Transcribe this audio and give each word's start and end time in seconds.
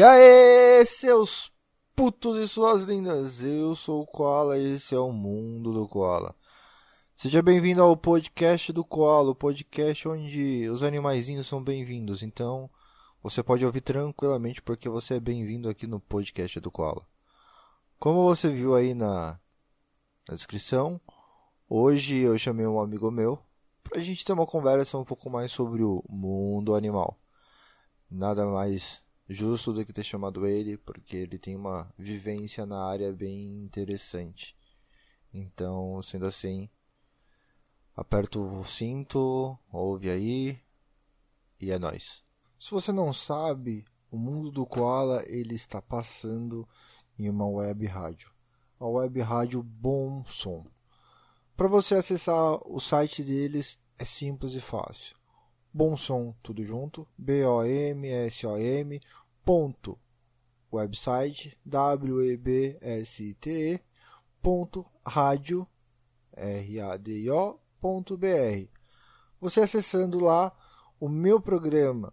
E 0.00 0.02
aí, 0.02 0.86
seus 0.86 1.52
putos 1.94 2.38
e 2.38 2.48
suas 2.48 2.84
lindas, 2.84 3.44
eu 3.44 3.76
sou 3.76 4.00
o 4.00 4.06
Koala 4.06 4.56
e 4.56 4.76
esse 4.76 4.94
é 4.94 4.98
o 4.98 5.12
Mundo 5.12 5.74
do 5.74 5.86
Koala. 5.86 6.34
Seja 7.14 7.42
bem-vindo 7.42 7.82
ao 7.82 7.94
podcast 7.94 8.72
do 8.72 8.82
Koala, 8.82 9.32
o 9.32 9.34
podcast 9.34 10.08
onde 10.08 10.66
os 10.70 10.82
animaizinhos 10.82 11.46
são 11.46 11.62
bem-vindos. 11.62 12.22
Então, 12.22 12.70
você 13.22 13.42
pode 13.42 13.66
ouvir 13.66 13.82
tranquilamente 13.82 14.62
porque 14.62 14.88
você 14.88 15.16
é 15.16 15.20
bem-vindo 15.20 15.68
aqui 15.68 15.86
no 15.86 16.00
podcast 16.00 16.58
do 16.60 16.70
Koala. 16.70 17.06
Como 17.98 18.24
você 18.24 18.48
viu 18.48 18.74
aí 18.74 18.94
na, 18.94 19.38
na 20.26 20.34
descrição, 20.34 20.98
hoje 21.68 22.20
eu 22.20 22.38
chamei 22.38 22.66
um 22.66 22.80
amigo 22.80 23.10
meu 23.10 23.38
para 23.82 24.00
a 24.00 24.02
gente 24.02 24.24
ter 24.24 24.32
uma 24.32 24.46
conversa 24.46 24.96
um 24.96 25.04
pouco 25.04 25.28
mais 25.28 25.52
sobre 25.52 25.82
o 25.82 26.02
mundo 26.08 26.74
animal. 26.74 27.20
Nada 28.10 28.46
mais 28.46 29.04
justo 29.32 29.72
do 29.72 29.86
que 29.86 29.92
ter 29.92 30.02
chamado 30.02 30.44
ele, 30.44 30.76
porque 30.76 31.16
ele 31.16 31.38
tem 31.38 31.54
uma 31.54 31.88
vivência 31.96 32.66
na 32.66 32.84
área 32.84 33.12
bem 33.12 33.62
interessante. 33.62 34.56
Então, 35.32 36.02
sendo 36.02 36.26
assim, 36.26 36.68
aperto 37.96 38.42
o 38.42 38.64
cinto, 38.64 39.56
ouve 39.70 40.10
aí 40.10 40.60
e 41.60 41.70
é 41.70 41.78
nós. 41.78 42.24
Se 42.58 42.72
você 42.72 42.90
não 42.90 43.12
sabe, 43.12 43.86
o 44.10 44.18
mundo 44.18 44.50
do 44.50 44.66
koala 44.66 45.22
ele 45.28 45.54
está 45.54 45.80
passando 45.80 46.68
em 47.16 47.28
uma 47.28 47.46
web 47.46 47.86
rádio, 47.86 48.32
a 48.80 48.86
web 48.86 49.20
rádio 49.20 49.62
Bom 49.62 50.24
Som. 50.26 50.66
Para 51.56 51.68
você 51.68 51.94
acessar 51.94 52.58
o 52.66 52.80
site 52.80 53.22
deles 53.22 53.78
é 53.96 54.04
simples 54.04 54.54
e 54.54 54.60
fácil. 54.60 55.14
Bom 55.72 55.96
Som, 55.96 56.34
tudo 56.42 56.64
junto, 56.64 57.06
B-O-M-S-O-M, 57.16 59.00
ponto, 59.44 59.98
website, 60.72 61.58
W-E-B-S-T-E, 61.64 62.30
ponto, 64.42 64.84
rádio, 65.04 65.66
R-A-D-I-O, 66.32 67.58
ponto 67.80 68.16
B-R. 68.16 68.70
Você 69.40 69.60
acessando 69.60 70.20
lá 70.20 70.52
o 70.98 71.08
meu 71.08 71.40
programa, 71.40 72.12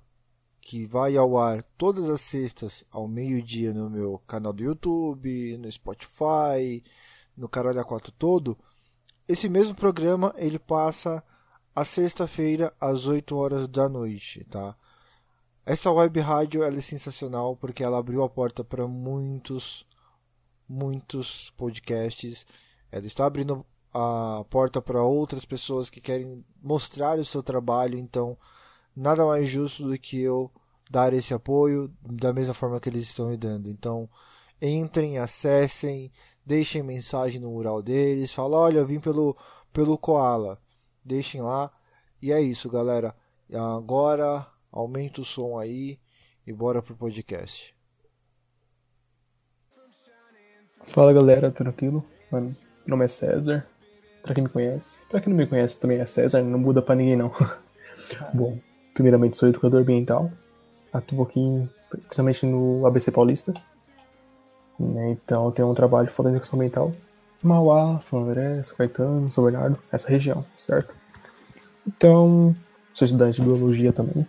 que 0.62 0.86
vai 0.86 1.16
ao 1.16 1.38
ar 1.38 1.64
todas 1.78 2.10
as 2.10 2.22
sextas 2.22 2.84
ao 2.92 3.08
meio-dia 3.08 3.74
no 3.74 3.90
meu 3.90 4.20
canal 4.28 4.52
do 4.52 4.64
YouTube, 4.64 5.58
no 5.58 5.72
Spotify, 5.72 6.84
no 7.36 7.48
Caralho 7.48 7.84
A4 7.84 8.12
todo, 8.18 8.58
esse 9.28 9.48
mesmo 9.48 9.76
programa 9.76 10.34
ele 10.38 10.58
passa 10.58 11.24
a 11.76 11.86
sexta-feira 11.86 12.74
às 12.80 13.08
8 13.08 13.36
horas 13.36 13.68
da 13.68 13.88
noite, 13.88 14.44
tá? 14.46 14.76
Essa 15.70 15.92
web 15.92 16.18
rádio 16.22 16.64
é 16.64 16.80
sensacional 16.80 17.54
porque 17.54 17.84
ela 17.84 18.00
abriu 18.00 18.24
a 18.24 18.30
porta 18.30 18.64
para 18.64 18.88
muitos, 18.88 19.86
muitos 20.66 21.52
podcasts. 21.58 22.46
Ela 22.90 23.06
está 23.06 23.26
abrindo 23.26 23.66
a 23.94 24.46
porta 24.50 24.82
para 24.82 25.04
outras 25.04 25.44
pessoas 25.44 25.90
que 25.90 26.00
querem 26.00 26.42
mostrar 26.64 27.20
o 27.20 27.26
seu 27.26 27.44
trabalho. 27.44 28.00
Então, 28.00 28.38
nada 28.96 29.26
mais 29.26 29.50
justo 29.50 29.90
do 29.90 30.00
que 30.00 30.22
eu 30.22 30.50
dar 30.90 31.12
esse 31.12 31.34
apoio 31.34 31.94
da 32.02 32.32
mesma 32.32 32.54
forma 32.54 32.80
que 32.80 32.88
eles 32.88 33.04
estão 33.04 33.28
me 33.28 33.36
dando. 33.36 33.70
Então, 33.70 34.10
entrem, 34.62 35.18
acessem, 35.18 36.10
deixem 36.46 36.82
mensagem 36.82 37.42
no 37.42 37.52
mural 37.52 37.82
deles, 37.82 38.32
fala, 38.32 38.56
olha, 38.56 38.80
eu 38.80 38.88
vim 38.88 39.02
pelo 39.02 39.36
pelo 39.74 39.98
Koala 39.98 40.58
deixem 41.04 41.42
lá. 41.42 41.70
E 42.22 42.32
é 42.32 42.42
isso, 42.42 42.70
galera. 42.70 43.14
Agora 43.54 44.48
aumenta 44.78 45.22
o 45.22 45.26
som 45.26 45.58
aí 45.58 46.00
e 46.46 46.54
bora 46.54 46.82
pro 46.82 46.96
podcast. 46.96 47.76
Fala 50.84 51.12
galera, 51.12 51.52
tranquilo? 51.52 52.06
Meu 52.32 52.54
nome 52.86 53.06
é 53.06 53.08
César. 53.08 53.68
Pra 54.22 54.34
quem 54.34 54.44
me 54.44 54.50
conhece, 54.50 55.06
pra 55.08 55.22
quem 55.22 55.32
não 55.32 55.38
me 55.38 55.48
conhece 55.48 55.80
também 55.80 56.00
é 56.00 56.06
César, 56.06 56.42
não 56.44 56.60
muda 56.60 56.82
pra 56.82 56.96
ninguém 56.96 57.16
não. 57.16 57.32
Bom, 58.34 58.60
primeiramente 58.94 59.38
sou 59.38 59.50
educador 59.50 59.82
ambiental, 59.82 60.32
atuo 60.92 61.24
aqui 61.24 61.68
principalmente 61.90 62.46
no 62.46 62.86
ABC 62.86 63.12
Paulista. 63.12 63.54
Né? 64.78 65.12
Então 65.12 65.52
tenho 65.52 65.72
um 65.72 65.74
trabalho 65.74 66.12
fora 66.12 66.30
da 66.30 66.36
educação 66.36 66.60
ambiental 66.60 66.94
Mauá, 67.42 68.00
São 68.00 68.24
André, 68.24 68.62
São 68.64 68.78
Caetano, 68.78 69.32
São 69.32 69.44
Bernardo, 69.44 69.80
essa 69.92 70.10
região, 70.10 70.46
certo? 70.56 70.94
Então, 71.88 72.56
sou 72.94 73.06
estudante 73.06 73.40
de 73.40 73.48
biologia 73.48 73.94
também. 73.94 74.28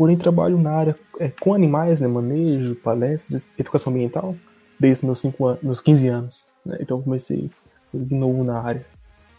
Porém, 0.00 0.16
trabalho 0.16 0.56
na 0.56 0.70
área 0.70 0.98
é, 1.18 1.28
com 1.28 1.52
animais, 1.52 2.00
né, 2.00 2.08
manejo, 2.08 2.74
palestras, 2.74 3.46
educação 3.58 3.92
ambiental, 3.92 4.34
desde 4.78 5.04
meus, 5.04 5.18
cinco 5.18 5.44
anos, 5.44 5.62
meus 5.62 5.80
15 5.82 6.08
anos. 6.08 6.46
Né? 6.64 6.78
Então, 6.80 7.02
comecei 7.02 7.50
de 7.92 8.14
novo 8.14 8.42
na 8.42 8.62
área. 8.62 8.86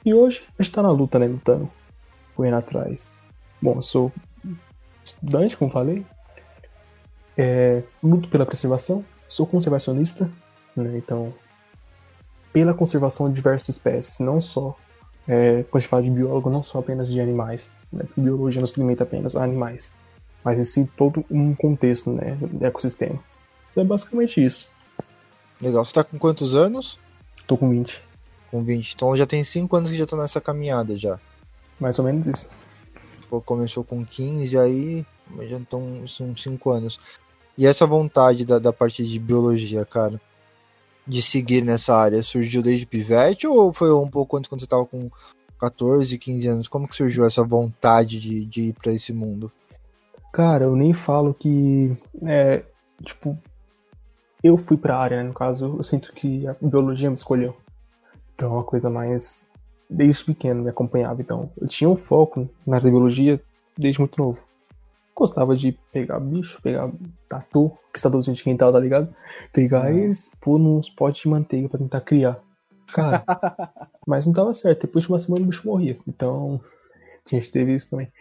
E 0.06 0.14
hoje, 0.14 0.44
a 0.60 0.62
gente 0.62 0.72
tá 0.72 0.84
na 0.84 0.92
luta, 0.92 1.18
né, 1.18 1.26
lutando, 1.26 1.68
correndo 2.36 2.58
atrás. 2.58 3.12
Bom, 3.60 3.78
eu 3.78 3.82
sou 3.82 4.12
estudante, 5.04 5.58
como 5.58 5.72
falei, 5.72 6.06
é, 7.36 7.82
luto 8.04 8.30
pela 8.30 8.46
preservação, 8.46 9.04
sou 9.28 9.48
conservacionista, 9.48 10.30
né, 10.76 10.96
então 10.96 11.34
pela 12.54 12.72
conservação 12.72 13.30
de 13.30 13.34
diversas 13.34 13.78
espécies, 13.78 14.20
não 14.20 14.40
só, 14.40 14.78
é, 15.28 15.64
quando 15.64 15.78
a 15.78 15.80
gente 15.80 15.90
fala 15.90 16.04
de 16.04 16.12
biólogo, 16.12 16.52
não 16.52 16.62
só 16.62 16.78
apenas 16.78 17.12
de 17.12 17.20
animais, 17.20 17.72
né, 17.92 18.04
porque 18.04 18.22
biologia 18.22 18.60
não 18.60 18.68
se 18.68 18.80
limita 18.80 19.06
apenas 19.06 19.36
a 19.36 19.44
animais, 19.44 20.00
mas 20.44 20.60
em 20.60 20.64
si 20.64 20.90
todo 20.98 21.24
um 21.30 21.54
contexto, 21.54 22.12
né, 22.12 22.38
de 22.42 22.66
ecossistema. 22.66 23.20
Então 23.72 23.84
é 23.84 23.88
basicamente 23.88 24.44
isso. 24.44 24.70
Legal, 25.62 25.84
você 25.84 25.94
tá 25.94 26.04
com 26.04 26.18
quantos 26.18 26.56
anos? 26.56 27.00
Tô 27.48 27.58
com 27.58 27.70
20. 27.70 28.04
Com 28.50 28.64
20, 28.64 28.94
então 28.94 29.16
já 29.16 29.26
tem 29.26 29.44
5 29.44 29.74
anos 29.76 29.92
que 29.92 29.98
já 29.98 30.06
tá 30.06 30.18
nessa 30.18 30.42
caminhada 30.42 30.98
já. 30.98 31.20
Mais 31.80 31.98
ou 32.00 32.06
menos 32.06 32.28
isso. 32.28 32.48
Pô, 33.30 33.40
começou 33.40 33.84
com 33.84 34.06
15 34.06 34.58
aí, 34.58 35.06
já 35.48 35.58
estão 35.58 36.06
são 36.08 36.36
5 36.36 36.70
anos. 36.70 37.00
E 37.58 37.66
essa 37.66 37.86
vontade 37.86 38.46
da, 38.46 38.60
da 38.60 38.74
parte 38.74 39.06
de 39.06 39.20
biologia, 39.20 39.86
cara? 39.86 40.20
de 41.06 41.22
seguir 41.22 41.64
nessa 41.64 41.96
área? 41.96 42.24
Surgiu 42.24 42.62
desde 42.62 42.86
pivete 42.86 43.48
ou 43.48 43.74
foi 43.74 43.94
um 43.94 44.10
pouco 44.10 44.38
antes 44.38 44.48
quando 44.48 44.62
você 44.62 44.66
estava 44.66 44.86
com 44.86 45.10
14, 45.60 46.18
15 46.18 46.48
anos? 46.48 46.68
Como 46.68 46.88
que 46.88 46.96
surgiu 46.96 47.26
essa 47.26 47.44
vontade 47.44 48.20
de, 48.20 48.46
de 48.46 48.62
ir 48.64 48.74
para 48.74 48.94
esse 48.94 49.14
mundo? 49.14 49.52
Cara, 50.32 50.66
eu 50.66 50.76
nem 50.76 50.94
falo 50.94 51.34
que 51.34 51.96
é, 52.24 52.64
tipo, 53.04 53.38
eu 54.44 54.58
fui 54.58 54.78
pra 54.78 54.98
área, 54.98 55.18
né? 55.18 55.24
No 55.24 55.34
caso, 55.34 55.76
eu 55.78 55.84
sinto 55.84 56.14
que 56.14 56.48
a 56.48 56.56
biologia 56.62 57.10
me 57.10 57.16
escolheu. 57.16 57.56
Então 58.34 58.50
é 58.50 58.54
uma 58.54 58.64
coisa 58.64 58.90
mais. 58.90 59.52
Desde 59.90 60.24
pequeno 60.24 60.64
me 60.64 60.70
acompanhava. 60.70 61.22
Então, 61.22 61.52
eu 61.60 61.68
tinha 61.68 61.90
um 61.90 61.98
foco 61.98 62.50
na 62.66 62.78
área 62.78 62.86
da 62.86 62.92
biologia 62.92 63.42
desde 63.78 64.00
muito 64.00 64.18
novo 64.18 64.40
gostava 65.22 65.56
de 65.56 65.74
pegar 65.92 66.20
bicho, 66.20 66.60
pegar 66.64 66.90
tatu, 67.30 67.72
caçadorzinho 67.94 68.36
de 68.36 68.44
quintal, 68.44 68.72
tá 68.72 68.80
ligado? 68.80 69.14
Pegar 69.54 69.92
uhum. 69.92 69.98
eles, 69.98 70.32
pôr 70.42 70.58
nos 70.58 70.90
potes 70.90 71.22
de 71.22 71.30
manteiga 71.30 71.70
pra 71.70 71.78
tentar 71.78 72.02
criar. 72.02 72.40
Cara, 72.92 73.24
mas 74.08 74.26
não 74.26 74.34
tava 74.34 74.52
certo. 74.52 74.82
Depois 74.82 75.06
de 75.06 75.12
uma 75.12 75.20
semana 75.20 75.46
o 75.46 75.48
bicho 75.48 75.68
morria. 75.68 75.98
Então, 76.08 76.60
tinha 77.24 77.40
que 77.40 77.52
ter 77.52 77.68
isso 77.70 77.92
também. 77.92 78.12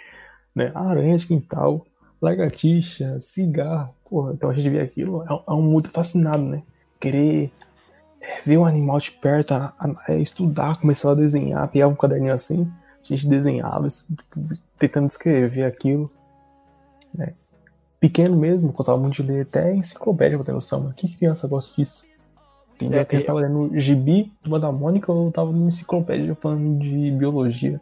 Né? 0.54 0.70
Aranha 0.75 1.16
de 1.16 1.26
quintal, 1.26 1.87
lagartixa, 2.20 3.20
cigarro. 3.20 3.94
Porra, 4.08 4.32
então 4.32 4.50
a 4.50 4.54
gente 4.54 4.69
vê 4.69 4.81
aquilo, 4.81 5.22
é, 5.22 5.26
é 5.48 5.53
um 5.53 5.62
mundo 5.62 5.88
fascinado, 5.88 6.42
né? 6.42 6.62
Querer 6.98 7.50
é, 8.20 8.42
ver 8.42 8.58
um 8.58 8.64
animal 8.64 8.98
de 8.98 9.12
perto, 9.12 9.53
a, 9.53 9.72
a, 9.78 10.12
a 10.12 10.16
estudar, 10.16 10.81
começar 10.81 11.12
a 11.12 11.14
desenhar, 11.14 11.67
pegava 11.69 11.93
um 11.93 11.96
caderninho 11.96 12.34
assim, 12.34 12.70
a 13.02 13.14
gente 13.14 13.26
desenhava, 13.26 13.87
tipo, 13.87 14.61
tentando 14.78 15.06
escrever 15.06 15.64
aquilo. 15.64 16.11
Né? 17.14 17.34
Pequeno 17.99 18.37
mesmo, 18.37 18.73
gostava 18.73 18.99
muito 18.99 19.23
de 19.23 19.31
ler 19.31 19.43
até 19.43 19.75
enciclopédia 19.75 20.38
pra 20.38 20.44
ter 20.44 20.52
noção. 20.52 20.93
Que 20.93 21.14
criança 21.16 21.49
gosta 21.49 21.75
disso? 21.75 22.02
Entendeu? 22.75 23.00
É, 23.00 23.06
eu 23.11 23.26
tava 23.26 23.40
lendo 23.40 23.78
gibi 23.78 24.32
do 24.43 24.58
da 24.58 24.73
Mônica 24.73 25.12
ou 25.12 25.26
eu 25.26 25.32
tava 25.32 25.52
numa 25.52 25.69
enciclopédia 25.69 26.34
falando 26.34 26.78
de 26.78 27.11
biologia. 27.11 27.81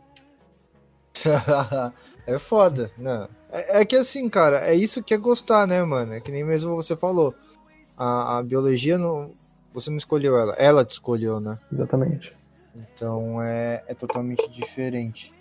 é 2.26 2.38
foda, 2.38 2.90
né? 2.96 3.28
É, 3.50 3.80
é, 3.80 3.84
que 3.84 3.96
assim, 3.96 4.28
cara, 4.28 4.66
é 4.66 4.74
isso 4.74 5.02
que 5.02 5.14
é 5.14 5.18
gostar, 5.18 5.66
né, 5.66 5.82
mano? 5.82 6.12
É 6.12 6.20
que 6.20 6.30
nem 6.30 6.44
mesmo 6.44 6.74
você 6.76 6.96
falou. 6.96 7.34
A, 7.96 8.38
a 8.38 8.42
biologia 8.42 8.98
não. 8.98 9.32
Você 9.74 9.90
não 9.90 9.96
escolheu 9.98 10.36
ela, 10.36 10.54
ela 10.54 10.84
te 10.84 10.92
escolheu, 10.92 11.40
né? 11.40 11.58
Exatamente. 11.72 12.36
Então 12.74 13.42
é, 13.42 13.82
é 13.86 13.94
totalmente 13.94 14.48
diferente. 14.50 15.34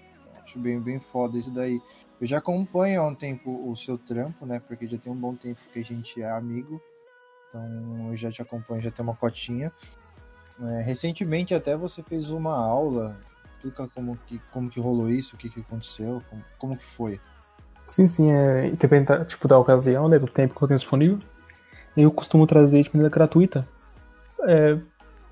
Acho 0.44 0.60
bem, 0.60 0.80
bem 0.80 1.00
foda 1.00 1.38
isso 1.38 1.52
daí. 1.52 1.82
Eu 2.20 2.26
já 2.26 2.38
acompanho 2.38 3.02
há 3.02 3.06
um 3.06 3.16
tempo 3.16 3.70
o 3.70 3.76
seu 3.76 3.98
trampo, 3.98 4.46
né? 4.46 4.62
Porque 4.68 4.88
já 4.88 4.98
tem 4.98 5.12
um 5.12 5.16
bom 5.16 5.36
tempo 5.36 5.60
que 5.72 5.80
a 5.80 5.84
gente 5.84 6.22
é 6.22 6.30
amigo. 6.30 6.82
Então 7.48 8.10
eu 8.10 8.16
já 8.16 8.32
te 8.32 8.42
acompanho, 8.42 8.82
já 8.82 8.92
tem 8.92 9.04
uma 9.04 9.16
cotinha. 9.16 9.72
É, 10.60 10.82
recentemente 10.82 11.54
até 11.54 11.76
você 11.76 12.02
fez 12.02 12.30
uma 12.30 12.56
aula. 12.56 13.20
Explica 13.58 13.88
como 13.88 14.16
que, 14.28 14.40
como 14.52 14.70
que 14.70 14.80
rolou 14.80 15.10
isso, 15.10 15.36
o 15.36 15.40
que, 15.40 15.50
que 15.50 15.62
aconteceu, 15.62 16.22
como, 16.30 16.46
como 16.60 16.78
que 16.78 16.86
foi. 16.86 17.20
Sim, 17.84 18.08
sim, 18.08 18.32
é 18.32 18.68
interpretar, 18.68 19.26
tipo, 19.26 19.48
da 19.48 19.58
ocasião, 19.58 20.08
né, 20.08 20.20
do 20.20 20.28
tempo 20.28 20.54
que 20.54 20.64
eu 20.64 20.68
tenho 20.68 20.78
disponível. 20.78 21.20
eu 21.96 22.12
costumo 22.12 22.46
trazer 22.46 22.84
de 22.84 22.90
maneira 22.94 23.14
gratuita. 23.14 23.68
É 24.42 24.78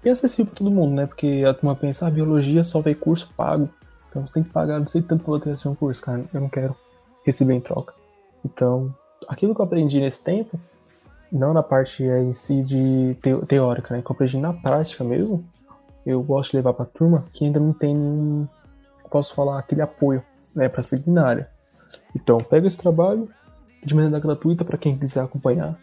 bem 0.02 0.12
acessível 0.12 0.46
para 0.46 0.56
todo 0.56 0.72
mundo, 0.72 0.96
né? 0.96 1.06
Porque 1.06 1.44
a 1.48 1.54
turma 1.54 1.76
pensa, 1.76 2.08
ah, 2.08 2.12
biologia 2.12 2.64
só 2.64 2.82
tem 2.82 2.96
curso 2.96 3.32
pago. 3.36 3.70
Então 4.10 4.26
você 4.26 4.34
tem 4.34 4.44
que 4.44 4.50
pagar, 4.50 4.80
não 4.80 4.88
sei 4.88 5.02
tanto 5.02 5.24
pra 5.24 5.40
ter 5.40 5.68
um 5.68 5.76
curso, 5.76 6.02
cara. 6.02 6.26
Eu 6.34 6.42
não 6.42 6.50
quero 6.50 6.76
receber 7.24 7.54
em 7.54 7.62
troca. 7.62 7.94
Então, 8.44 8.94
aquilo 9.28 9.54
que 9.54 9.62
eu 9.62 9.66
aprendi 9.66 10.00
nesse 10.00 10.24
tempo, 10.24 10.60
não 11.32 11.54
na 11.54 11.62
parte 11.62 12.04
em 12.04 12.34
si 12.34 12.64
de 12.64 13.18
teórica, 13.48 13.94
né? 13.94 14.02
Que 14.02 14.10
eu 14.10 14.14
aprendi 14.14 14.38
na 14.38 14.54
prática 14.54 15.04
mesmo, 15.04 15.44
eu 16.06 16.22
gosto 16.22 16.52
de 16.52 16.58
levar 16.58 16.74
pra 16.74 16.86
turma 16.86 17.26
que 17.34 17.46
ainda 17.46 17.60
não 17.60 17.74
tem 17.74 17.96
nenhum, 17.96 18.48
posso 19.10 19.34
falar, 19.34 19.60
aquele 19.60 19.82
apoio, 19.82 20.24
né? 20.54 20.70
Pra 20.70 20.84
seguir 20.84 21.10
na 21.10 21.26
área. 21.26 21.50
Então, 22.16 22.40
pega 22.40 22.68
esse 22.68 22.78
trabalho 22.78 23.30
de 23.84 23.96
maneira 23.96 24.20
gratuita 24.20 24.64
para 24.64 24.78
quem 24.78 24.98
quiser 24.98 25.22
acompanhar. 25.22 25.80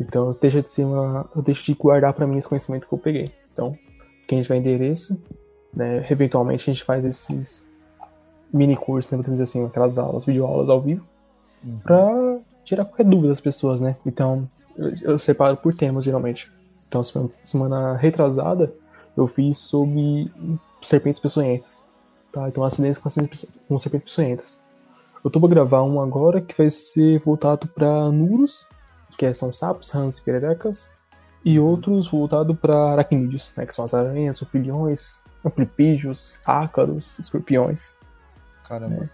Então, 0.00 0.30
deixa 0.40 0.62
de 0.62 0.70
ser 0.70 0.84
uma, 0.84 1.28
eu 1.34 1.42
deixo 1.42 1.64
de 1.64 1.74
guardar 1.74 2.12
para 2.12 2.26
mim 2.26 2.36
esse 2.36 2.48
conhecimento 2.48 2.86
que 2.86 2.92
eu 2.92 2.98
peguei. 2.98 3.32
Então, 3.52 3.76
quem 4.26 4.42
tiver 4.42 4.56
endereço, 4.56 5.20
né, 5.72 6.06
eventualmente 6.10 6.68
a 6.68 6.72
gente 6.72 6.84
faz 6.84 7.04
esses 7.04 7.68
mini 8.52 8.76
cursos, 8.76 9.10
né, 9.10 9.22
dizer 9.22 9.42
assim, 9.42 9.64
aquelas 9.64 9.98
aulas, 9.98 10.24
videoaulas 10.24 10.68
ao 10.68 10.80
vivo, 10.80 11.04
uhum. 11.64 11.78
para 11.78 12.38
tirar 12.64 12.84
qualquer 12.84 13.04
dúvida 13.04 13.28
das 13.28 13.40
pessoas, 13.40 13.80
né? 13.80 13.96
Então, 14.04 14.48
eu, 14.76 14.92
eu 15.02 15.18
separo 15.18 15.56
por 15.56 15.74
temas 15.74 16.04
geralmente. 16.04 16.52
Então, 16.88 17.02
semana 17.42 17.96
retrasada, 17.96 18.72
eu 19.16 19.26
fiz 19.26 19.58
sobre 19.58 20.30
serpentes 20.82 21.20
peçonhentas. 21.20 21.84
Tá? 22.32 22.48
Então, 22.48 22.64
acidentes 22.64 22.98
com, 22.98 23.08
com 23.68 23.78
serpentes 23.78 24.14
peçonhentas. 24.14 24.64
Eu 25.24 25.30
tô 25.30 25.40
pra 25.40 25.48
gravar 25.48 25.82
um 25.82 26.00
agora 26.00 26.40
que 26.40 26.56
vai 26.56 26.70
ser 26.70 27.20
voltado 27.20 27.66
para 27.66 28.10
nuros, 28.10 28.66
que 29.18 29.32
são 29.34 29.52
sapos, 29.52 29.90
rãs 29.90 30.18
e 30.18 30.22
pererecas, 30.22 30.90
e 31.44 31.58
outros 31.58 32.08
voltado 32.10 32.54
para 32.54 32.92
aracnídeos, 32.92 33.52
né, 33.56 33.64
que 33.66 33.74
são 33.74 33.84
as 33.84 33.94
aranhas, 33.94 34.36
sulpilhões, 34.36 35.22
amplipígios, 35.44 36.38
ácaros, 36.44 37.18
escorpiões. 37.18 37.94
Caramba. 38.68 39.08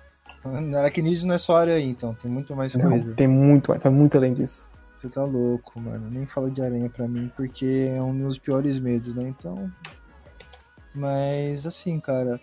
É. 0.44 0.76
Aracnídeos 0.76 1.24
não 1.24 1.34
é 1.34 1.38
só 1.38 1.58
aranha, 1.58 1.86
então, 1.86 2.14
tem 2.14 2.30
muito 2.30 2.56
mais 2.56 2.74
não, 2.74 2.90
coisa. 2.90 3.14
Tem 3.14 3.28
muito 3.28 3.70
mais, 3.70 3.82
vai 3.82 3.92
muito 3.92 4.16
além 4.16 4.34
disso. 4.34 4.68
Você 5.02 5.08
tá 5.08 5.24
louco, 5.24 5.80
mano. 5.80 6.08
Nem 6.08 6.26
fala 6.26 6.48
de 6.48 6.62
aranha 6.62 6.88
pra 6.88 7.08
mim, 7.08 7.28
porque 7.34 7.90
é 7.92 8.00
um 8.00 8.16
dos 8.16 8.38
piores 8.38 8.78
medos, 8.78 9.14
né? 9.14 9.26
Então. 9.26 9.68
Mas, 10.94 11.66
assim, 11.66 11.98
cara, 11.98 12.40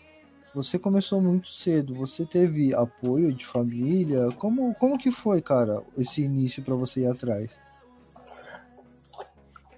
você 0.54 0.78
começou 0.78 1.22
muito 1.22 1.48
cedo, 1.48 1.96
você 1.96 2.26
teve 2.26 2.76
apoio 2.76 3.34
de 3.34 3.46
família? 3.46 4.28
Como, 4.38 4.76
como 4.76 4.98
que 4.98 5.10
foi, 5.10 5.42
cara, 5.42 5.82
esse 5.98 6.22
início 6.22 6.62
para 6.62 6.76
você 6.76 7.04
ir 7.04 7.08
atrás? 7.08 7.62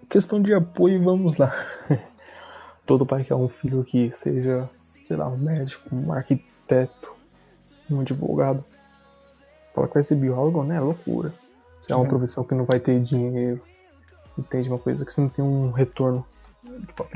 Questão 0.09 0.41
de 0.41 0.51
apoio, 0.51 1.03
vamos 1.03 1.37
lá. 1.37 1.53
Todo 2.87 3.05
pai 3.05 3.23
quer 3.23 3.35
um 3.35 3.47
filho 3.47 3.83
que 3.83 4.11
seja, 4.11 4.67
sei 5.03 5.17
lá, 5.17 5.27
um 5.27 5.37
médico, 5.37 5.95
um 5.95 6.11
arquiteto, 6.11 7.13
um 7.91 7.99
advogado. 7.99 8.65
Fala 9.71 9.87
que 9.87 9.93
vai 9.93 10.03
ser 10.03 10.15
biólogo, 10.15 10.63
né? 10.63 10.79
Loucura. 10.79 11.31
Se 11.81 11.91
é 11.91 11.95
uma 11.95 12.07
profissão 12.07 12.43
que 12.43 12.53
não 12.53 12.65
vai 12.65 12.79
ter 12.79 12.99
dinheiro, 13.01 13.61
entende? 14.37 14.69
Uma 14.69 14.77
coisa 14.79 15.03
que 15.03 15.11
você 15.11 15.21
não 15.21 15.29
tem 15.29 15.43
um 15.43 15.71
retorno 15.71 16.25
tipo, 16.87 17.07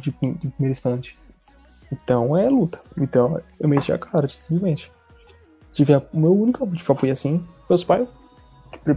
de, 0.00 0.10
de 0.10 0.10
primeiro 0.48 0.72
instante. 0.72 1.18
Então 1.90 2.36
é 2.36 2.48
luta. 2.50 2.80
Então 2.98 3.40
eu 3.60 3.68
meti 3.68 3.92
a 3.92 3.98
cara, 3.98 4.28
simplesmente. 4.28 4.92
Tive 5.72 5.94
a, 5.94 6.02
o 6.12 6.18
meu 6.18 6.36
único 6.36 6.66
tipo, 6.72 6.92
apoio 6.92 7.12
assim. 7.12 7.46
Meus 7.68 7.84
pais 7.84 8.12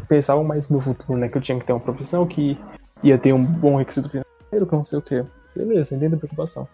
pensavam 0.08 0.44
mais 0.44 0.68
no 0.68 0.78
meu 0.78 0.82
futuro, 0.82 1.18
né? 1.18 1.30
Que 1.30 1.38
eu 1.38 1.42
tinha 1.42 1.60
que 1.60 1.66
ter 1.66 1.74
uma 1.74 1.80
profissão, 1.80 2.26
que 2.26 2.58
ia 3.04 3.18
ter 3.18 3.34
um 3.34 3.44
bom 3.44 3.78
requisito 3.78 4.10
financeiro, 4.10 4.68
que 4.68 4.74
não 4.74 4.84
sei 4.84 5.00
o 5.00 5.02
que. 5.02 5.26
Beleza, 5.56 5.96
entendo 5.96 6.16
a 6.16 6.18
preocupação. 6.18 6.68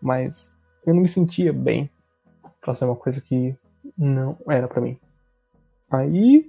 Mas 0.00 0.58
eu 0.86 0.94
não 0.94 1.02
me 1.02 1.08
sentia 1.08 1.52
bem 1.52 1.90
fazer 2.62 2.84
uma 2.84 2.96
coisa 2.96 3.20
que 3.20 3.56
não 3.96 4.36
era 4.48 4.68
para 4.68 4.80
mim. 4.80 4.98
Aí 5.90 6.46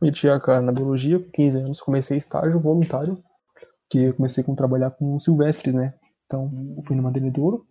meti 0.00 0.28
a 0.28 0.40
cara 0.40 0.60
na 0.60 0.72
biologia, 0.72 1.18
com 1.18 1.30
15 1.30 1.58
anos, 1.58 1.80
comecei 1.80 2.16
estágio 2.16 2.58
voluntário, 2.58 3.22
que 3.88 4.04
eu 4.04 4.14
comecei 4.14 4.42
com 4.42 4.54
trabalhar 4.54 4.90
com 4.90 5.18
silvestres, 5.18 5.74
né? 5.74 5.94
Então, 6.26 6.50
eu 6.76 6.82
fui 6.82 6.96
no 6.96 7.02
mantenedouro, 7.02 7.66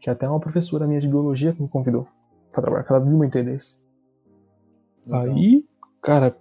que 0.00 0.10
até 0.10 0.28
uma 0.28 0.40
professora 0.40 0.86
minha 0.86 1.00
de 1.00 1.08
biologia 1.08 1.52
que 1.52 1.62
me 1.62 1.68
convidou 1.68 2.06
para 2.50 2.62
trabalhar, 2.62 2.84
que 2.84 2.92
ela 2.92 3.00
viu 3.00 3.16
meu 3.16 3.26
interesse. 3.26 3.76
Aí, 5.10 5.64
cara, 6.00 6.36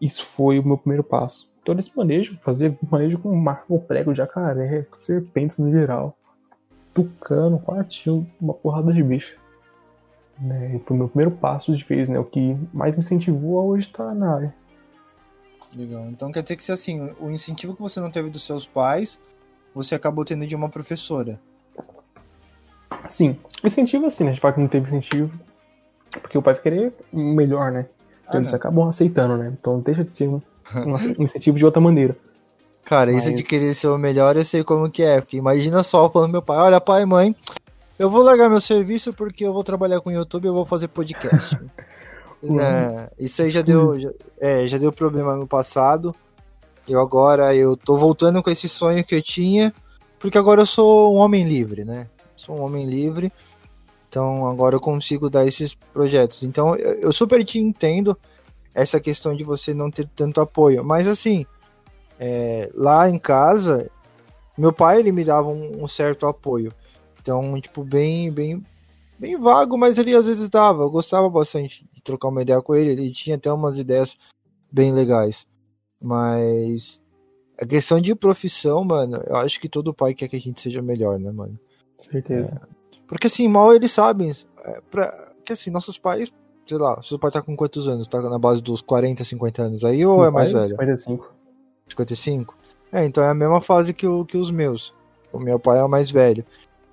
isso 0.00 0.24
foi 0.24 0.58
o 0.58 0.66
meu 0.66 0.78
primeiro 0.78 1.04
passo. 1.04 1.52
Então, 1.62 1.74
nesse 1.74 1.94
manejo, 1.96 2.38
fazer 2.40 2.76
manejo 2.90 3.18
com 3.18 3.34
marco 3.34 3.78
prego, 3.80 4.14
jacaré, 4.14 4.86
serpentes 4.94 5.58
no 5.58 5.70
geral, 5.70 6.16
tucano, 6.94 7.58
quatro, 7.58 8.26
uma 8.40 8.54
porrada 8.54 8.92
de 8.92 9.02
bicho. 9.02 9.38
Né? 10.40 10.76
E 10.76 10.78
foi 10.78 10.96
o 10.96 10.98
meu 10.98 11.08
primeiro 11.08 11.30
passo 11.30 11.74
de 11.74 11.84
vez, 11.84 12.08
né? 12.08 12.18
O 12.18 12.24
que 12.24 12.56
mais 12.72 12.96
me 12.96 13.00
incentivou 13.00 13.58
a 13.58 13.62
hoje 13.62 13.88
estar 13.88 14.14
na 14.14 14.34
área. 14.34 14.54
Legal. 15.76 16.06
Então 16.08 16.32
quer 16.32 16.42
dizer 16.42 16.56
que 16.56 16.72
assim, 16.72 17.10
o 17.20 17.30
incentivo 17.30 17.74
que 17.74 17.82
você 17.82 18.00
não 18.00 18.10
teve 18.10 18.30
dos 18.30 18.44
seus 18.44 18.66
pais, 18.66 19.18
você 19.74 19.94
acabou 19.94 20.24
tendo 20.24 20.46
de 20.46 20.56
uma 20.56 20.68
professora. 20.68 21.38
Sim, 23.08 23.36
incentivo 23.62 24.06
assim, 24.06 24.24
né? 24.24 24.34
Fala 24.34 24.54
que 24.54 24.60
não 24.60 24.68
teve 24.68 24.86
incentivo, 24.86 25.38
porque 26.10 26.36
o 26.36 26.42
pai 26.42 26.54
querer 26.54 26.92
melhor, 27.12 27.70
né? 27.70 27.86
Então 28.22 28.38
ah, 28.38 28.38
eles 28.38 28.54
acabam 28.54 28.88
aceitando, 28.88 29.36
né? 29.36 29.52
Então 29.58 29.78
deixa 29.80 30.04
de 30.04 30.12
ser 30.12 30.28
um, 30.28 30.40
um 31.18 31.22
incentivo 31.22 31.58
de 31.58 31.64
outra 31.64 31.80
maneira. 31.80 32.16
Cara, 32.84 33.12
Mas... 33.12 33.24
isso 33.24 33.36
de 33.36 33.42
querer 33.42 33.74
ser 33.74 33.88
o 33.88 33.98
melhor 33.98 34.36
eu 34.36 34.44
sei 34.44 34.64
como 34.64 34.90
que 34.90 35.02
é, 35.02 35.20
porque 35.20 35.36
imagina 35.36 35.82
só 35.82 36.10
falando 36.10 36.32
meu 36.32 36.42
pai, 36.42 36.58
olha 36.58 36.80
pai, 36.80 37.04
mãe, 37.04 37.36
eu 38.00 38.10
vou 38.10 38.22
largar 38.22 38.48
meu 38.48 38.60
serviço 38.60 39.12
porque 39.12 39.44
eu 39.44 39.52
vou 39.52 39.62
trabalhar 39.62 40.00
com 40.00 40.10
YouTube, 40.10 40.46
eu 40.46 40.54
vou 40.54 40.64
fazer 40.64 40.88
podcast. 40.88 41.58
né? 42.42 43.10
Isso 43.18 43.42
aí 43.42 43.50
já 43.50 43.60
deu, 43.60 44.00
já, 44.00 44.10
é, 44.40 44.66
já 44.66 44.78
deu 44.78 44.90
problema 44.90 45.36
no 45.36 45.46
passado. 45.46 46.14
Eu 46.88 47.00
agora 47.00 47.54
eu 47.54 47.76
tô 47.76 47.96
voltando 47.96 48.42
com 48.42 48.50
esse 48.50 48.68
sonho 48.68 49.04
que 49.04 49.14
eu 49.14 49.22
tinha, 49.22 49.74
porque 50.18 50.38
agora 50.38 50.62
eu 50.62 50.66
sou 50.66 51.14
um 51.14 51.18
homem 51.18 51.44
livre, 51.44 51.84
né? 51.84 52.06
sou 52.40 52.56
um 52.56 52.62
homem 52.62 52.86
livre, 52.86 53.30
então 54.08 54.46
agora 54.46 54.74
eu 54.74 54.80
consigo 54.80 55.28
dar 55.28 55.46
esses 55.46 55.74
projetos. 55.74 56.42
Então 56.42 56.74
eu, 56.76 56.94
eu 56.94 57.12
super 57.12 57.44
te 57.44 57.58
entendo 57.58 58.16
essa 58.74 58.98
questão 58.98 59.36
de 59.36 59.44
você 59.44 59.74
não 59.74 59.90
ter 59.90 60.08
tanto 60.16 60.40
apoio, 60.40 60.82
mas 60.82 61.06
assim, 61.06 61.44
é, 62.18 62.70
lá 62.74 63.08
em 63.08 63.18
casa, 63.18 63.90
meu 64.56 64.72
pai 64.72 65.00
ele 65.00 65.12
me 65.12 65.24
dava 65.24 65.48
um, 65.48 65.84
um, 65.84 65.86
certo 65.86 66.26
apoio, 66.26 66.72
então 67.20 67.60
tipo 67.60 67.84
bem 67.84 68.30
bem 68.30 68.64
bem 69.18 69.38
vago, 69.38 69.76
mas 69.76 69.98
ele 69.98 70.14
às 70.14 70.26
vezes 70.26 70.48
dava. 70.48 70.82
Eu 70.82 70.90
gostava 70.90 71.28
bastante 71.28 71.86
de 71.92 72.02
trocar 72.02 72.28
uma 72.28 72.42
ideia 72.42 72.60
com 72.62 72.74
ele, 72.74 72.90
ele 72.90 73.10
tinha 73.10 73.36
até 73.36 73.52
umas 73.52 73.78
ideias 73.78 74.16
bem 74.72 74.92
legais, 74.92 75.46
mas 76.00 77.00
a 77.60 77.66
questão 77.66 78.00
de 78.00 78.14
profissão, 78.14 78.82
mano, 78.82 79.22
eu 79.26 79.36
acho 79.36 79.60
que 79.60 79.68
todo 79.68 79.92
pai 79.92 80.14
quer 80.14 80.28
que 80.28 80.36
a 80.36 80.40
gente 80.40 80.60
seja 80.60 80.80
melhor, 80.80 81.18
né, 81.18 81.30
mano? 81.30 81.58
Certeza. 81.98 82.54
É. 82.54 82.80
Porque 83.06 83.26
assim, 83.26 83.46
mal 83.48 83.74
eles 83.74 83.90
sabem. 83.90 84.32
É, 84.64 84.80
pra, 84.90 85.32
que 85.44 85.52
assim, 85.52 85.70
nossos 85.70 85.98
pais, 85.98 86.32
sei 86.66 86.78
lá, 86.78 87.02
seu 87.02 87.18
pai 87.18 87.30
tá 87.30 87.42
com 87.42 87.54
quantos 87.54 87.86
anos? 87.86 88.08
Tá 88.08 88.22
na 88.22 88.38
base 88.38 88.62
dos 88.62 88.80
40, 88.80 89.22
50 89.24 89.62
anos 89.62 89.84
aí 89.84 90.06
ou 90.06 90.18
Meu 90.18 90.26
é 90.26 90.30
mais 90.30 90.52
velho? 90.52 90.68
55. 90.68 91.34
55? 91.88 92.56
É, 92.92 93.04
então 93.04 93.22
é 93.22 93.28
a 93.28 93.34
mesma 93.34 93.60
fase 93.60 93.92
que, 93.92 94.06
o, 94.06 94.24
que 94.24 94.38
os 94.38 94.50
meus. 94.50 94.94
O 95.32 95.38
meu 95.38 95.58
pai 95.60 95.78
é 95.78 95.84
o 95.84 95.88
mais 95.88 96.10
velho. 96.10 96.44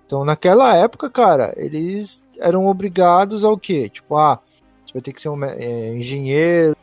Então 0.08 0.24
naquela 0.24 0.74
época, 0.74 1.10
cara, 1.10 1.54
eles 1.58 2.26
eram 2.40 2.66
obrigados 2.66 3.44
ao 3.44 3.58
quê? 3.58 3.90
Tipo, 3.90 4.16
ah, 4.16 4.40
você 4.86 4.94
vai 4.94 5.02
ter 5.02 5.12
que 5.12 5.22
ser 5.22 5.30
um 5.30 5.44
é, 5.44 5.94
engenheiro, 5.94 6.76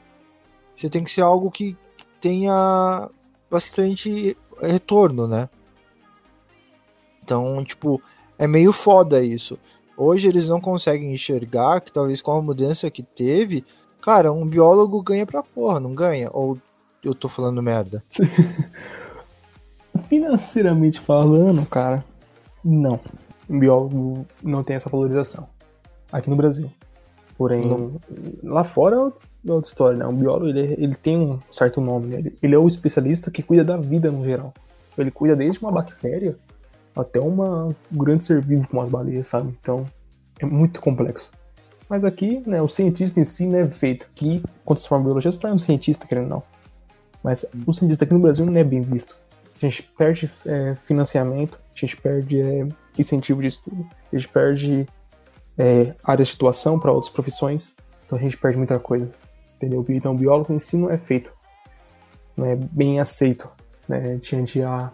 você 0.76 0.90
tem 0.90 1.02
que 1.02 1.10
ser 1.10 1.22
algo 1.22 1.50
que 1.50 1.76
tenha 2.20 3.10
bastante 3.50 4.36
retorno, 4.60 5.26
né? 5.26 5.48
Então, 7.22 7.64
tipo, 7.64 8.00
é 8.38 8.46
meio 8.46 8.72
foda 8.72 9.24
isso. 9.24 9.58
Hoje 9.96 10.28
eles 10.28 10.46
não 10.46 10.60
conseguem 10.60 11.12
enxergar 11.12 11.80
que 11.80 11.92
talvez 11.92 12.20
com 12.20 12.32
a 12.32 12.42
mudança 12.42 12.90
que 12.90 13.02
teve, 13.02 13.64
cara, 14.02 14.32
um 14.32 14.46
biólogo 14.46 15.02
ganha 15.02 15.24
pra 15.24 15.42
porra, 15.42 15.80
não 15.80 15.94
ganha? 15.94 16.28
Ou 16.32 16.58
eu 17.02 17.14
tô 17.14 17.28
falando 17.28 17.62
merda? 17.62 18.04
Financeiramente 20.08 21.00
falando, 21.00 21.64
cara, 21.64 22.04
não. 22.64 22.98
Um 23.48 23.58
biólogo 23.58 24.26
não 24.42 24.62
tem 24.62 24.76
essa 24.76 24.88
valorização. 24.88 25.48
Aqui 26.10 26.30
no 26.30 26.36
Brasil. 26.36 26.70
Porém, 27.36 27.66
não. 27.66 28.00
lá 28.44 28.62
fora 28.62 28.94
é 28.94 28.98
outra, 28.98 29.68
história, 29.68 29.98
né? 29.98 30.06
Um 30.06 30.16
biólogo, 30.16 30.46
ele, 30.48 30.74
ele 30.78 30.94
tem 30.94 31.18
um 31.18 31.40
certo 31.50 31.80
nome, 31.80 32.06
né? 32.06 32.18
ele, 32.18 32.38
ele 32.40 32.54
é 32.54 32.58
o 32.58 32.68
especialista 32.68 33.28
que 33.30 33.42
cuida 33.42 33.64
da 33.64 33.76
vida 33.76 34.10
no 34.10 34.24
geral. 34.24 34.54
Ele 34.96 35.10
cuida 35.10 35.34
desde 35.34 35.60
uma 35.60 35.72
bactéria 35.72 36.38
até 36.94 37.18
uma 37.18 37.74
um 37.92 37.98
grande 37.98 38.22
ser 38.22 38.40
vivo 38.40 38.68
como 38.68 38.82
as 38.82 38.88
baleias, 38.88 39.26
sabe? 39.26 39.52
Então 39.60 39.84
é 40.38 40.46
muito 40.46 40.80
complexo. 40.80 41.32
Mas 41.88 42.04
aqui, 42.04 42.42
né, 42.46 42.62
o 42.62 42.68
cientista 42.68 43.20
em 43.20 43.24
si 43.24 43.46
não 43.46 43.58
é 43.58 43.66
feito. 43.66 44.06
Aqui, 44.06 44.42
quando 44.64 44.78
se 44.78 44.88
forma 44.88 45.04
biologia, 45.04 45.30
você 45.30 45.38
torna 45.38 45.56
um 45.56 45.58
cientista, 45.58 46.06
querendo 46.06 46.24
ou 46.24 46.30
não. 46.30 46.42
Mas 47.22 47.44
o 47.66 47.72
cientista 47.72 48.04
aqui 48.04 48.14
no 48.14 48.20
Brasil 48.20 48.46
não 48.46 48.56
é 48.56 48.64
bem 48.64 48.80
visto. 48.80 49.16
A 49.56 49.66
gente 49.66 49.82
perde 49.96 50.30
é, 50.46 50.76
financiamento, 50.84 51.58
a 51.74 51.86
gente 51.86 51.96
perde 51.96 52.40
é, 52.40 52.68
incentivo 52.98 53.40
de 53.40 53.48
estudo, 53.48 53.86
a 54.12 54.16
gente 54.16 54.28
perde 54.28 54.86
é, 55.58 55.94
áreas 56.04 56.28
de 56.28 56.34
atuação 56.34 56.78
para 56.78 56.92
outras 56.92 57.12
profissões, 57.12 57.76
então 58.06 58.18
a 58.18 58.20
gente 58.20 58.36
perde 58.36 58.58
muita 58.58 58.78
coisa. 58.78 59.14
Entendeu? 59.56 59.84
Então 59.88 60.12
o 60.12 60.18
biólogo 60.18 60.52
em 60.52 60.58
si 60.58 60.76
não 60.76 60.90
é 60.90 60.98
feito, 60.98 61.32
não 62.36 62.44
é 62.46 62.56
bem 62.56 63.00
aceito 63.00 63.48
né, 63.88 64.16
diante 64.16 64.62
a, 64.62 64.92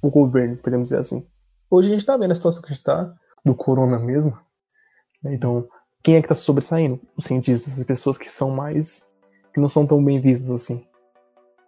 o 0.00 0.10
governo, 0.10 0.56
podemos 0.56 0.88
dizer 0.88 1.00
assim. 1.00 1.26
Hoje 1.70 1.88
a 1.88 1.90
gente 1.90 2.00
está 2.00 2.16
vendo 2.16 2.30
a 2.30 2.34
situação 2.34 2.62
que 2.62 2.68
a 2.68 2.70
gente 2.70 2.78
está, 2.78 3.12
do 3.44 3.54
corona 3.54 3.98
mesmo. 3.98 4.38
Né, 5.22 5.34
então, 5.34 5.68
quem 6.02 6.16
é 6.16 6.20
que 6.20 6.26
está 6.26 6.34
sobressaindo? 6.34 7.00
Os 7.16 7.24
cientistas, 7.24 7.78
as 7.78 7.84
pessoas 7.84 8.16
que 8.16 8.28
são 8.28 8.50
mais. 8.50 9.06
que 9.52 9.60
não 9.60 9.68
são 9.68 9.86
tão 9.86 10.02
bem 10.02 10.20
vistas 10.20 10.50
assim. 10.50 10.86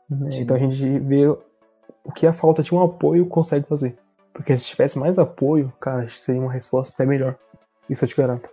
Né? 0.08 0.30
Então 0.34 0.56
a 0.56 0.60
gente 0.60 0.98
vê 1.00 1.26
o 1.26 2.12
que 2.14 2.26
a 2.26 2.32
falta 2.32 2.62
de 2.62 2.74
um 2.74 2.82
apoio 2.82 3.26
consegue 3.26 3.66
fazer. 3.66 3.98
Porque 4.32 4.56
se 4.56 4.64
tivesse 4.64 4.98
mais 4.98 5.18
apoio, 5.18 5.72
cara, 5.80 6.08
seria 6.08 6.40
uma 6.40 6.52
resposta 6.52 6.94
até 6.94 7.06
melhor. 7.06 7.36
Isso 7.88 8.04
eu 8.04 8.08
te 8.08 8.16
garanto. 8.16 8.48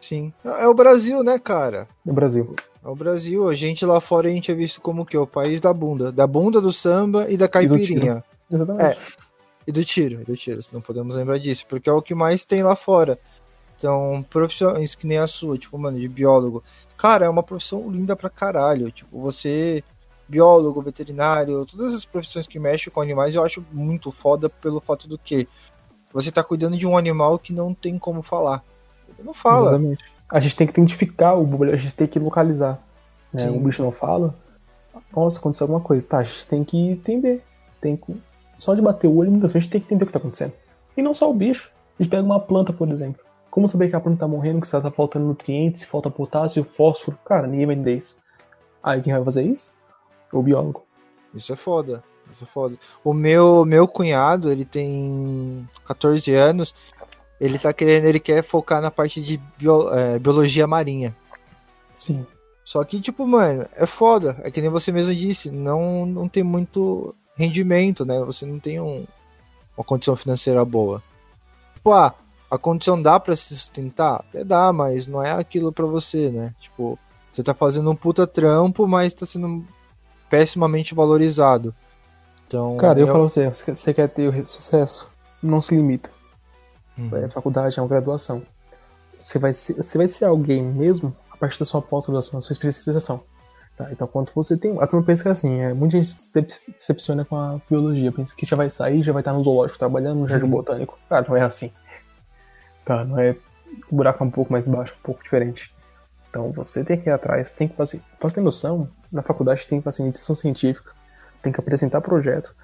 Sim. 0.00 0.32
É 0.44 0.66
o 0.66 0.74
Brasil, 0.74 1.22
né, 1.22 1.38
cara? 1.38 1.86
É 2.06 2.10
o 2.10 2.14
Brasil. 2.14 2.56
É 2.84 2.88
o 2.88 2.94
Brasil. 2.94 3.48
A 3.48 3.54
gente 3.54 3.86
lá 3.86 4.00
fora 4.00 4.28
a 4.28 4.30
gente 4.30 4.50
é 4.50 4.54
visto 4.54 4.80
como 4.80 5.06
que? 5.06 5.16
O 5.16 5.26
país 5.26 5.60
da 5.60 5.72
bunda. 5.72 6.10
Da 6.10 6.26
bunda 6.26 6.60
do 6.60 6.72
samba 6.72 7.30
e 7.30 7.36
da 7.36 7.48
caipirinha. 7.48 8.24
E 8.50 8.54
Exatamente. 8.54 8.84
É. 8.84 8.96
E 9.66 9.70
do 9.70 9.84
tiro, 9.84 10.20
e 10.20 10.24
do 10.24 10.36
tiro. 10.36 10.60
Não 10.72 10.80
podemos 10.80 11.14
lembrar 11.14 11.38
disso. 11.38 11.64
Porque 11.68 11.88
é 11.88 11.92
o 11.92 12.02
que 12.02 12.14
mais 12.14 12.44
tem 12.44 12.62
lá 12.62 12.74
fora. 12.74 13.16
Então, 13.76 14.24
profissões 14.28 14.94
que 14.94 15.06
nem 15.06 15.18
a 15.18 15.26
sua, 15.26 15.56
tipo, 15.56 15.78
mano, 15.78 15.98
de 15.98 16.08
biólogo. 16.08 16.62
Cara, 16.96 17.26
é 17.26 17.28
uma 17.28 17.42
profissão 17.42 17.88
linda 17.90 18.16
pra 18.16 18.30
caralho. 18.30 18.90
Tipo, 18.90 19.20
você 19.20 19.84
biólogo, 20.32 20.80
veterinário, 20.80 21.66
todas 21.66 21.94
as 21.94 22.06
profissões 22.06 22.46
que 22.46 22.58
mexem 22.58 22.90
com 22.90 23.02
animais 23.02 23.34
eu 23.34 23.44
acho 23.44 23.62
muito 23.70 24.10
foda 24.10 24.48
pelo 24.48 24.80
fato 24.80 25.06
do 25.06 25.18
que 25.18 25.46
você 26.10 26.32
tá 26.32 26.42
cuidando 26.42 26.76
de 26.76 26.86
um 26.86 26.96
animal 26.96 27.38
que 27.38 27.52
não 27.52 27.74
tem 27.74 27.98
como 27.98 28.22
falar. 28.22 28.64
Ele 29.08 29.26
não 29.26 29.34
fala. 29.34 29.70
Exatamente. 29.70 30.04
A 30.30 30.40
gente 30.40 30.56
tem 30.56 30.66
que 30.66 30.72
identificar 30.72 31.34
o 31.34 31.44
bicho, 31.44 31.72
a 31.72 31.76
gente 31.76 31.94
tem 31.94 32.06
que 32.06 32.18
localizar. 32.18 32.80
Né? 33.32 33.50
O 33.50 33.60
bicho 33.60 33.82
não 33.82 33.92
fala. 33.92 34.34
Nossa, 35.14 35.38
aconteceu 35.38 35.66
alguma 35.66 35.80
coisa. 35.80 36.06
Tá, 36.06 36.18
a 36.18 36.22
gente 36.22 36.46
tem 36.46 36.64
que 36.64 36.78
entender. 36.78 37.42
Tem 37.80 37.96
que... 37.96 38.14
Só 38.56 38.74
de 38.74 38.80
bater 38.80 39.06
o 39.08 39.16
olho, 39.16 39.30
muitas 39.30 39.52
vezes 39.52 39.56
a 39.56 39.60
gente 39.64 39.72
tem 39.72 39.80
que 39.80 39.86
entender 39.86 40.04
o 40.04 40.06
que 40.06 40.12
tá 40.12 40.18
acontecendo. 40.18 40.52
E 40.96 41.02
não 41.02 41.12
só 41.12 41.30
o 41.30 41.34
bicho. 41.34 41.70
A 41.98 42.02
gente 42.02 42.10
pega 42.10 42.22
uma 42.22 42.40
planta, 42.40 42.72
por 42.72 42.88
exemplo. 42.90 43.22
Como 43.50 43.68
saber 43.68 43.90
que 43.90 43.96
a 43.96 44.00
planta 44.00 44.20
tá 44.20 44.28
morrendo, 44.28 44.62
que 44.62 44.68
se 44.68 44.74
ela 44.74 44.84
tá 44.84 44.90
faltando 44.90 45.26
nutrientes, 45.26 45.82
se 45.82 45.86
falta 45.86 46.10
potássio, 46.10 46.64
fósforo? 46.64 47.18
Cara, 47.24 47.46
ninguém 47.46 47.66
vai 47.66 47.74
entender 47.74 47.96
isso. 47.96 48.16
Aí 48.82 49.02
quem 49.02 49.12
vai 49.12 49.22
fazer 49.24 49.42
isso? 49.42 49.74
O 50.32 50.42
biólogo. 50.42 50.84
Isso 51.34 51.52
é 51.52 51.56
foda. 51.56 52.02
Isso 52.30 52.44
é 52.44 52.46
foda. 52.46 52.76
O 53.04 53.12
meu, 53.12 53.64
meu 53.64 53.86
cunhado, 53.86 54.50
ele 54.50 54.64
tem 54.64 55.68
14 55.84 56.34
anos. 56.34 56.74
Ele 57.40 57.58
tá 57.58 57.72
querendo, 57.72 58.06
ele 58.06 58.20
quer 58.20 58.42
focar 58.42 58.80
na 58.80 58.90
parte 58.90 59.20
de 59.20 59.36
bio, 59.58 59.92
é, 59.92 60.18
biologia 60.18 60.66
marinha. 60.66 61.14
Sim. 61.92 62.26
Só 62.64 62.82
que, 62.84 63.00
tipo, 63.00 63.26
mano, 63.26 63.66
é 63.74 63.84
foda. 63.84 64.40
É 64.42 64.50
que 64.50 64.60
nem 64.60 64.70
você 64.70 64.92
mesmo 64.92 65.14
disse, 65.14 65.50
não, 65.50 66.06
não 66.06 66.28
tem 66.28 66.42
muito 66.42 67.14
rendimento, 67.36 68.04
né? 68.04 68.20
Você 68.20 68.46
não 68.46 68.58
tem 68.58 68.80
um, 68.80 69.04
uma 69.76 69.84
condição 69.84 70.16
financeira 70.16 70.64
boa. 70.64 71.02
Tipo, 71.74 71.92
ah, 71.92 72.14
a 72.50 72.56
condição 72.56 73.00
dá 73.00 73.18
para 73.18 73.34
se 73.34 73.56
sustentar? 73.56 74.24
Até 74.28 74.44
dá, 74.44 74.72
mas 74.72 75.06
não 75.06 75.22
é 75.22 75.32
aquilo 75.32 75.72
para 75.72 75.86
você, 75.86 76.30
né? 76.30 76.54
Tipo, 76.60 76.98
você 77.32 77.42
tá 77.42 77.54
fazendo 77.54 77.90
um 77.90 77.96
puta 77.96 78.26
trampo, 78.26 78.86
mas 78.86 79.12
tá 79.12 79.26
sendo 79.26 79.64
pessimamente 80.32 80.94
valorizado. 80.94 81.74
Então, 82.46 82.78
Cara, 82.78 82.98
eu, 82.98 83.06
eu 83.06 83.12
falo 83.12 83.26
pra 83.26 83.50
você, 83.50 83.50
você 83.50 83.92
quer 83.92 84.08
ter 84.08 84.46
sucesso? 84.46 85.06
Não 85.42 85.60
se 85.60 85.76
limita. 85.76 86.08
Uhum. 86.96 87.14
É 87.18 87.28
faculdade, 87.28 87.78
é 87.78 87.82
uma 87.82 87.88
graduação. 87.88 88.42
Você 89.18 89.38
vai, 89.38 89.52
ser, 89.52 89.74
você 89.74 89.98
vai 89.98 90.08
ser 90.08 90.24
alguém 90.24 90.62
mesmo 90.62 91.14
a 91.30 91.36
partir 91.36 91.58
da 91.58 91.66
sua 91.66 91.82
pós-graduação, 91.82 92.38
da 92.38 92.40
sua 92.40 92.54
especialização. 92.54 93.22
Tá? 93.76 93.92
Então, 93.92 94.06
quando 94.06 94.32
você 94.34 94.56
tem. 94.56 94.74
A 94.80 94.86
turma 94.86 95.04
pensa 95.04 95.22
que 95.22 95.28
é 95.28 95.32
assim, 95.32 95.60
é, 95.60 95.74
muita 95.74 95.98
gente 95.98 96.10
se 96.10 96.32
decepciona 96.32 97.26
com 97.26 97.36
a 97.36 97.60
biologia, 97.68 98.10
pensa 98.10 98.34
que 98.34 98.46
já 98.46 98.56
vai 98.56 98.70
sair, 98.70 99.02
já 99.02 99.12
vai 99.12 99.20
estar 99.20 99.34
no 99.34 99.44
zoológico 99.44 99.78
trabalhando, 99.78 100.20
no 100.20 100.28
jardim 100.28 100.46
uhum. 100.46 100.50
botânico. 100.50 100.98
Cara, 101.10 101.26
não 101.28 101.36
é 101.36 101.42
assim. 101.42 101.70
Tá? 102.86 103.04
Não 103.04 103.18
é. 103.18 103.36
O 103.90 103.96
buraco 103.96 104.24
é 104.24 104.26
um 104.26 104.30
pouco 104.30 104.50
mais 104.50 104.66
baixo, 104.66 104.94
um 104.98 105.02
pouco 105.02 105.22
diferente. 105.22 105.74
Então 106.32 106.50
você 106.50 106.82
tem 106.82 106.98
que 106.98 107.10
ir 107.10 107.12
atrás, 107.12 107.52
tem 107.52 107.68
que 107.68 107.76
fazer. 107.76 108.00
Pra 108.18 108.26
você 108.26 108.36
ter 108.36 108.40
noção, 108.40 108.88
na 109.12 109.20
faculdade 109.20 109.66
tem 109.66 109.80
que 109.80 109.84
fazer 109.84 110.02
iniciação 110.02 110.34
científica, 110.34 110.92
tem 111.42 111.52
que 111.52 111.60
apresentar 111.60 112.00
projeto, 112.00 112.56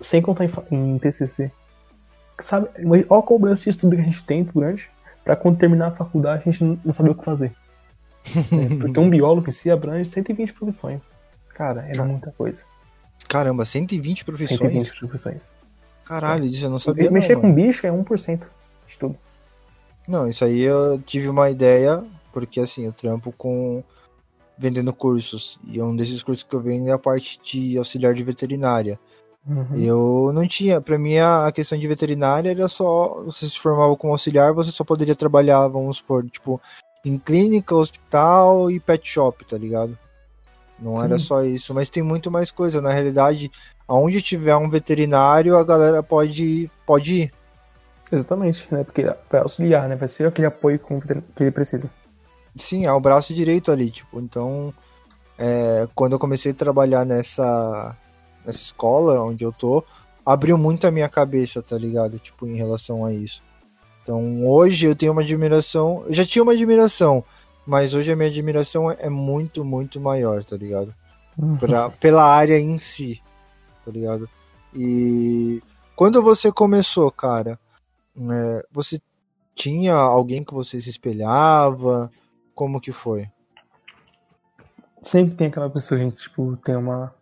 sem 0.00 0.22
contar 0.22 0.44
em, 0.44 0.50
em 0.94 0.98
TCC. 1.00 1.50
Sabe, 2.40 2.68
olha 2.86 3.04
a 3.10 3.22
cobrança 3.22 3.64
de 3.64 3.70
estudo 3.70 3.96
que 3.96 4.02
a 4.02 4.04
gente 4.04 4.22
tem 4.22 4.44
durante, 4.44 4.88
pra 5.24 5.34
quando 5.34 5.58
terminar 5.58 5.88
a 5.88 5.96
faculdade 5.96 6.42
a 6.46 6.52
gente 6.52 6.62
não, 6.62 6.78
não 6.84 6.92
saber 6.92 7.10
o 7.10 7.14
que 7.16 7.24
fazer. 7.24 7.52
é, 8.36 8.76
porque 8.76 9.00
um 9.00 9.10
biólogo 9.10 9.48
em 9.48 9.52
si 9.52 9.68
abrange 9.68 10.08
120 10.10 10.52
profissões. 10.52 11.12
Cara, 11.48 11.84
é 11.88 12.00
muita 12.04 12.30
coisa. 12.30 12.62
Caramba, 13.28 13.64
120 13.64 14.24
profissões? 14.24 14.60
120 14.60 14.96
profissões. 14.96 15.54
Caralho, 16.04 16.44
isso 16.44 16.64
eu 16.64 16.70
não 16.70 16.78
sabia. 16.78 17.10
Mexer 17.10 17.34
não, 17.34 17.42
com 17.42 17.52
bicho 17.52 17.84
é 17.84 17.90
1% 17.90 18.42
de 18.86 18.96
tudo. 18.96 19.18
Não, 20.06 20.28
isso 20.28 20.44
aí 20.44 20.60
eu 20.60 21.02
tive 21.04 21.28
uma 21.28 21.50
ideia 21.50 22.04
porque 22.32 22.60
assim, 22.60 22.86
eu 22.86 22.92
trampo 22.92 23.32
com 23.32 23.82
vendendo 24.58 24.92
cursos. 24.92 25.58
E 25.64 25.80
um 25.80 25.94
desses 25.94 26.22
cursos 26.22 26.42
que 26.42 26.54
eu 26.54 26.60
vendo 26.60 26.88
é 26.88 26.92
a 26.92 26.98
parte 26.98 27.38
de 27.42 27.78
auxiliar 27.78 28.12
de 28.14 28.24
veterinária. 28.24 28.98
Uhum. 29.46 29.76
Eu 29.76 30.32
não 30.34 30.46
tinha, 30.46 30.80
para 30.80 30.98
mim 30.98 31.16
a 31.16 31.50
questão 31.52 31.78
de 31.78 31.88
veterinária 31.88 32.50
era 32.50 32.68
só 32.68 33.22
você 33.24 33.48
se 33.48 33.58
formava 33.58 33.96
como 33.96 34.12
auxiliar, 34.12 34.52
você 34.52 34.70
só 34.70 34.84
poderia 34.84 35.16
trabalhar, 35.16 35.66
vamos 35.68 35.98
supor, 35.98 36.28
tipo, 36.28 36.60
em 37.04 37.16
clínica, 37.16 37.74
hospital 37.74 38.70
e 38.70 38.78
pet 38.78 39.08
shop, 39.08 39.46
tá 39.46 39.56
ligado? 39.56 39.96
Não 40.78 40.96
Sim. 40.96 41.04
era 41.04 41.18
só 41.18 41.42
isso, 41.42 41.72
mas 41.72 41.88
tem 41.88 42.02
muito 42.02 42.30
mais 42.30 42.50
coisa. 42.50 42.82
Na 42.82 42.92
realidade, 42.92 43.50
aonde 43.86 44.20
tiver 44.20 44.54
um 44.56 44.68
veterinário, 44.68 45.56
a 45.56 45.64
galera 45.64 46.02
pode, 46.02 46.70
pode 46.86 47.22
ir. 47.22 47.32
Exatamente, 48.12 48.66
né? 48.72 48.84
Porque 48.84 49.02
vai 49.30 49.40
auxiliar, 49.40 49.88
né? 49.88 49.96
Vai 49.96 50.08
ser 50.08 50.26
aquele 50.26 50.46
apoio 50.46 50.78
que 50.78 51.42
ele 51.42 51.50
precisa. 51.50 51.90
Sim, 52.58 52.86
é 52.86 52.92
o 52.92 53.00
braço 53.00 53.34
direito 53.34 53.70
ali, 53.70 53.90
tipo, 53.90 54.20
então 54.20 54.72
é, 55.38 55.88
quando 55.94 56.14
eu 56.14 56.18
comecei 56.18 56.52
a 56.52 56.54
trabalhar 56.54 57.06
nessa, 57.06 57.96
nessa 58.44 58.62
escola 58.62 59.22
onde 59.22 59.44
eu 59.44 59.52
tô, 59.52 59.84
abriu 60.26 60.58
muito 60.58 60.86
a 60.86 60.90
minha 60.90 61.08
cabeça, 61.08 61.62
tá 61.62 61.78
ligado? 61.78 62.18
Tipo, 62.18 62.46
em 62.46 62.56
relação 62.56 63.04
a 63.04 63.12
isso. 63.12 63.42
Então 64.02 64.46
hoje 64.46 64.86
eu 64.86 64.96
tenho 64.96 65.12
uma 65.12 65.22
admiração, 65.22 66.04
eu 66.06 66.14
já 66.14 66.24
tinha 66.24 66.42
uma 66.42 66.52
admiração, 66.52 67.24
mas 67.66 67.94
hoje 67.94 68.10
a 68.10 68.16
minha 68.16 68.28
admiração 68.28 68.90
é 68.90 69.08
muito, 69.08 69.64
muito 69.64 70.00
maior, 70.00 70.44
tá 70.44 70.56
ligado? 70.56 70.94
Uhum. 71.38 71.56
Pra, 71.56 71.90
pela 71.90 72.24
área 72.24 72.58
em 72.58 72.78
si, 72.78 73.22
tá 73.84 73.92
ligado? 73.92 74.28
E 74.74 75.62
quando 75.94 76.22
você 76.22 76.50
começou, 76.50 77.10
cara, 77.10 77.58
é, 78.18 78.66
você 78.72 79.00
tinha 79.54 79.94
alguém 79.94 80.42
que 80.42 80.54
você 80.54 80.80
se 80.80 80.90
espelhava? 80.90 82.10
Como 82.58 82.80
que 82.80 82.90
foi? 82.90 83.30
Sempre 85.00 85.36
tem 85.36 85.46
aquela 85.46 85.70
pessoa 85.70 86.00
que, 86.00 86.10
tipo, 86.10 86.56
tem 86.56 86.74
uma, 86.74 87.14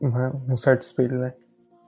uma 0.00 0.40
um 0.48 0.56
certo 0.56 0.82
espelho, 0.82 1.18
né? 1.18 1.34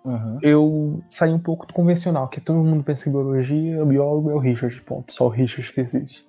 Uhum. 0.05 0.39
Eu 0.43 1.03
saí 1.09 1.33
um 1.33 1.39
pouco 1.39 1.65
do 1.65 1.73
convencional, 1.73 2.27
que 2.27 2.41
todo 2.41 2.59
mundo 2.59 2.83
pensa 2.83 3.09
em 3.09 3.13
biologia, 3.13 3.81
o 3.81 3.87
biólogo 3.87 4.33
é 4.33 4.35
o 4.35 4.41
Richard, 4.41 4.83
ponto. 4.83 5.15
Só 5.15 5.27
o 5.27 5.29
Richard 5.29 5.73
que 5.73 5.81
existe. 5.81 6.27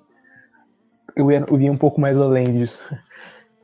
Eu 1.15 1.31
ia, 1.31 1.43
eu 1.49 1.59
ia 1.59 1.71
um 1.71 1.77
pouco 1.77 1.99
mais 1.99 2.21
além 2.21 2.51
disso. 2.51 2.87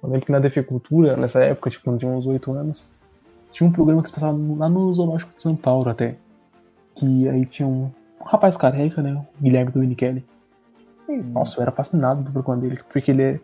Eu 0.02 0.10
lembro 0.10 0.26
que 0.26 0.32
na 0.32 0.40
deficultura, 0.40 1.16
nessa 1.16 1.44
época, 1.44 1.70
tipo, 1.70 1.84
quando 1.84 2.00
tinha 2.00 2.12
uns 2.12 2.26
8 2.26 2.52
anos, 2.54 2.92
tinha 3.52 3.70
um 3.70 3.72
programa 3.72 4.02
que 4.02 4.10
se 4.10 4.16
passava 4.16 4.36
lá 4.58 4.68
no 4.68 4.92
Zoológico 4.92 5.36
de 5.36 5.44
São 5.44 5.56
Paulo 5.56 5.88
até. 5.88 6.16
Que 6.96 7.30
aí 7.30 7.46
tinha 7.46 7.68
um, 7.68 7.92
um 8.20 8.24
rapaz 8.26 8.58
careca, 8.58 9.00
né? 9.00 9.14
O 9.14 9.44
Guilherme 9.44 9.72
Dominichelli. 9.72 10.26
Nossa, 11.18 11.60
eu 11.60 11.62
era 11.64 11.72
fascinado 11.72 12.22
pelo 12.24 12.44
programa 12.44 12.62
dele, 12.62 12.80
porque 12.92 13.12
ele 13.12 13.24
é, 13.24 13.40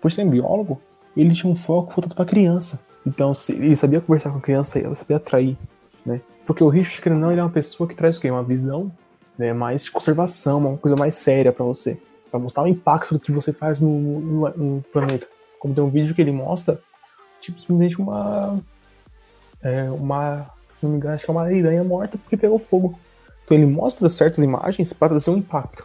por 0.00 0.10
ser 0.10 0.24
biólogo, 0.24 0.80
ele 1.16 1.32
tinha 1.32 1.52
um 1.52 1.56
foco 1.56 1.92
voltado 1.94 2.14
para 2.14 2.24
criança. 2.24 2.80
Então, 3.06 3.32
ele 3.50 3.76
sabia 3.76 4.00
conversar 4.00 4.30
com 4.30 4.38
a 4.38 4.40
criança, 4.40 4.78
ele 4.78 4.94
sabia 4.94 5.16
atrair, 5.16 5.56
né? 6.04 6.20
Porque 6.46 6.62
o 6.62 6.68
Richard, 6.68 7.00
querendo 7.02 7.20
não, 7.20 7.30
ele 7.30 7.40
é 7.40 7.44
uma 7.44 7.50
pessoa 7.50 7.88
que 7.88 7.94
traz 7.94 8.16
o 8.16 8.20
quê? 8.20 8.30
Uma 8.30 8.42
visão 8.42 8.90
né, 9.38 9.52
mais 9.52 9.84
de 9.84 9.90
conservação, 9.90 10.58
uma 10.58 10.76
coisa 10.76 10.96
mais 10.96 11.14
séria 11.14 11.52
para 11.52 11.64
você. 11.64 12.00
para 12.30 12.40
mostrar 12.40 12.62
o 12.62 12.68
impacto 12.68 13.14
do 13.14 13.20
que 13.20 13.32
você 13.32 13.52
faz 13.52 13.80
no, 13.80 13.98
no, 13.98 14.48
no, 14.50 14.82
planeta. 14.92 15.26
Como 15.58 15.74
tem 15.74 15.82
um 15.82 15.90
vídeo 15.90 16.14
que 16.14 16.20
ele 16.20 16.32
mostra, 16.32 16.80
tipo, 17.40 17.60
simplesmente 17.60 18.00
uma. 18.00 18.60
É, 19.62 19.90
uma. 19.90 20.50
Se 20.72 20.84
não 20.84 20.92
me 20.92 20.98
engano, 20.98 21.14
acho 21.14 21.24
que 21.24 21.30
é 21.30 21.34
uma 21.34 21.44
aranha 21.44 21.84
morta 21.84 22.18
porque 22.18 22.36
pegou 22.36 22.58
fogo. 22.58 22.98
Então 23.44 23.56
ele 23.56 23.66
mostra 23.66 24.08
certas 24.08 24.42
imagens 24.42 24.92
para 24.92 25.10
trazer 25.10 25.30
um 25.30 25.36
impacto. 25.36 25.84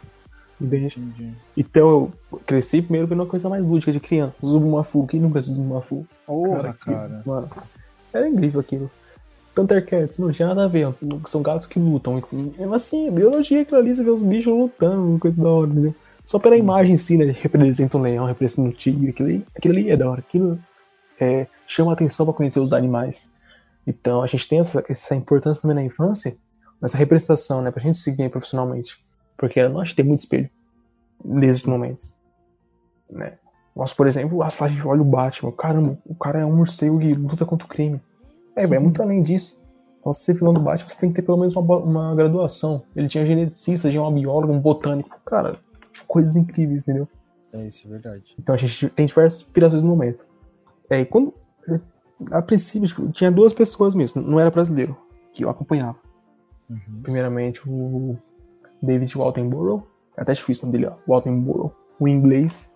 Entendi. 0.60 1.32
Então 1.56 1.88
eu 1.88 2.12
cresci 2.46 2.82
primeiro 2.82 3.12
uma 3.14 3.26
coisa 3.26 3.48
mais 3.48 3.64
lúdica 3.64 3.92
de 3.92 4.00
criança. 4.00 4.34
Zubumafu, 4.44 5.06
quem 5.06 5.20
nunca 5.20 5.38
assistiu 5.38 5.62
Zubumafu? 5.62 6.06
Porra, 6.26 6.72
que- 6.72 6.84
cara. 6.92 7.22
Mano, 7.24 7.48
era 8.12 8.28
incrível 8.28 8.60
aquilo. 8.60 8.90
Thundercats, 9.54 10.18
não 10.18 10.30
tinha 10.30 10.48
nada 10.48 10.64
a 10.64 10.68
ver. 10.68 10.92
São 11.26 11.42
gatos 11.42 11.66
que 11.66 11.78
lutam. 11.78 12.22
Mesmo 12.32 12.74
assim, 12.74 13.10
biologia 13.10 13.62
aquilo 13.62 13.80
ali, 13.80 13.94
você 13.94 14.04
vê 14.04 14.10
os 14.10 14.22
bichos 14.22 14.52
lutando, 14.52 15.18
coisa 15.18 15.40
da 15.40 15.48
hora, 15.48 15.68
entendeu? 15.70 15.94
Só 16.24 16.38
pela 16.38 16.56
imagem 16.56 16.92
em 16.92 16.96
si, 16.96 17.16
né? 17.16 17.34
Representa 17.40 17.96
um 17.96 18.02
leão, 18.02 18.26
representa 18.26 18.60
um 18.62 18.70
tigre, 18.70 19.10
aquilo 19.10 19.28
ali, 19.28 19.44
aquilo 19.56 19.74
ali 19.74 19.90
é 19.90 19.96
da 19.96 20.10
hora. 20.10 20.20
Aquilo 20.20 20.58
é, 21.18 21.46
chama 21.66 21.90
a 21.92 21.94
atenção 21.94 22.26
pra 22.26 22.34
conhecer 22.34 22.60
os 22.60 22.72
animais. 22.72 23.30
Então 23.86 24.22
a 24.22 24.26
gente 24.26 24.46
tem 24.46 24.60
essa, 24.60 24.84
essa 24.88 25.14
importância 25.16 25.62
também 25.62 25.74
na 25.74 25.82
infância, 25.82 26.36
nessa 26.80 26.96
representação, 26.98 27.62
né? 27.62 27.70
Pra 27.70 27.82
gente 27.82 27.98
seguir 27.98 28.28
profissionalmente. 28.28 28.98
Porque 29.38 29.66
nós 29.68 29.94
tem 29.94 30.04
muito 30.04 30.20
espelho 30.20 30.50
nesses 31.24 31.64
momentos. 31.64 32.20
Né? 33.08 33.38
Nós, 33.74 33.94
por 33.94 34.06
exemplo, 34.06 34.42
a 34.42 34.48
gente 34.48 34.86
olha 34.86 35.00
o 35.00 35.04
Batman, 35.04 35.52
caramba, 35.52 35.98
o 36.04 36.14
cara 36.14 36.40
é 36.40 36.44
um 36.44 36.56
morcego 36.56 36.98
que 36.98 37.14
luta 37.14 37.46
contra 37.46 37.64
o 37.64 37.70
crime. 37.70 38.00
É, 38.56 38.64
é 38.64 38.78
muito 38.78 39.00
além 39.00 39.22
disso. 39.22 39.56
Pra 40.02 40.12
você 40.12 40.24
ser 40.24 40.34
vilão 40.34 40.52
do 40.52 40.60
Batman, 40.60 40.88
você 40.88 40.98
tem 40.98 41.10
que 41.10 41.16
ter 41.16 41.22
pelo 41.22 41.38
menos 41.38 41.54
uma, 41.54 41.76
uma 41.76 42.14
graduação. 42.14 42.82
Ele 42.96 43.08
tinha 43.08 43.24
geneticista, 43.24 43.88
tinha 43.88 44.02
uma 44.02 44.10
bióloga, 44.10 44.52
um 44.52 44.60
botânico. 44.60 45.20
Cara, 45.24 45.60
coisas 46.08 46.34
incríveis, 46.34 46.82
entendeu? 46.82 47.08
É 47.52 47.66
isso, 47.66 47.86
é 47.86 47.90
verdade. 47.90 48.34
Então 48.38 48.54
a 48.54 48.58
gente 48.58 48.88
tem 48.90 49.06
diversas 49.06 49.42
inspirações 49.42 49.82
no 49.82 49.88
momento. 49.88 50.24
É, 50.90 51.00
e 51.00 51.06
quando. 51.06 51.32
A 52.32 52.42
princípio, 52.42 52.88
tipo, 52.88 53.08
tinha 53.10 53.30
duas 53.30 53.52
pessoas 53.52 53.94
mesmo, 53.94 54.20
não 54.20 54.40
era 54.40 54.50
brasileiro, 54.50 54.96
que 55.32 55.44
eu 55.44 55.50
acompanhava. 55.50 55.96
Uhum. 56.68 57.00
Primeiramente 57.00 57.62
o 57.68 58.18
David 58.82 59.16
Waltenborough, 59.16 59.82
é 60.16 60.22
até 60.22 60.32
difícil 60.32 60.64
o 60.64 60.66
nome 60.66 60.78
dele, 60.78 60.92
ó, 60.92 61.12
Waltenborough, 61.12 61.72
o 61.98 62.06
inglês, 62.08 62.72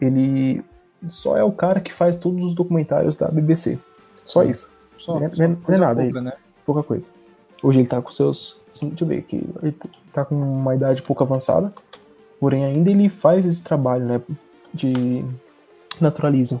ele 0.00 0.62
só 1.06 1.36
é 1.36 1.42
o 1.44 1.52
cara 1.52 1.80
que 1.80 1.92
faz 1.92 2.16
todos 2.16 2.42
os 2.44 2.54
documentários 2.54 3.16
da 3.16 3.28
BBC. 3.28 3.78
Só 4.24 4.42
isso, 4.44 4.72
Só, 4.96 5.18
Não 5.18 5.26
é- 5.26 5.34
só 5.34 5.42
não 5.44 5.52
é 5.52 5.56
coisa 5.56 5.86
nada 5.86 6.02
pouca, 6.02 6.20
né? 6.20 6.32
pouca 6.66 6.82
coisa. 6.82 7.08
Hoje 7.62 7.80
ele 7.80 7.88
tá 7.88 8.02
com 8.02 8.10
seus. 8.10 8.56
Deixa 8.82 9.04
eu 9.04 9.08
ver 9.08 9.18
aqui. 9.18 9.48
Ele 9.62 9.76
tá 10.12 10.24
com 10.24 10.34
uma 10.34 10.74
idade 10.74 11.02
pouco 11.02 11.22
avançada. 11.24 11.72
Porém, 12.40 12.64
ainda 12.64 12.90
ele 12.90 13.08
faz 13.08 13.46
esse 13.46 13.62
trabalho, 13.62 14.04
né? 14.04 14.20
De 14.74 15.24
naturalismo. 16.00 16.60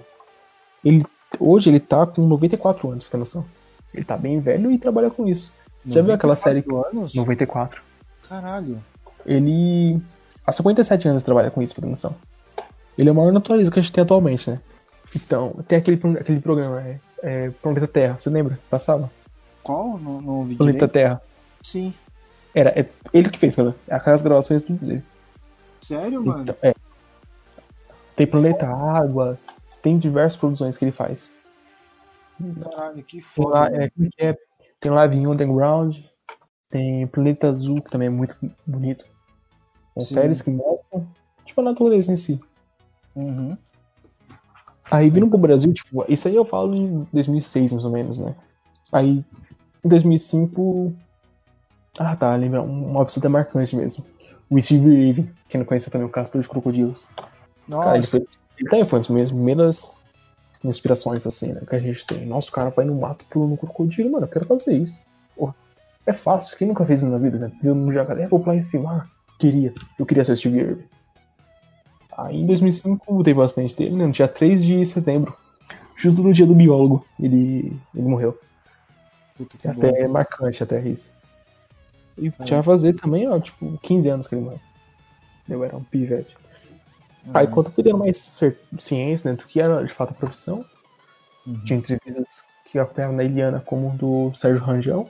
Ele, 0.84 1.04
hoje 1.38 1.70
ele 1.70 1.80
tá 1.80 2.06
com 2.06 2.22
94 2.26 2.90
anos, 2.90 3.04
pra 3.04 3.12
ter 3.12 3.16
noção. 3.18 3.44
Ele 3.92 4.04
tá 4.04 4.16
bem 4.16 4.40
velho 4.40 4.70
e 4.70 4.78
trabalha 4.78 5.10
com 5.10 5.26
isso. 5.26 5.52
Você 5.84 6.02
viu 6.02 6.12
aquela 6.14 6.36
série. 6.36 6.62
94 6.66 6.98
anos? 6.98 7.14
94. 7.14 7.82
Caralho. 8.28 8.82
Ele. 9.24 10.00
Há 10.46 10.52
57 10.52 11.08
anos 11.08 11.22
trabalha 11.22 11.50
com 11.50 11.62
isso, 11.62 11.74
pra 11.74 11.82
ter 11.82 11.88
noção. 11.90 12.14
Ele 12.96 13.08
é 13.08 13.12
o 13.12 13.14
maior 13.14 13.32
naturalista 13.32 13.72
que 13.72 13.78
a 13.78 13.82
gente 13.82 13.92
tem 13.92 14.02
atualmente, 14.02 14.50
né? 14.50 14.60
Então, 15.14 15.52
tem 15.66 15.78
aquele, 15.78 15.98
aquele 16.18 16.40
programa, 16.40 16.80
é, 16.82 17.00
é 17.22 17.50
Planeta 17.62 17.86
Terra, 17.86 18.16
você 18.18 18.28
lembra? 18.28 18.58
Passava? 18.68 19.10
Qual? 19.62 19.98
Não, 19.98 20.20
não 20.20 20.34
ouvi 20.40 20.56
Planeta 20.56 20.86
direito. 20.86 20.92
Terra. 20.92 21.22
Sim. 21.62 21.94
Era, 22.54 22.70
é 22.78 22.88
ele 23.12 23.30
que 23.30 23.38
fez, 23.38 23.54
cara. 23.54 23.74
Aquelas 23.90 24.22
gravações 24.22 24.62
tudo 24.62 24.84
dele. 24.84 25.02
Sério, 25.80 26.24
mano? 26.24 26.42
Então, 26.42 26.56
é. 26.62 26.74
Tem 28.16 28.26
Planeta 28.26 28.66
Água, 28.66 29.38
tem 29.80 29.96
diversas 29.98 30.36
produções 30.36 30.76
que 30.76 30.84
ele 30.84 30.92
faz. 30.92 31.36
Caralho, 32.72 33.02
que 33.04 33.18
Tem 33.18 33.20
foda. 33.20 33.54
lá, 33.54 33.70
mano. 33.70 33.82
é, 33.82 33.90
como 33.90 34.10
que 34.10 34.24
é? 34.24 34.36
Tem 34.80 34.92
Underground, 35.26 35.98
tem 36.70 37.06
Planeta 37.06 37.48
Azul, 37.48 37.80
que 37.82 37.90
também 37.90 38.08
é 38.08 38.10
muito 38.10 38.36
bonito. 38.66 39.04
São 39.94 40.04
Sim. 40.06 40.14
séries 40.14 40.42
que 40.42 40.50
mostram, 40.50 41.06
tipo, 41.44 41.60
a 41.60 41.64
natureza 41.64 42.12
em 42.12 42.16
si. 42.16 42.40
Uhum. 43.16 43.56
Aí 44.90 45.10
vindo 45.10 45.28
pro 45.28 45.38
Brasil, 45.38 45.72
tipo, 45.72 46.04
isso 46.08 46.28
aí 46.28 46.34
eu 46.34 46.44
falo 46.44 46.74
em 46.74 47.06
2006, 47.12 47.72
mais 47.72 47.84
ou 47.84 47.90
menos, 47.90 48.18
né? 48.18 48.34
Aí, 48.92 49.22
em 49.84 49.88
2005... 49.88 50.94
Ah, 51.98 52.16
tá, 52.16 52.34
lembra, 52.36 52.62
um- 52.62 52.90
uma 52.92 53.02
até 53.02 53.28
marcante 53.28 53.74
mesmo. 53.76 54.04
O 54.48 54.60
Steve 54.62 54.88
Irving, 54.88 55.30
quem 55.48 55.58
não 55.58 55.66
conhece 55.66 55.90
também, 55.90 56.06
o 56.06 56.10
Castor 56.10 56.40
de 56.40 56.48
Crocodilos. 56.48 57.08
Nossa, 57.66 57.84
Cara, 57.84 57.98
ele, 57.98 58.06
foi, 58.06 58.20
ele 58.58 58.68
também 58.70 58.84
foi 58.84 59.00
minhas 59.10 59.30
primeiras 59.30 59.92
inspirações, 60.64 61.26
assim, 61.26 61.52
né? 61.52 61.60
Que 61.68 61.76
a 61.76 61.80
gente 61.80 62.06
tem. 62.06 62.24
Nossa, 62.24 62.48
o 62.48 62.52
cara 62.52 62.70
vai 62.70 62.84
no 62.84 62.94
mato 62.94 63.24
pulando 63.28 63.50
no 63.50 63.56
crocodilo, 63.58 64.10
mano, 64.10 64.24
eu 64.24 64.30
quero 64.30 64.46
fazer 64.46 64.72
isso. 64.74 64.98
Pô, 65.36 65.52
é 66.08 66.12
fácil, 66.12 66.56
quem 66.56 66.66
nunca 66.66 66.84
fez 66.86 67.00
isso 67.02 67.10
na 67.10 67.18
vida, 67.18 67.38
né? 67.38 67.52
Viu 67.62 67.74
no 67.74 67.92
jacaré, 67.92 68.26
vou 68.26 68.40
pular 68.40 68.56
em 68.56 68.62
cima. 68.62 68.90
Ah, 68.90 69.06
queria, 69.38 69.72
eu 69.98 70.06
queria 70.06 70.24
ser 70.24 70.32
o 70.32 70.36
Steve 70.36 70.58
Irwin. 70.58 70.82
Aí 72.16 72.40
em 72.40 72.46
2005 72.46 73.22
teve 73.22 73.38
bastante 73.38 73.74
dele, 73.76 73.96
né? 73.96 74.06
No 74.06 74.12
dia 74.12 74.26
3 74.26 74.64
de 74.64 74.84
setembro, 74.86 75.34
justo 75.96 76.22
no 76.22 76.32
dia 76.32 76.46
do 76.46 76.54
biólogo, 76.54 77.04
ele, 77.20 77.72
ele 77.94 78.08
morreu. 78.08 78.38
puta 79.36 79.56
que 79.58 79.68
É 79.68 79.70
até 79.70 80.06
bom. 80.06 80.12
marcante, 80.12 80.62
até 80.62 80.80
isso. 80.80 81.10
E 82.18 82.32
já 82.44 82.56
vai 82.56 82.64
fazer 82.64 82.94
também, 82.94 83.28
ó, 83.28 83.38
tipo, 83.38 83.78
15 83.82 84.08
anos 84.08 84.26
que 84.26 84.34
ele 84.34 84.42
morreu. 84.42 84.60
Eu 85.48 85.62
era 85.64 85.76
um 85.76 85.84
pivete. 85.84 86.36
Aí 87.32 87.46
Uhum. 87.46 87.52
quando 87.52 87.66
eu 87.66 87.72
fui 87.72 87.84
tendo 87.84 87.98
mais 87.98 88.16
ciência, 88.80 89.30
né, 89.30 89.36
do 89.36 89.44
que 89.44 89.60
era 89.60 89.84
de 89.84 89.92
fato 89.92 90.10
a 90.10 90.14
profissão, 90.14 90.64
Uhum. 91.46 91.60
tinha 91.64 91.78
entrevistas 91.78 92.42
que 92.64 92.78
eu 92.78 92.82
acompanhava 92.82 93.14
na 93.14 93.24
Eliana, 93.24 93.60
como 93.60 93.96
do 93.96 94.34
Sérgio 94.34 94.62
Rangel, 94.64 95.08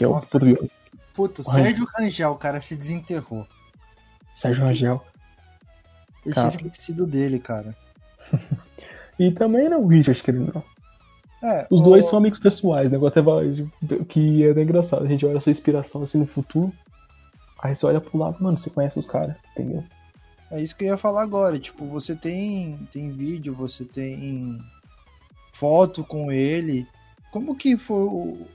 que 0.00 0.04
é 0.04 0.08
o 0.08 0.12
Nossa. 0.12 0.38
biólogo. 0.38 0.70
Puta, 1.12 1.42
Rangel. 1.42 1.62
Sérgio 1.64 1.86
Rangel, 1.94 2.30
o 2.30 2.36
cara 2.36 2.58
se 2.62 2.74
desenterrou. 2.74 3.46
Sérgio 4.34 4.64
Rangel. 4.66 5.04
Eu 6.24 6.32
Cara. 6.34 6.50
tinha 6.50 6.66
esquecido 6.68 7.06
dele, 7.06 7.38
cara. 7.38 7.76
E 9.18 9.30
também 9.30 9.68
não 9.68 9.82
o 9.84 9.86
Richard, 9.86 10.22
que 10.22 10.30
ele 10.30 10.38
não. 10.38 10.62
É, 11.46 11.66
Os 11.70 11.82
o- 11.82 11.84
dois 11.84 12.06
são 12.06 12.18
amigos 12.18 12.38
pessoais, 12.38 12.90
né? 12.90 12.96
Igual 12.96 13.10
até 13.10 13.20
vai- 13.20 13.50
que 14.08 14.46
é 14.46 14.50
até 14.52 14.62
engraçado. 14.62 15.04
A 15.04 15.08
gente 15.08 15.26
olha 15.26 15.36
a 15.36 15.40
sua 15.42 15.52
inspiração 15.52 16.02
assim 16.02 16.16
no 16.16 16.26
futuro. 16.26 16.72
Aí 17.62 17.76
você 17.76 17.84
olha 17.84 18.00
pro 18.00 18.16
lado, 18.16 18.42
mano, 18.42 18.56
você 18.56 18.70
conhece 18.70 18.98
os 18.98 19.06
caras, 19.06 19.36
entendeu? 19.52 19.84
É 20.50 20.62
isso 20.62 20.74
que 20.74 20.84
eu 20.84 20.88
ia 20.88 20.96
falar 20.96 21.20
agora. 21.20 21.58
Tipo, 21.58 21.84
você 21.84 22.16
tem, 22.16 22.78
tem 22.90 23.10
vídeo, 23.12 23.54
você 23.54 23.84
tem 23.84 24.58
foto 25.52 26.02
com 26.02 26.32
ele. 26.32 26.86
Como 27.30 27.54
que 27.54 27.76
foi 27.76 28.04
o. 28.04 28.46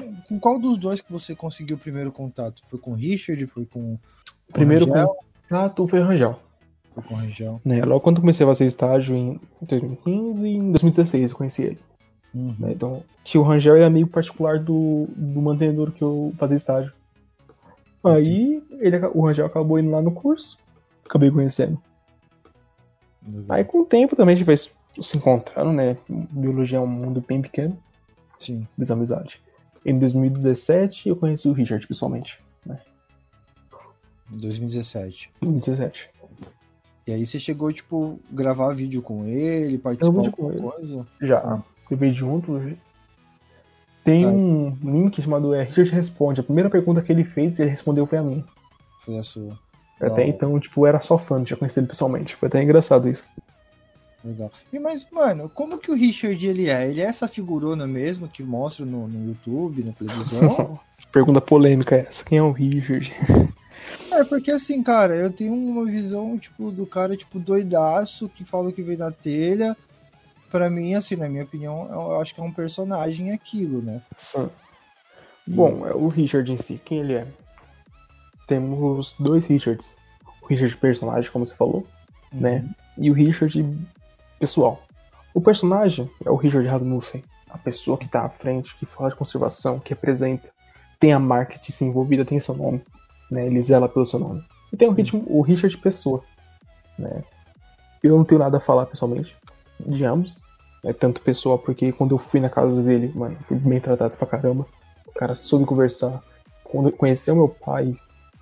Com, 0.00 0.14
com 0.22 0.40
qual 0.40 0.58
dos 0.58 0.78
dois 0.78 1.00
que 1.00 1.12
você 1.12 1.34
conseguiu 1.34 1.76
o 1.76 1.78
primeiro 1.78 2.10
contato? 2.10 2.62
Foi 2.66 2.78
com 2.78 2.92
o 2.92 2.94
Richard? 2.94 3.46
Foi 3.46 3.64
com 3.64 3.94
o 3.94 4.52
Primeiro 4.52 4.86
Rangel? 4.86 5.16
contato 5.48 5.86
foi 5.86 6.00
o 6.00 6.04
Rangel. 6.04 6.38
Foi 6.94 7.02
com 7.02 7.14
o 7.14 7.16
Rangel. 7.16 7.60
Né? 7.64 7.84
Logo 7.84 8.00
quando 8.00 8.20
comecei 8.20 8.44
a 8.44 8.48
fazer 8.48 8.66
estágio 8.66 9.16
em 9.16 9.40
2015 9.62 10.46
e 10.46 10.56
em 10.56 10.70
2016 10.72 11.30
eu 11.30 11.36
conheci 11.36 11.62
ele. 11.62 11.78
Uhum. 12.34 12.54
né? 12.58 12.72
Então, 12.72 13.02
que 13.24 13.38
o 13.38 13.42
Rangel 13.42 13.76
era 13.76 13.86
amigo 13.86 14.08
particular 14.08 14.58
do, 14.58 15.08
do 15.16 15.42
mantenedor 15.42 15.90
que 15.92 16.02
eu 16.02 16.32
fazia 16.36 16.56
estágio. 16.56 16.92
Aí 18.04 18.62
ele, 18.78 18.96
o 19.14 19.26
Rangel 19.26 19.46
acabou 19.46 19.78
indo 19.78 19.90
lá 19.90 20.00
no 20.00 20.12
curso, 20.12 20.56
acabei 21.04 21.30
conhecendo. 21.30 21.78
Legal. 23.26 23.44
Aí 23.48 23.64
com 23.64 23.80
o 23.80 23.84
tempo 23.84 24.16
também 24.16 24.34
a 24.34 24.36
gente 24.36 24.46
vai 24.46 24.56
se 24.56 25.16
encontrando, 25.16 25.72
né? 25.72 25.96
Biologia 26.08 26.78
é 26.78 26.80
um 26.80 26.86
mundo 26.86 27.22
bem 27.26 27.42
pequeno, 27.42 27.76
Sim. 28.38 28.66
fiz 28.78 28.90
amizade. 28.90 29.40
Em 29.84 29.98
2017 29.98 31.08
eu 31.08 31.16
conheci 31.16 31.48
o 31.48 31.52
Richard 31.52 31.86
pessoalmente. 31.86 32.38
Em 34.32 34.36
2017. 34.36 35.30
2017. 35.40 36.10
E 37.06 37.12
aí 37.12 37.26
você 37.26 37.40
chegou, 37.40 37.72
tipo, 37.72 38.20
gravar 38.30 38.72
vídeo 38.74 39.02
com 39.02 39.24
ele, 39.26 39.78
participar 39.78 40.22
de 40.22 40.28
alguma 40.28 40.52
coisa? 40.52 41.06
Já 41.20 41.60
gravei 41.88 42.12
junto. 42.12 42.60
Tem 44.04 44.22
Tá. 44.22 44.28
um 44.28 44.76
link 44.82 45.20
chamado 45.20 45.52
é, 45.52 45.64
Richard 45.64 45.90
Responde. 45.90 46.40
A 46.40 46.44
primeira 46.44 46.70
pergunta 46.70 47.02
que 47.02 47.10
ele 47.10 47.24
fez, 47.24 47.58
ele 47.58 47.70
respondeu 47.70 48.06
foi 48.06 48.18
a 48.18 48.22
mim. 48.22 48.44
Foi 49.00 49.18
a 49.18 49.22
sua. 49.22 49.58
Até 50.00 50.26
então, 50.26 50.58
tipo, 50.58 50.86
era 50.86 51.00
só 51.00 51.18
fã, 51.18 51.42
tinha 51.44 51.56
conhecido 51.56 51.80
ele 51.80 51.88
pessoalmente. 51.88 52.34
Foi 52.36 52.46
até 52.46 52.62
engraçado 52.62 53.08
isso. 53.08 53.26
Legal. 54.24 54.50
E 54.72 54.78
mas, 54.78 55.06
mano, 55.10 55.48
como 55.48 55.78
que 55.78 55.90
o 55.90 55.94
Richard 55.94 56.46
ele 56.46 56.68
é? 56.68 56.88
Ele 56.88 57.00
é 57.00 57.04
essa 57.04 57.26
figurona 57.26 57.86
mesmo 57.86 58.28
que 58.28 58.42
mostra 58.42 58.84
no, 58.84 59.08
no 59.08 59.28
YouTube, 59.28 59.82
na 59.82 59.92
televisão? 59.92 60.78
Pergunta 61.10 61.40
polêmica 61.40 61.96
essa. 61.96 62.24
Quem 62.24 62.38
é 62.38 62.42
o 62.42 62.52
Richard? 62.52 63.12
é, 64.12 64.24
porque 64.24 64.50
assim, 64.50 64.82
cara, 64.82 65.16
eu 65.16 65.30
tenho 65.30 65.54
uma 65.54 65.86
visão, 65.86 66.38
tipo, 66.38 66.70
do 66.70 66.86
cara, 66.86 67.16
tipo, 67.16 67.38
doidaço, 67.38 68.28
que 68.28 68.44
fala 68.44 68.72
que 68.72 68.82
veio 68.82 68.98
na 68.98 69.10
telha. 69.10 69.76
Pra 70.50 70.68
mim, 70.68 70.94
assim, 70.94 71.16
na 71.16 71.28
minha 71.28 71.44
opinião, 71.44 71.88
eu 71.90 72.20
acho 72.20 72.34
que 72.34 72.40
é 72.40 72.44
um 72.44 72.52
personagem 72.52 73.32
aquilo, 73.32 73.80
né? 73.80 74.02
Sam. 74.16 74.50
Bom, 75.46 75.86
é 75.86 75.94
o 75.94 76.08
Richard 76.08 76.52
em 76.52 76.56
si. 76.56 76.80
Quem 76.84 76.98
ele 76.98 77.14
é? 77.14 77.26
Temos 78.46 79.14
dois 79.18 79.46
Richards. 79.46 79.94
O 80.42 80.46
Richard 80.46 80.76
personagem, 80.76 81.30
como 81.30 81.46
você 81.46 81.54
falou, 81.54 81.86
né? 82.32 82.64
E 82.98 83.10
o 83.10 83.14
Richard 83.14 83.64
pessoal. 84.40 84.82
O 85.34 85.40
personagem 85.40 86.10
é 86.24 86.30
o 86.30 86.34
Richard 86.34 86.66
Rasmussen. 86.66 87.22
A 87.50 87.58
pessoa 87.58 87.98
que 87.98 88.08
tá 88.08 88.24
à 88.24 88.28
frente, 88.28 88.74
que 88.74 88.86
fala 88.86 89.10
de 89.10 89.16
conservação, 89.16 89.78
que 89.78 89.90
representa. 89.90 90.48
Tem 90.98 91.12
a 91.12 91.18
marketing 91.18 91.86
envolvida, 91.86 92.24
tem 92.24 92.40
seu 92.40 92.54
nome. 92.54 92.82
Né? 93.30 93.46
Ele 93.46 93.60
zela 93.60 93.88
pelo 93.88 94.06
seu 94.06 94.18
nome. 94.18 94.42
E 94.72 94.76
tem 94.76 94.88
o, 94.88 94.92
ritmo, 94.92 95.22
o 95.26 95.42
Richard 95.42 95.76
Pessoa, 95.78 96.22
né? 96.98 97.22
Eu 98.02 98.16
não 98.16 98.24
tenho 98.24 98.38
nada 98.38 98.56
a 98.56 98.60
falar 98.60 98.86
pessoalmente 98.86 99.36
de 99.78 100.04
ambos. 100.04 100.40
É 100.82 100.92
tanto 100.92 101.20
pessoal, 101.20 101.58
porque 101.58 101.92
quando 101.92 102.14
eu 102.14 102.18
fui 102.18 102.40
na 102.40 102.48
casa 102.48 102.82
dele, 102.82 103.12
mano, 103.14 103.36
fui 103.42 103.58
bem 103.58 103.80
tratado 103.80 104.16
pra 104.16 104.26
caramba. 104.26 104.66
O 105.06 105.12
cara 105.12 105.34
soube 105.34 105.66
conversar. 105.66 106.22
Quando 106.64 106.90
conheceu 106.92 107.34
meu 107.34 107.48
pai, 107.48 107.92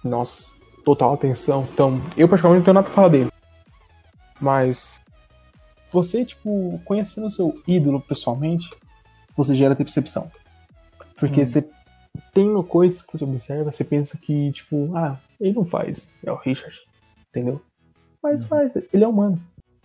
nossa, 0.04 0.54
total 0.84 1.14
atenção. 1.14 1.66
Então, 1.72 2.00
eu 2.16 2.28
particularmente 2.28 2.60
não 2.60 2.64
tenho 2.64 2.74
nada 2.74 2.88
a 2.88 2.92
falar 2.92 3.08
dele. 3.08 3.32
Mas 4.40 5.00
você, 5.90 6.24
tipo, 6.24 6.80
conhecendo 6.84 7.26
o 7.26 7.30
seu 7.30 7.60
ídolo 7.66 8.00
pessoalmente, 8.00 8.68
você 9.36 9.54
gera 9.54 9.76
percepção. 9.76 10.30
Porque 11.16 11.42
hum. 11.42 11.46
você 11.46 11.68
tem 12.32 12.62
coisas 12.64 13.02
que 13.02 13.12
você 13.16 13.24
observa, 13.24 13.70
você 13.70 13.84
pensa 13.84 14.18
que, 14.18 14.52
tipo, 14.52 14.94
ah, 14.96 15.18
ele 15.40 15.54
não 15.54 15.64
faz, 15.64 16.12
é 16.24 16.30
o 16.30 16.36
Richard, 16.36 16.76
entendeu? 17.28 17.60
Mas 18.22 18.42
hum. 18.42 18.46
faz, 18.46 18.74
ele 18.76 19.04
é 19.04 19.08
humano. 19.08 19.40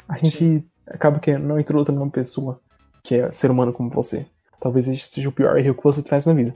A 0.08 0.18
gente 0.18 0.38
Sim. 0.38 0.64
acaba 0.88 1.20
que 1.20 1.38
não 1.38 1.60
entrou 1.60 1.80
outra 1.80 1.94
numa 1.94 2.10
pessoa 2.10 2.60
que 3.04 3.16
é 3.16 3.32
ser 3.32 3.52
humano 3.52 3.74
como 3.74 3.90
você. 3.90 4.26
Talvez 4.60 4.88
esse 4.88 5.08
seja 5.08 5.30
o 5.30 5.32
pior 5.32 5.58
erro 5.58 5.76
que 5.76 5.84
você 5.84 6.02
faz 6.02 6.26
na 6.26 6.34
vida. 6.34 6.56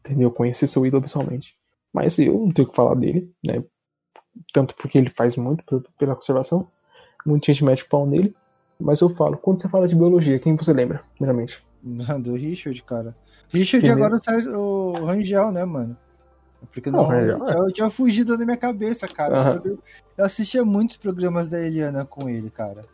Entendeu? 0.00 0.30
Conhecer 0.30 0.66
seu 0.66 0.86
ídolo 0.86 1.02
pessoalmente. 1.02 1.56
Mas 1.92 2.18
eu 2.18 2.34
não 2.34 2.52
tenho 2.52 2.66
o 2.66 2.70
que 2.70 2.76
falar 2.76 2.94
dele, 2.94 3.32
né? 3.44 3.62
Tanto 4.52 4.74
porque 4.76 4.96
ele 4.96 5.10
faz 5.10 5.36
muito 5.36 5.64
pela 5.98 6.14
conservação. 6.14 6.68
Muita 7.26 7.52
gente 7.52 7.64
mete 7.64 7.82
o 7.82 7.88
pau 7.88 8.06
nele. 8.06 8.34
Mas 8.80 9.00
eu 9.00 9.10
falo, 9.10 9.36
quando 9.36 9.60
você 9.60 9.68
fala 9.68 9.86
de 9.86 9.94
biologia, 9.94 10.38
quem 10.38 10.56
você 10.56 10.72
lembra, 10.72 11.02
primeiramente? 11.16 11.62
Do 11.82 12.34
Richard, 12.34 12.82
cara. 12.82 13.14
Richard 13.48 13.86
Primeiro. 13.86 14.04
agora 14.04 14.20
sai 14.20 14.46
o 14.46 15.04
Rangel, 15.04 15.50
né, 15.50 15.64
mano? 15.64 15.96
Porque 16.72 16.90
não, 16.90 17.02
não 17.02 17.08
Rangel, 17.08 17.48
é. 17.48 17.58
eu 17.58 17.72
tinha 17.72 17.90
fugido 17.90 18.36
da 18.36 18.44
minha 18.44 18.56
cabeça, 18.56 19.08
cara. 19.08 19.60
Uhum. 19.64 19.78
Eu 20.16 20.24
assistia 20.24 20.64
muitos 20.64 20.96
programas 20.96 21.48
da 21.48 21.60
Eliana 21.60 22.04
com 22.04 22.28
ele, 22.28 22.50
cara. 22.50 22.84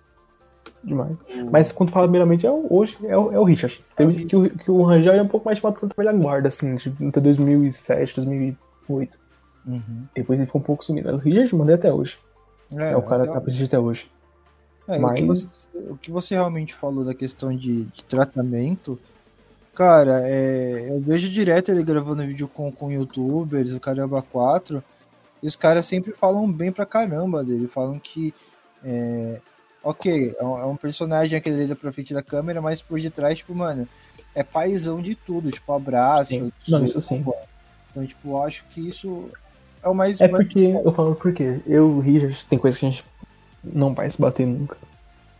Demais. 0.83 1.17
Mas 1.51 1.73
quando 1.73 1.91
fala 1.91 2.07
primeiramente, 2.07 2.47
é 2.47 2.51
o, 2.51 2.67
hoje 2.71 2.97
é 3.05 3.17
o, 3.17 3.33
é 3.33 3.39
o 3.39 3.45
Richard. 3.45 3.83
Teve, 3.97 4.25
que, 4.25 4.37
o, 4.37 4.51
que 4.51 4.71
o 4.71 4.83
Rangel 4.83 5.15
é 5.15 5.23
um 5.23 5.29
pouco 5.29 5.47
mais 5.47 5.59
chamado 5.59 5.79
pra 5.79 5.89
trabalhar 5.89 6.17
guarda, 6.17 6.49
assim, 6.49 6.77
entre 7.01 7.21
2007 7.21 8.17
2008. 8.17 9.19
Uhum. 9.67 10.07
Depois 10.15 10.39
ele 10.39 10.47
ficou 10.47 10.61
um 10.61 10.65
pouco 10.65 10.85
sumido. 10.85 11.11
O 11.13 11.17
Richard 11.17 11.55
mandei 11.57 11.75
até 11.75 11.93
hoje. 11.93 12.19
É, 12.73 12.93
é 12.93 12.97
o 12.97 13.03
cara 13.03 13.27
que 13.27 13.33
tá 13.33 13.41
presente 13.41 13.65
até 13.65 13.79
hoje. 13.79 14.09
É, 14.89 14.99
Mas... 14.99 15.13
o, 15.13 15.15
que 15.15 15.25
você, 15.25 15.69
o, 15.75 15.97
que 15.97 16.11
você, 16.11 16.35
realmente 16.35 16.75
falou 16.75 17.05
da 17.05 17.15
questão 17.15 17.55
de, 17.55 17.85
de 17.85 18.05
tratamento, 18.05 18.99
cara, 19.75 20.23
é, 20.25 20.89
eu 20.91 21.01
vejo 21.01 21.29
direto 21.29 21.71
ele 21.71 21.83
gravando 21.83 22.27
vídeo 22.27 22.49
com, 22.49 22.71
com 22.71 22.93
youtubers, 22.93 23.73
o 23.73 23.81
Caramba 23.81 24.23
4, 24.23 24.83
e 25.43 25.47
os 25.47 25.57
caras 25.57 25.87
sempre 25.87 26.13
falam 26.13 26.51
bem 26.51 26.73
pra 26.73 26.87
caramba 26.87 27.45
dele, 27.45 27.69
falam 27.69 27.99
que 27.99 28.33
é, 28.85 29.41
ok, 29.83 30.35
é 30.39 30.45
um, 30.45 30.73
é 30.73 30.77
personagem 30.77 31.37
aquele 31.37 31.57
pra 31.75 31.93
frente 31.93 32.13
da 32.13 32.23
câmera, 32.23 32.61
mas 32.61 32.83
por 32.83 33.01
detrás, 33.01 33.39
tipo, 33.39 33.55
mano, 33.55 33.89
é 34.35 34.43
paizão 34.43 35.01
de 35.01 35.15
tudo, 35.15 35.51
tipo, 35.51 35.73
abraço. 35.73 36.31
Sim. 36.31 36.53
Não, 36.69 36.85
isso 36.85 37.01
sim. 37.01 37.25
Então, 37.91 38.05
tipo, 38.05 38.31
eu 38.31 38.43
acho 38.43 38.65
que 38.71 38.87
isso 38.87 39.31
é 39.83 39.89
o 39.89 39.95
mais. 39.95 40.21
É 40.21 40.29
porque, 40.29 40.59
eu 40.85 40.93
falo 40.93 41.15
porque 41.15 41.61
eu 41.67 42.01
e 42.05 42.13
Richard 42.13 42.47
tem 42.47 42.59
coisa 42.59 42.79
que 42.79 42.87
a 42.87 42.91
gente 42.91 43.05
não 43.63 43.95
vai 43.95 44.09
se 44.11 44.21
bater 44.21 44.47
nunca. 44.47 44.77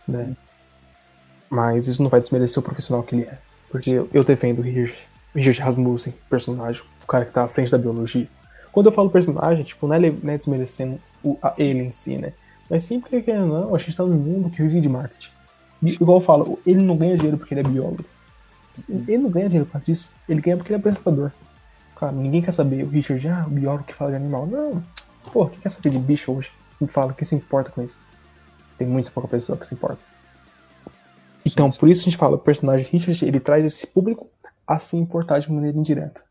Né? 0.07 0.35
Mas 1.51 1.87
isso 1.87 2.03
não 2.03 2.11
vai 2.11 2.21
desmerecer 2.21 2.59
o 2.59 2.63
profissional 2.63 3.03
que 3.03 3.15
ele 3.15 3.25
é. 3.25 3.39
Porque 3.71 3.91
eu, 3.91 4.09
eu 4.13 4.25
defendo 4.25 4.61
o 4.61 4.63
Richard, 4.63 4.95
Richard 5.35 5.61
Rasmussen, 5.61 6.15
personagem, 6.29 6.83
o 7.03 7.07
cara 7.07 7.25
que 7.25 7.33
tá 7.33 7.45
à 7.45 7.49
frente 7.49 7.71
da 7.71 7.79
biologia. 7.79 8.29
Quando 8.73 8.87
eu 8.87 8.93
falo 8.93 9.11
personagem, 9.11 9.65
tipo, 9.65 9.87
não 9.87 9.95
é, 9.95 9.99
não 9.99 10.33
é 10.33 10.37
desmerecendo 10.37 11.01
o, 11.23 11.39
a, 11.43 11.55
ele 11.59 11.83
em 11.83 11.91
si, 11.91 12.19
né? 12.19 12.33
Mas 12.69 12.83
sempre 12.83 13.23
que 13.23 13.33
não, 13.33 13.75
a 13.75 13.79
gente 13.79 13.97
tá 13.97 14.05
num 14.05 14.17
mundo 14.17 14.51
que 14.51 14.63
vive 14.63 14.81
de 14.81 14.89
marketing. 14.89 15.31
E, 15.83 15.93
igual 15.93 16.19
eu 16.19 16.25
falo, 16.25 16.59
ele 16.67 16.83
não 16.83 16.97
ganha 16.97 17.17
dinheiro 17.17 17.39
porque 17.39 17.55
ele 17.55 17.61
é 17.61 17.65
biólogo. 17.65 18.05
Ele 18.89 19.19
não 19.19 19.31
ganha 19.31 19.47
dinheiro 19.47 19.67
por 19.67 19.73
causa 19.73 19.87
disso. 19.87 20.13
Ele 20.29 20.41
ganha 20.41 20.57
porque 20.57 20.73
ele 20.73 20.77
é 20.77 20.81
apresentador. 20.81 21.31
Cara, 21.99 22.13
ninguém 22.13 22.43
quer 22.43 22.53
saber 22.53 22.85
o 22.85 22.89
Richard, 22.89 23.27
ah, 23.29 23.45
o 23.47 23.51
biólogo 23.51 23.85
que 23.85 23.95
fala 23.95 24.11
de 24.11 24.17
animal. 24.17 24.47
Não. 24.47 24.83
Pô, 25.33 25.47
quem 25.47 25.61
quer 25.61 25.71
saber 25.71 25.91
de 25.91 25.99
bicho 25.99 26.33
hoje? 26.33 26.51
Fala, 26.89 27.13
quem 27.13 27.25
se 27.25 27.35
importa 27.35 27.71
com 27.71 27.83
isso? 27.83 28.01
Tem 28.77 28.87
muito 28.87 29.11
pouca 29.13 29.29
pessoa 29.29 29.57
que 29.57 29.67
se 29.67 29.75
importa. 29.75 29.99
Então, 31.45 31.71
por 31.71 31.89
isso 31.89 32.03
a 32.03 32.05
gente 32.05 32.17
fala, 32.17 32.37
o 32.37 32.39
personagem 32.39 32.87
Richard, 32.91 33.25
ele 33.25 33.41
traz 33.41 33.65
esse 33.65 33.87
público 33.87 34.29
a 34.67 34.79
se 34.79 34.97
importar 34.97 35.39
de 35.39 35.51
maneira 35.51 35.79
indireta. 35.79 36.23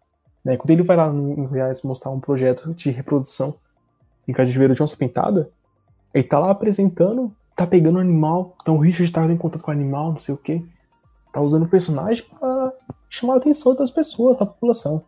Né? 0.43 0.57
Quando 0.57 0.71
ele 0.71 0.83
vai 0.83 0.97
lá 0.97 1.11
no 1.11 1.47
Reais 1.47 1.81
mostrar 1.81 2.11
um 2.11 2.19
projeto 2.19 2.73
de 2.73 2.91
reprodução 2.91 3.55
em 4.27 4.33
cativeiro 4.33 4.75
de 4.75 4.83
onça 4.83 4.95
pintada, 4.97 5.49
ele 6.13 6.23
tá 6.23 6.37
lá 6.37 6.51
apresentando, 6.51 7.33
tá 7.55 7.65
pegando 7.65 7.95
o 7.95 8.01
animal, 8.01 8.55
então 8.61 8.75
o 8.75 8.79
Richard 8.79 9.11
tá 9.11 9.25
em 9.25 9.37
contato 9.37 9.61
com 9.61 9.71
o 9.71 9.73
animal, 9.73 10.11
não 10.11 10.17
sei 10.17 10.35
o 10.35 10.37
que. 10.37 10.63
Tá 11.33 11.41
usando 11.41 11.63
o 11.63 11.69
personagem 11.69 12.23
para 12.39 12.73
chamar 13.09 13.35
a 13.35 13.37
atenção 13.37 13.73
das 13.75 13.89
pessoas, 13.89 14.37
da 14.37 14.45
população. 14.45 15.03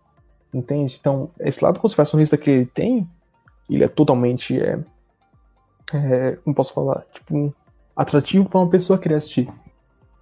Entende? 0.54 0.97
Então, 1.00 1.30
esse 1.39 1.63
lado 1.63 1.80
conservacionista 1.80 2.38
que 2.38 2.50
ele 2.50 2.65
tem, 2.65 3.10
ele 3.69 3.84
é 3.84 3.88
totalmente 3.88 4.60
é, 4.60 4.80
é, 5.93 6.38
como 6.43 6.56
posso 6.56 6.73
falar, 6.73 7.06
tipo, 7.13 7.54
atrativo 7.95 8.50
para 8.50 8.60
uma 8.60 8.69
pessoa 8.69 9.00
querer 9.00 9.15
assistir. 9.15 9.50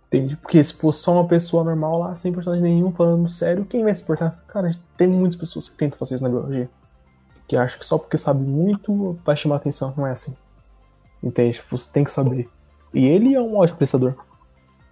Entende? 0.07 0.37
Porque 0.37 0.63
se 0.63 0.73
fosse 0.73 0.99
só 0.99 1.13
uma 1.13 1.27
pessoa 1.27 1.63
normal 1.63 1.99
lá, 1.99 2.15
sem 2.15 2.31
personagem 2.31 2.63
nenhum, 2.63 2.91
falando 2.91 3.27
sério, 3.27 3.65
quem 3.65 3.83
vai 3.83 3.93
se 3.93 4.03
portar? 4.03 4.39
Cara, 4.47 4.71
tem 4.97 5.07
muitas 5.07 5.37
pessoas 5.37 5.67
que 5.67 5.75
tentam 5.75 5.97
fazer 5.97 6.15
isso 6.15 6.23
na 6.23 6.29
biologia. 6.29 6.69
Que 7.47 7.57
acham 7.57 7.77
que 7.77 7.85
só 7.85 7.97
porque 7.97 8.17
sabe 8.17 8.41
muito 8.41 9.19
vai 9.25 9.35
chamar 9.35 9.57
atenção. 9.57 9.93
Não 9.97 10.07
é 10.07 10.11
assim. 10.11 10.35
Entende? 11.21 11.61
Você 11.69 11.91
tem 11.91 12.03
que 12.03 12.11
saber. 12.11 12.47
E 12.93 13.05
ele 13.05 13.35
é 13.35 13.41
um 13.41 13.57
ótimo 13.57 13.77
prestador. 13.77 14.15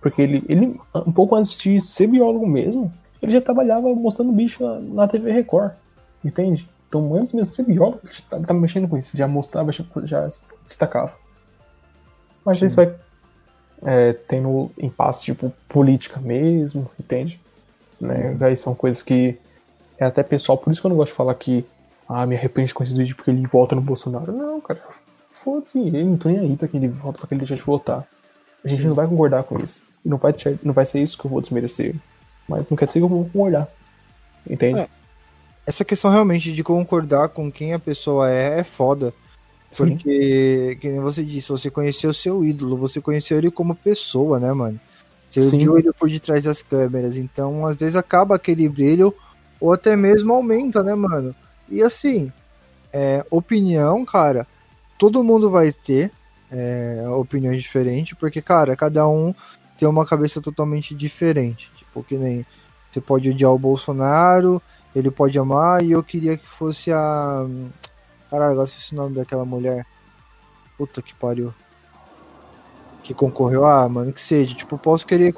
Porque 0.01 0.21
ele, 0.21 0.43
ele 0.49 0.79
um 0.93 1.11
pouco 1.11 1.35
antes 1.35 1.57
de 1.57 1.79
ser 1.79 2.07
biólogo 2.07 2.45
mesmo, 2.45 2.91
ele 3.21 3.31
já 3.31 3.39
trabalhava 3.39 3.93
mostrando 3.95 4.31
bicho 4.33 4.63
na, 4.63 4.79
na 4.79 5.07
TV 5.07 5.31
Record. 5.31 5.71
Entende? 6.23 6.69
Então, 6.93 7.15
antes 7.15 7.33
mesmo 7.33 7.49
de 7.49 7.55
ser 7.55 7.63
biólogo, 7.63 8.01
ele 8.03 8.13
estava 8.13 8.45
tá, 8.45 8.53
mexendo 8.53 8.87
com 8.87 8.95
isso, 8.99 9.17
já 9.17 9.27
mostrava, 9.27 9.71
já 10.03 10.29
destacava. 10.63 11.11
Mas 12.45 12.59
Sim. 12.59 12.67
isso 12.67 12.75
vai 12.75 12.93
é, 13.81 14.13
tendo 14.13 14.69
impasse, 14.77 15.23
tipo, 15.23 15.51
política 15.67 16.19
mesmo, 16.19 16.87
entende? 16.99 17.41
Né? 17.99 18.35
Daí 18.37 18.55
são 18.55 18.75
coisas 18.75 19.01
que 19.01 19.39
é 19.97 20.05
até 20.05 20.21
pessoal, 20.21 20.55
por 20.55 20.71
isso 20.71 20.81
que 20.81 20.85
eu 20.85 20.89
não 20.89 20.97
gosto 20.97 21.13
de 21.13 21.17
falar 21.17 21.33
que 21.33 21.65
ah, 22.07 22.27
me 22.27 22.35
arrependo 22.35 22.71
com 22.75 22.83
esse 22.83 22.93
vídeo 22.93 23.15
porque 23.15 23.31
ele 23.31 23.47
vota 23.47 23.73
no 23.73 23.81
Bolsonaro. 23.81 24.31
Não, 24.31 24.61
cara, 24.61 24.79
foda-se, 25.31 25.79
ele 25.79 26.03
não 26.03 26.17
tô 26.17 26.29
nem 26.29 26.41
aí 26.41 26.55
pra 26.55 26.67
que 26.67 26.77
ele 26.77 26.89
vota, 26.89 27.17
pra 27.17 27.27
que 27.27 27.33
ele 27.33 27.39
deixe 27.39 27.55
de 27.55 27.61
votar. 27.61 28.07
A 28.63 28.67
gente 28.67 28.83
Sim. 28.83 28.89
não 28.89 28.95
vai 28.95 29.07
concordar 29.07 29.43
com 29.45 29.57
isso. 29.57 29.81
Não 30.05 30.17
vai, 30.17 30.35
não 30.61 30.73
vai 30.73 30.85
ser 30.85 31.01
isso 31.01 31.17
que 31.17 31.25
eu 31.25 31.31
vou 31.31 31.41
desmerecer. 31.41 31.95
Mas 32.47 32.69
não 32.69 32.77
quer 32.77 32.85
dizer 32.85 32.99
que 32.99 33.05
eu 33.05 33.09
vou 33.09 33.25
concordar. 33.25 33.67
Entende? 34.47 34.81
É 34.81 35.02
essa 35.65 35.85
questão 35.85 36.11
realmente 36.11 36.51
de 36.51 36.63
concordar 36.63 37.29
com 37.29 37.51
quem 37.51 37.73
a 37.73 37.79
pessoa 37.79 38.29
é 38.29 38.59
é 38.59 38.63
foda. 38.63 39.13
Sim. 39.69 39.89
Porque, 39.89 40.77
que 40.79 40.89
nem 40.89 40.99
você 40.99 41.23
disse, 41.23 41.49
você 41.49 41.69
conheceu 41.69 42.11
o 42.11 42.13
seu 42.13 42.45
ídolo, 42.45 42.77
você 42.77 43.01
conheceu 43.01 43.37
ele 43.37 43.49
como 43.49 43.73
pessoa, 43.73 44.39
né, 44.39 44.53
mano? 44.53 44.79
Você 45.27 45.49
Sim. 45.49 45.57
viu 45.57 45.79
ele 45.79 45.91
por 45.91 46.07
detrás 46.07 46.43
das 46.43 46.61
câmeras. 46.61 47.17
Então, 47.17 47.65
às 47.65 47.75
vezes 47.75 47.95
acaba 47.95 48.35
aquele 48.35 48.69
brilho, 48.69 49.13
ou 49.59 49.73
até 49.73 49.95
mesmo 49.95 50.31
aumenta, 50.31 50.83
né, 50.83 50.93
mano? 50.93 51.33
E 51.67 51.81
assim, 51.81 52.31
é, 52.91 53.25
opinião, 53.31 54.05
cara, 54.05 54.45
todo 54.99 55.23
mundo 55.23 55.49
vai 55.49 55.71
ter 55.71 56.11
é, 56.51 57.03
opiniões 57.09 57.63
diferentes, 57.63 58.15
porque, 58.19 58.43
cara, 58.43 58.75
cada 58.75 59.07
um 59.07 59.33
tem 59.75 59.87
uma 59.87 60.05
cabeça 60.05 60.39
totalmente 60.39 60.93
diferente. 60.93 61.71
Tipo, 61.75 62.03
que 62.03 62.15
nem 62.15 62.45
você 62.91 63.01
pode 63.01 63.27
odiar 63.27 63.51
o 63.51 63.57
Bolsonaro 63.57 64.61
ele 64.95 65.09
pode 65.09 65.37
amar 65.39 65.83
e 65.83 65.91
eu 65.91 66.03
queria 66.03 66.37
que 66.37 66.47
fosse 66.47 66.91
a. 66.91 67.45
Caralho, 68.29 68.51
agora 68.53 68.67
esqueci 68.67 68.93
o 68.93 68.97
nome 68.97 69.15
daquela 69.15 69.45
mulher. 69.45 69.85
Puta 70.77 71.01
que 71.01 71.13
pariu. 71.15 71.53
Que 73.03 73.13
concorreu. 73.13 73.65
Ah, 73.65 73.87
mano, 73.89 74.13
que 74.13 74.21
seja. 74.21 74.55
Tipo, 74.55 74.75
eu 74.75 74.79
posso 74.79 75.05
querer. 75.05 75.33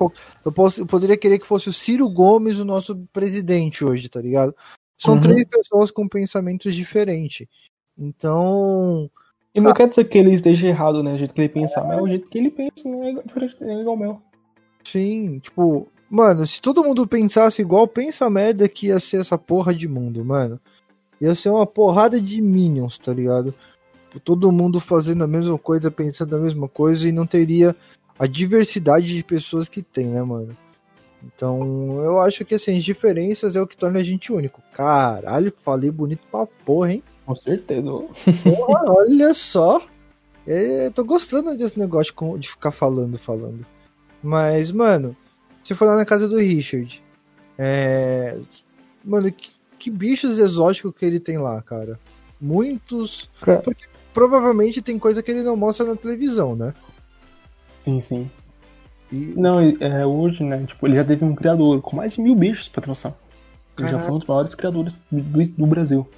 Eu, 0.45 0.51
posso, 0.51 0.81
eu 0.81 0.85
poderia 0.85 1.17
querer 1.17 1.39
que 1.39 1.47
fosse 1.47 1.69
o 1.69 1.73
Ciro 1.73 2.07
Gomes 2.09 2.59
o 2.59 2.65
nosso 2.65 2.95
presidente 3.11 3.83
hoje, 3.83 4.09
tá 4.09 4.21
ligado? 4.21 4.53
São 4.97 5.15
uhum. 5.15 5.21
três 5.21 5.45
pessoas 5.45 5.91
com 5.91 6.07
pensamentos 6.07 6.75
diferentes. 6.75 7.47
Então. 7.97 9.09
E 9.53 9.61
não 9.61 9.71
ah, 9.71 9.73
quer 9.73 9.87
dizer 9.87 10.05
que 10.05 10.17
ele 10.17 10.33
esteja 10.33 10.67
errado, 10.67 11.01
né? 11.01 11.13
O 11.13 11.17
jeito 11.17 11.33
que 11.33 11.41
ele 11.41 11.49
pensa, 11.49 11.81
mas 11.81 11.97
é 11.97 12.01
o 12.01 12.07
jeito 12.07 12.29
que 12.29 12.37
ele 12.37 12.51
pensa, 12.51 12.89
não 12.89 13.03
é 13.03 13.09
é 13.09 13.81
igual 13.81 13.95
o 13.95 13.99
meu. 13.99 14.21
Sim, 14.83 15.39
tipo, 15.39 15.87
Mano, 16.09 16.45
se 16.45 16.61
todo 16.61 16.83
mundo 16.83 17.07
pensasse 17.07 17.61
igual, 17.61 17.87
pensa 17.87 18.25
a 18.25 18.29
merda 18.29 18.69
que 18.69 18.87
ia 18.87 18.99
ser 18.99 19.21
essa 19.21 19.37
porra 19.37 19.73
de 19.73 19.87
mundo, 19.87 20.23
mano. 20.23 20.59
Ia 21.19 21.33
ser 21.33 21.49
uma 21.49 21.65
porrada 21.65 22.19
de 22.19 22.41
minions, 22.41 22.97
tá 22.97 23.13
ligado? 23.13 23.53
Todo 24.23 24.51
mundo 24.51 24.79
fazendo 24.79 25.23
a 25.23 25.27
mesma 25.27 25.57
coisa, 25.57 25.91
pensando 25.91 26.35
a 26.35 26.39
mesma 26.39 26.69
coisa 26.69 27.07
e 27.07 27.11
não 27.11 27.25
teria 27.25 27.75
a 28.17 28.27
diversidade 28.27 29.13
de 29.13 29.23
pessoas 29.23 29.67
que 29.67 29.81
tem, 29.81 30.07
né, 30.07 30.21
mano? 30.21 30.55
Então, 31.23 32.01
eu 32.03 32.19
acho 32.19 32.45
que 32.45 32.55
assim, 32.55 32.77
as 32.77 32.83
diferenças 32.83 33.55
é 33.55 33.61
o 33.61 33.67
que 33.67 33.75
torna 33.75 33.99
a 33.99 34.03
gente 34.03 34.31
único. 34.31 34.61
Caralho, 34.73 35.53
falei 35.63 35.89
bonito 35.89 36.21
pra 36.31 36.45
porra, 36.45 36.93
hein? 36.93 37.03
Com 37.25 37.35
certeza. 37.35 37.81
Porra, 37.83 38.83
olha 38.93 39.33
só. 39.33 39.81
Eu 40.45 40.91
tô 40.91 41.03
gostando 41.03 41.57
desse 41.57 41.79
negócio 41.79 42.13
de 42.37 42.47
ficar 42.47 42.71
falando, 42.71 43.17
falando. 43.17 43.65
Mas, 44.21 44.71
mano, 44.71 45.17
você 45.65 45.75
foi 45.75 45.87
lá 45.87 45.95
na 45.95 46.05
casa 46.05 46.27
do 46.27 46.37
Richard. 46.37 47.03
É... 47.57 48.39
Mano, 49.03 49.31
que, 49.31 49.49
que 49.79 49.89
bichos 49.89 50.39
exóticos 50.39 50.93
que 50.93 51.05
ele 51.05 51.19
tem 51.19 51.37
lá, 51.37 51.61
cara. 51.61 51.99
Muitos. 52.39 53.29
Cara. 53.41 53.61
Porque 53.61 53.85
provavelmente 54.13 54.81
tem 54.81 54.99
coisa 54.99 55.23
que 55.23 55.31
ele 55.31 55.41
não 55.41 55.55
mostra 55.55 55.85
na 55.85 55.95
televisão, 55.95 56.55
né? 56.55 56.73
Sim, 57.77 57.99
sim. 57.99 58.29
E... 59.11 59.33
Não, 59.35 59.59
é, 59.59 60.05
hoje, 60.05 60.43
né? 60.43 60.63
Tipo, 60.65 60.87
ele 60.87 60.95
já 60.95 61.03
teve 61.03 61.25
um 61.25 61.35
criador 61.35 61.81
com 61.81 61.95
mais 61.95 62.13
de 62.13 62.21
mil 62.21 62.35
bichos, 62.35 62.67
pra 62.67 62.81
ter 62.81 62.87
noção. 62.87 63.15
Ele 63.77 63.89
já 63.89 63.99
foi 63.99 64.11
um 64.13 64.19
dos 64.19 64.27
maiores 64.27 64.55
criadores 64.55 64.93
do, 65.11 65.49
do 65.49 65.67
Brasil. 65.67 66.09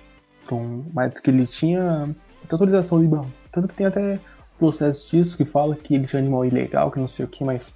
Então, 0.44 0.86
mas 0.94 1.12
porque 1.12 1.30
ele 1.30 1.46
tinha 1.46 2.14
até 2.44 2.54
autorização 2.54 3.00
do 3.00 3.06
IBAMA. 3.06 3.34
Tanto 3.52 3.68
que 3.68 3.76
tem 3.76 3.88
até 3.88 4.20
processo 4.60 5.10
disso 5.10 5.36
que 5.36 5.46
fala 5.46 5.76
que 5.76 5.96
ele 5.96 6.06
tinha 6.06 6.20
animal 6.22 6.46
ilegal, 6.46 6.92
que 6.92 7.00
não 7.00 7.08
sei 7.08 7.26
o 7.26 7.28
que, 7.28 7.44
mas 7.44 7.74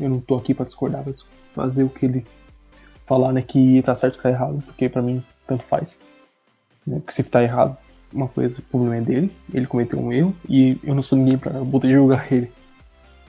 eu 0.00 0.08
não 0.08 0.20
tô 0.20 0.36
aqui 0.36 0.54
pra 0.54 0.64
discordar, 0.64 1.02
pra 1.02 1.12
fazer 1.50 1.84
o 1.84 1.88
que 1.88 2.06
ele 2.06 2.26
falar, 3.06 3.32
né? 3.32 3.42
Que 3.42 3.82
tá 3.82 3.94
certo 3.94 4.16
ou 4.16 4.22
tá 4.22 4.30
errado, 4.30 4.62
porque 4.64 4.88
pra 4.88 5.02
mim 5.02 5.22
tanto 5.46 5.64
faz. 5.64 5.98
Né? 6.86 6.98
Porque 7.00 7.12
se 7.12 7.22
tá 7.24 7.42
errado, 7.42 7.76
uma 8.12 8.28
coisa, 8.28 8.60
o 8.60 8.62
problema 8.64 8.96
é 8.96 9.00
dele, 9.00 9.32
ele 9.52 9.66
cometeu 9.66 9.98
um 10.00 10.12
erro 10.12 10.34
e 10.48 10.78
eu 10.82 10.94
não 10.94 11.02
sou 11.02 11.18
ninguém 11.18 11.38
pra 11.38 11.52
poder 11.64 11.92
julgar 11.92 12.32
ele. 12.32 12.50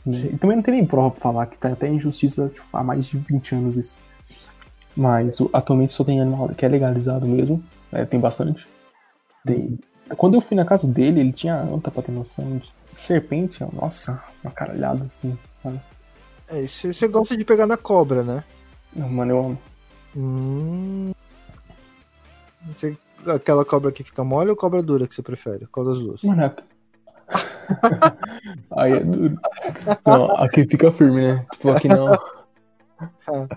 Né? 0.06 0.18
E 0.34 0.38
também 0.38 0.56
não 0.58 0.64
tem 0.64 0.74
nem 0.76 0.86
prova 0.86 1.12
pra 1.12 1.22
falar 1.22 1.46
que 1.46 1.58
tá 1.58 1.70
até 1.70 1.88
injustiça 1.88 2.50
tipo, 2.50 2.66
há 2.74 2.84
mais 2.84 3.06
de 3.06 3.18
20 3.18 3.54
anos 3.56 3.78
isso. 3.78 3.98
Mas 4.96 5.38
atualmente 5.54 5.94
só 5.94 6.04
tem 6.04 6.20
animal 6.20 6.50
que 6.50 6.66
é 6.66 6.68
legalizado 6.70 7.26
mesmo, 7.26 7.64
né, 7.92 8.04
tem 8.06 8.20
bastante. 8.20 8.68
Tem- 9.46 9.80
Quando 10.18 10.34
eu 10.36 10.42
fui 10.42 10.58
na 10.58 10.66
casa 10.66 10.86
dele, 10.88 11.22
ele 11.22 11.32
tinha 11.32 11.56
anta 11.56 11.90
pra 11.90 12.04
ter 12.04 12.12
noção 12.12 12.58
de 12.58 12.70
serpente, 13.00 13.64
ó, 13.64 13.70
nossa, 13.74 14.22
uma 14.44 14.52
caralhada 14.52 15.06
assim. 15.06 15.38
Mano, 15.64 15.80
É, 16.52 16.68
você 16.68 17.08
gosta 17.08 17.38
de 17.38 17.46
pegar 17.46 17.66
na 17.66 17.78
cobra, 17.78 18.24
né? 18.24 18.44
Mano, 18.94 19.32
eu 19.32 19.40
amo. 19.40 19.58
Hum. 20.16 21.14
Você- 22.74 22.98
aquela 23.26 23.64
cobra 23.64 23.90
que 23.92 24.04
fica 24.04 24.22
mole 24.24 24.50
ou 24.50 24.56
cobra 24.58 24.84
dura 24.84 25.08
que 25.08 25.16
você 25.16 25.22
prefere? 25.22 25.66
Qual 25.68 25.86
das 25.86 26.00
duas? 26.00 26.24
Mano, 26.24 26.54
Aí 28.76 28.94
é 28.94 29.00
duro. 29.00 29.36
Não, 30.06 30.32
aqui 30.44 30.68
fica 30.68 30.92
firme, 30.92 31.22
né? 31.22 31.46
Tipo, 31.54 31.70
aqui 31.72 31.88
não. 31.88 32.08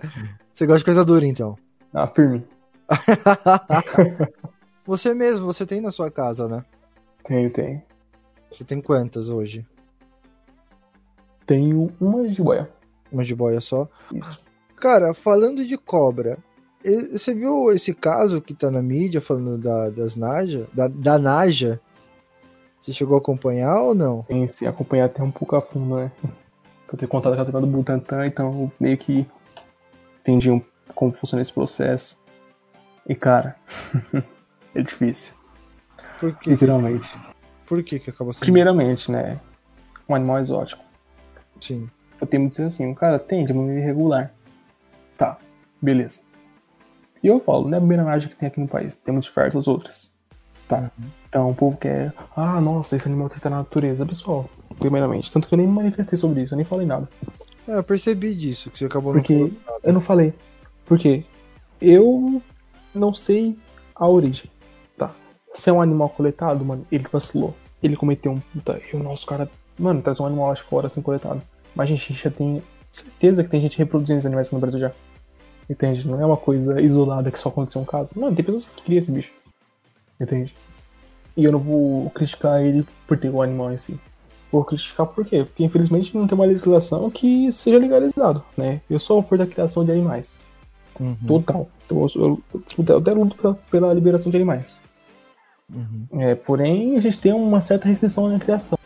Você 0.54 0.66
gosta 0.66 0.78
de 0.78 0.84
coisa 0.84 1.04
dura, 1.04 1.26
então? 1.26 1.58
Ah, 1.92 2.06
firme. 2.06 2.46
Você 4.86 5.12
mesmo, 5.14 5.46
você 5.46 5.66
tem 5.66 5.80
na 5.80 5.90
sua 5.90 6.10
casa, 6.10 6.46
né? 6.46 6.64
Tenho, 7.24 7.50
tenho. 7.50 7.82
Você 8.52 8.62
tem 8.62 8.80
quantas 8.80 9.30
hoje? 9.30 9.66
Tenho 11.46 11.90
uma 12.00 12.28
jiboia. 12.28 12.70
Uma 13.14 13.22
de 13.22 13.34
boia 13.34 13.60
só? 13.60 13.88
Cara, 14.74 15.14
falando 15.14 15.64
de 15.64 15.78
cobra, 15.78 16.36
você 17.12 17.32
viu 17.32 17.70
esse 17.70 17.94
caso 17.94 18.42
que 18.42 18.52
tá 18.52 18.72
na 18.72 18.82
mídia 18.82 19.20
falando 19.20 19.56
da, 19.56 19.88
das 19.88 20.16
Naja? 20.16 20.66
Da, 20.74 20.88
da 20.88 21.16
Naja? 21.16 21.80
Você 22.80 22.92
chegou 22.92 23.14
a 23.14 23.18
acompanhar 23.18 23.80
ou 23.80 23.94
não? 23.94 24.20
Sem 24.22 24.48
se 24.48 24.66
acompanhar 24.66 25.04
até 25.06 25.22
um 25.22 25.30
pouco 25.30 25.54
a 25.54 25.62
fundo, 25.62 25.94
né? 25.96 26.10
Eu 26.92 26.98
tenho 26.98 27.08
contato 27.08 27.34
com 27.50 27.56
a 27.56 27.60
do 27.60 27.66
Butantan, 27.66 28.24
então 28.24 28.46
eu 28.52 28.72
meio 28.78 28.96
que 28.96 29.26
entendi 30.20 30.48
um- 30.48 30.62
como 30.94 31.10
funciona 31.12 31.42
esse 31.42 31.52
processo. 31.52 32.16
E 33.08 33.16
cara, 33.16 33.56
é 34.76 34.80
difícil, 34.80 35.34
Por 36.20 36.36
quê? 36.38 36.50
literalmente. 36.50 37.10
Por 37.66 37.82
que 37.82 37.98
que 37.98 38.10
acabou 38.10 38.32
sendo? 38.32 38.42
Primeiramente, 38.42 39.10
né? 39.10 39.40
Um 40.08 40.14
animal 40.14 40.38
exótico. 40.38 40.84
Sim. 41.60 41.90
Eu 42.24 42.26
tenho 42.26 42.44
que 42.44 42.48
dizer 42.48 42.64
assim, 42.64 42.90
o 42.90 42.94
cara 42.94 43.18
tem 43.18 43.44
de 43.44 43.52
maneira 43.52 43.82
irregular. 43.82 44.32
Tá, 45.18 45.36
beleza. 45.80 46.22
E 47.22 47.26
eu 47.26 47.38
falo, 47.38 47.68
não 47.68 47.74
é 47.74 47.76
a 47.76 47.80
primeira 47.80 48.02
naja 48.02 48.30
que 48.30 48.34
tem 48.34 48.48
aqui 48.48 48.58
no 48.58 48.66
país, 48.66 48.96
temos 48.96 49.26
diversas 49.26 49.68
outras. 49.68 50.14
Tá. 50.66 50.90
Então 51.28 51.50
o 51.50 51.54
povo 51.54 51.76
quer. 51.76 52.14
Ah, 52.34 52.58
nossa, 52.62 52.96
esse 52.96 53.06
animal 53.06 53.28
tem 53.28 53.34
que 53.34 53.40
estar 53.40 53.50
na 53.50 53.58
natureza. 53.58 54.06
Pessoal, 54.06 54.48
primeiramente. 54.78 55.30
Tanto 55.30 55.46
que 55.46 55.52
eu 55.52 55.58
nem 55.58 55.66
me 55.66 55.74
manifestei 55.74 56.18
sobre 56.18 56.42
isso, 56.42 56.54
eu 56.54 56.56
nem 56.56 56.64
falei 56.64 56.86
nada. 56.86 57.06
É, 57.68 57.76
eu 57.76 57.84
percebi 57.84 58.34
disso, 58.34 58.70
que 58.70 58.78
você 58.78 58.86
acabou 58.86 59.12
Porque 59.12 59.34
não 59.34 59.50
falando 59.50 59.66
nada. 59.66 59.80
eu 59.82 59.92
não 59.92 60.00
falei. 60.00 60.34
Porque 60.86 61.24
eu 61.82 62.42
não 62.94 63.12
sei 63.12 63.58
a 63.94 64.08
origem. 64.08 64.50
Tá. 64.96 65.14
Se 65.52 65.68
é 65.68 65.72
um 65.74 65.82
animal 65.82 66.08
coletado, 66.08 66.64
mano, 66.64 66.86
ele 66.90 67.04
vacilou. 67.12 67.54
Ele 67.82 67.96
cometeu 67.96 68.32
um 68.32 68.40
puta 68.40 68.80
erro. 68.88 69.02
Nossa, 69.02 69.24
o 69.24 69.26
cara. 69.26 69.50
Mano, 69.78 70.00
traz 70.00 70.18
um 70.20 70.24
animal 70.24 70.48
lá 70.48 70.54
de 70.54 70.62
fora 70.62 70.86
assim 70.86 71.02
coletado. 71.02 71.42
Mas 71.74 71.90
a 71.90 71.94
gente 71.94 72.12
já 72.14 72.30
tem 72.30 72.62
certeza 72.90 73.42
que 73.42 73.50
tem 73.50 73.60
gente 73.60 73.78
reproduzindo 73.78 74.18
esses 74.18 74.26
animais 74.26 74.46
aqui 74.46 74.54
no 74.54 74.60
Brasil 74.60 74.80
já. 74.80 74.92
Entende? 75.68 76.06
Não 76.06 76.20
é 76.20 76.26
uma 76.26 76.36
coisa 76.36 76.80
isolada 76.80 77.30
que 77.30 77.38
só 77.38 77.48
aconteceu 77.48 77.80
um 77.80 77.84
caso. 77.84 78.12
Mano, 78.18 78.36
tem 78.36 78.44
pessoas 78.44 78.66
que 78.66 78.82
criam 78.82 78.98
esse 78.98 79.10
bicho. 79.10 79.32
Entende? 80.20 80.54
E 81.36 81.44
eu 81.44 81.50
não 81.50 81.58
vou 81.58 82.10
criticar 82.10 82.62
ele 82.62 82.86
por 83.06 83.18
ter 83.18 83.30
o 83.30 83.42
animal 83.42 83.72
em 83.72 83.78
si. 83.78 83.98
Vou 84.52 84.64
criticar 84.64 85.06
por 85.06 85.26
quê? 85.26 85.42
Porque 85.44 85.64
infelizmente 85.64 86.16
não 86.16 86.28
tem 86.28 86.36
uma 86.36 86.44
legislação 86.44 87.10
que 87.10 87.50
seja 87.50 87.78
legalizado, 87.78 88.44
né? 88.56 88.80
Eu 88.88 89.00
sou 89.00 89.18
a 89.18 89.22
favor 89.22 89.38
da 89.38 89.46
criação 89.46 89.84
de 89.84 89.90
animais. 89.90 90.38
Uhum, 91.00 91.16
Total. 91.26 91.68
Então, 91.84 92.06
eu, 92.14 92.22
eu, 92.22 92.42
eu, 92.54 92.84
eu 92.86 92.98
até 92.98 93.12
luto 93.12 93.36
pela, 93.36 93.54
pela 93.70 93.92
liberação 93.94 94.30
de 94.30 94.36
animais. 94.36 94.80
uhum. 95.74 96.06
É, 96.20 96.36
porém, 96.36 96.96
a 96.96 97.00
gente 97.00 97.18
tem 97.18 97.32
uma 97.32 97.60
certa 97.60 97.88
restrição 97.88 98.28
na 98.28 98.38
criação. 98.38 98.78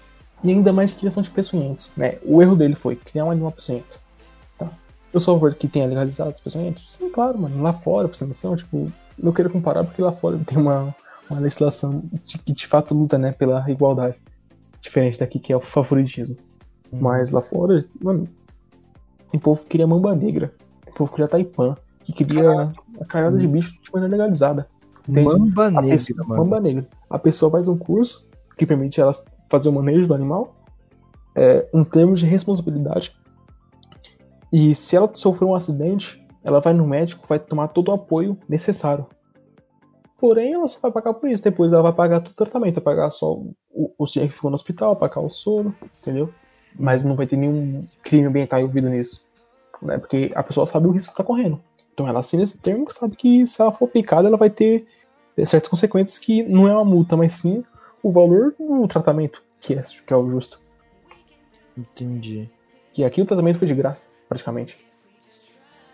E 0.42 0.50
ainda 0.50 0.72
mais 0.72 0.92
criação 0.92 1.22
de 1.22 1.30
peçonhentos. 1.30 1.92
Né? 1.96 2.18
O 2.24 2.40
erro 2.42 2.54
dele 2.54 2.74
foi 2.74 2.94
criar 2.96 3.24
um 3.24 3.30
animal 3.30 3.50
peçonhento. 3.52 4.00
Tá? 4.56 4.70
Eu 5.12 5.18
sou 5.20 5.34
a 5.34 5.36
favor 5.38 5.54
que 5.54 5.66
tenha 5.66 5.86
legalizado 5.86 6.32
os 6.34 6.40
peçonhentos? 6.40 6.92
Sim, 6.92 7.10
claro, 7.10 7.38
mano. 7.38 7.62
Lá 7.62 7.72
fora, 7.72 8.06
pra 8.08 8.16
você 8.16 8.24
ter 8.24 8.28
noção, 8.28 8.56
tipo, 8.56 8.90
não 9.18 9.32
quero 9.32 9.50
comparar 9.50 9.84
porque 9.84 10.00
lá 10.00 10.12
fora 10.12 10.38
tem 10.46 10.56
uma, 10.58 10.94
uma 11.28 11.40
legislação 11.40 12.02
de- 12.24 12.38
que 12.38 12.52
de 12.52 12.66
fato 12.66 12.94
luta 12.94 13.18
né, 13.18 13.32
pela 13.32 13.68
igualdade. 13.70 14.16
Diferente 14.80 15.18
daqui, 15.18 15.40
que 15.40 15.52
é 15.52 15.56
o 15.56 15.60
favoritismo. 15.60 16.36
Uhum. 16.92 17.00
Mas 17.00 17.30
lá 17.30 17.40
fora, 17.42 17.84
mano, 18.00 18.24
tem 19.30 19.40
povo 19.40 19.62
que 19.62 19.70
queria 19.70 19.86
mamba 19.86 20.14
negra. 20.14 20.54
Tem 20.84 20.94
povo 20.94 21.10
que 21.10 21.16
queria 21.16 21.28
taipã. 21.28 21.76
Que 22.04 22.12
queria 22.12 22.72
a 23.00 23.04
carada 23.04 23.36
de 23.36 23.46
bicho 23.46 23.72
de 23.82 23.92
maneira 23.92 24.12
legalizada. 24.16 24.68
Entende? 25.06 25.26
Mamba 25.26 25.66
A 25.66 25.70
negra, 25.70 25.88
pessoa, 25.90 26.24
mamba 26.26 26.60
negra. 26.60 26.86
A 27.10 27.18
pessoa 27.18 27.50
faz 27.50 27.66
um 27.66 27.76
curso 27.76 28.24
que 28.56 28.64
permite 28.64 29.00
ela 29.00 29.12
fazer 29.48 29.68
o 29.68 29.72
manejo 29.72 30.08
do 30.08 30.14
animal 30.14 30.54
é, 31.34 31.68
em 31.72 31.84
termos 31.84 32.20
de 32.20 32.26
responsabilidade. 32.26 33.16
E 34.52 34.74
se 34.74 34.96
ela 34.96 35.10
sofrer 35.14 35.46
um 35.46 35.54
acidente, 35.54 36.24
ela 36.42 36.60
vai 36.60 36.72
no 36.72 36.86
médico, 36.86 37.26
vai 37.28 37.38
tomar 37.38 37.68
todo 37.68 37.88
o 37.88 37.92
apoio 37.92 38.36
necessário. 38.48 39.06
Porém, 40.18 40.54
ela 40.54 40.66
só 40.66 40.80
vai 40.80 40.90
pagar 40.90 41.14
por 41.14 41.30
isso. 41.30 41.44
Depois 41.44 41.72
ela 41.72 41.82
vai 41.82 41.92
pagar 41.92 42.20
todo 42.20 42.32
o 42.32 42.36
tratamento, 42.36 42.74
vai 42.74 42.82
pagar 42.82 43.10
só 43.10 43.34
o, 43.34 43.54
o 43.96 44.04
dinheiro 44.04 44.30
que 44.30 44.36
ficou 44.36 44.50
no 44.50 44.56
hospital, 44.56 44.96
pagar 44.96 45.20
o 45.20 45.28
soro, 45.28 45.72
entendeu? 46.00 46.32
Mas 46.78 47.04
não 47.04 47.14
vai 47.14 47.26
ter 47.26 47.36
nenhum 47.36 47.80
crime 48.02 48.26
ambiental 48.26 48.58
envolvido 48.58 48.88
nisso. 48.88 49.24
Né? 49.80 49.98
Porque 49.98 50.32
a 50.34 50.42
pessoa 50.42 50.66
sabe 50.66 50.88
o 50.88 50.90
risco 50.90 51.08
que 51.08 51.12
está 51.12 51.24
correndo. 51.24 51.60
Então 51.94 52.08
ela 52.08 52.20
assina 52.20 52.42
esse 52.42 52.58
termo 52.58 52.86
e 52.88 52.92
sabe 52.92 53.16
que 53.16 53.46
se 53.46 53.60
ela 53.60 53.72
for 53.72 53.88
picada, 53.88 54.28
ela 54.28 54.36
vai 54.36 54.50
ter 54.50 54.86
certas 55.44 55.68
consequências 55.68 56.18
que 56.18 56.42
não 56.42 56.66
é 56.66 56.72
uma 56.72 56.84
multa, 56.84 57.16
mas 57.16 57.32
sim 57.34 57.64
o 58.02 58.10
valor 58.10 58.54
do 58.58 58.86
tratamento, 58.88 59.42
que 59.60 59.74
é, 59.74 59.82
que 60.06 60.12
é 60.12 60.16
o 60.16 60.28
justo. 60.30 60.60
Entendi. 61.76 62.50
Que 62.92 63.04
aqui 63.04 63.22
o 63.22 63.26
tratamento 63.26 63.58
foi 63.58 63.68
de 63.68 63.74
graça, 63.74 64.08
praticamente. 64.28 64.84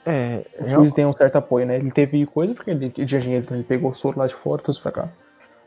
É, 0.06 0.44
O 0.60 0.64
é 0.64 0.68
SUS 0.70 0.92
tem 0.92 1.06
um 1.06 1.12
certo 1.12 1.36
apoio, 1.36 1.66
né? 1.66 1.76
Ele 1.76 1.90
teve 1.90 2.24
coisa 2.26 2.54
porque 2.54 2.70
ele 2.70 2.90
tinha 2.90 3.20
dinheiro, 3.20 3.44
então 3.44 3.56
ele 3.56 3.64
pegou 3.64 3.90
o 3.90 3.94
soro 3.94 4.18
lá 4.18 4.26
de 4.26 4.34
fora, 4.34 4.62
trouxe 4.62 4.80
pra 4.80 4.92
cá. 4.92 5.08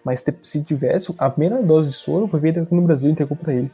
Mas 0.03 0.23
se 0.43 0.63
tivesse, 0.63 1.13
a 1.17 1.29
primeira 1.29 1.61
dose 1.61 1.89
de 1.89 1.95
soro 1.95 2.27
foi 2.27 2.39
feita 2.39 2.61
aqui 2.61 2.73
no 2.73 2.81
Brasil 2.83 3.09
e 3.09 3.11
entregou 3.11 3.35
pra 3.35 3.53
ele. 3.53 3.71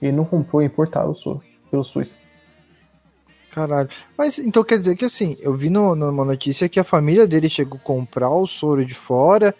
Ele 0.00 0.12
não 0.12 0.24
comprou 0.24 0.62
e 0.62 0.66
importaram 0.66 1.10
o 1.10 1.14
soro 1.14 1.42
pelo 1.70 1.82
SUS. 1.82 2.14
Caralho. 3.50 3.88
Mas 4.18 4.38
então 4.38 4.62
quer 4.62 4.78
dizer 4.78 4.96
que 4.96 5.06
assim, 5.06 5.34
eu 5.40 5.56
vi 5.56 5.70
no- 5.70 5.96
numa 5.96 6.24
notícia 6.26 6.68
que 6.68 6.78
a 6.78 6.84
família 6.84 7.26
dele 7.26 7.48
chegou 7.48 7.78
a 7.78 7.82
comprar 7.82 8.28
o 8.28 8.46
soro 8.46 8.84
de 8.84 8.94
fora 8.94 9.54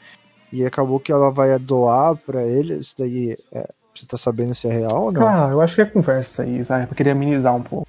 e 0.52 0.64
acabou 0.64 0.98
que 1.00 1.10
ela 1.12 1.30
vai 1.30 1.58
doar 1.58 2.16
pra 2.16 2.42
ele. 2.42 2.74
Isso 2.74 2.94
daí, 2.98 3.36
é, 3.52 3.68
você 3.94 4.06
tá 4.06 4.16
sabendo 4.16 4.54
se 4.54 4.68
é 4.68 4.72
real 4.72 5.04
ou 5.06 5.12
não? 5.12 5.20
Cara, 5.22 5.52
eu 5.52 5.60
acho 5.60 5.74
que 5.74 5.80
é 5.82 5.86
conversa 5.86 6.42
aí, 6.42 6.64
sabe? 6.64 6.86
Pra 6.86 6.96
querer 6.96 7.10
amenizar 7.10 7.54
um 7.54 7.62
pouco. 7.62 7.86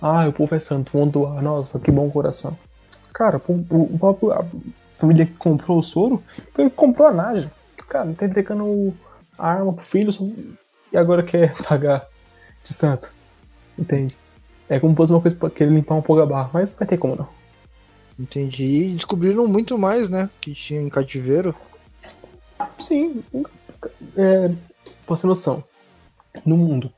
Ah, 0.00 0.26
o 0.28 0.32
povo 0.32 0.54
é 0.54 0.60
santo, 0.60 0.92
vamos 0.92 1.12
doar. 1.12 1.42
Nossa, 1.42 1.78
que 1.78 1.90
bom 1.90 2.08
coração. 2.10 2.56
Cara, 3.12 3.40
o, 3.48 3.52
o, 3.52 3.82
o 3.94 3.98
próprio- 3.98 4.32
a 4.32 4.44
família 4.94 5.26
que 5.26 5.32
comprou 5.32 5.78
o 5.78 5.82
soro 5.82 6.22
foi 6.52 6.70
que 6.70 6.76
comprou 6.76 7.08
a 7.08 7.12
Naja. 7.12 7.50
Cara, 7.88 8.12
tá 8.14 8.26
entregando 8.26 8.94
a 9.38 9.48
arma 9.48 9.72
pro 9.72 9.84
filho 9.84 10.12
só- 10.12 10.24
e 10.92 10.96
agora 10.96 11.22
quer 11.22 11.54
pagar 11.66 12.06
de 12.62 12.72
santo. 12.72 13.10
Entende? 13.78 14.16
É 14.68 14.78
como 14.78 14.92
se 14.92 14.96
fosse 14.98 15.12
uma 15.12 15.20
coisa 15.20 15.36
pra 15.36 15.50
querer 15.50 15.70
limpar 15.72 15.94
um 15.96 16.02
pouco 16.02 16.20
a 16.22 16.26
barra, 16.26 16.50
mas 16.52 16.74
vai 16.74 16.86
ter 16.86 16.98
como 16.98 17.16
não. 17.16 17.28
Entendi. 18.18 18.64
E 18.64 18.94
descobriram 18.94 19.46
muito 19.46 19.78
mais, 19.78 20.08
né? 20.08 20.28
Que 20.40 20.52
tinha 20.52 20.80
em 20.80 20.88
cativeiro. 20.88 21.54
Sim. 22.78 23.22
É, 24.16 24.48
pra 25.06 25.16
ter 25.16 25.26
noção. 25.26 25.64
No 26.44 26.56
mundo, 26.56 26.92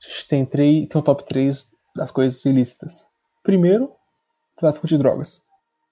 a 0.00 0.08
gente 0.08 0.28
tem, 0.28 0.44
três, 0.44 0.88
tem 0.88 1.00
um 1.00 1.04
top 1.04 1.24
3 1.24 1.72
das 1.96 2.10
coisas 2.10 2.44
ilícitas. 2.44 3.06
Primeiro, 3.42 3.90
tráfico 4.56 4.86
de 4.86 4.96
drogas, 4.98 5.42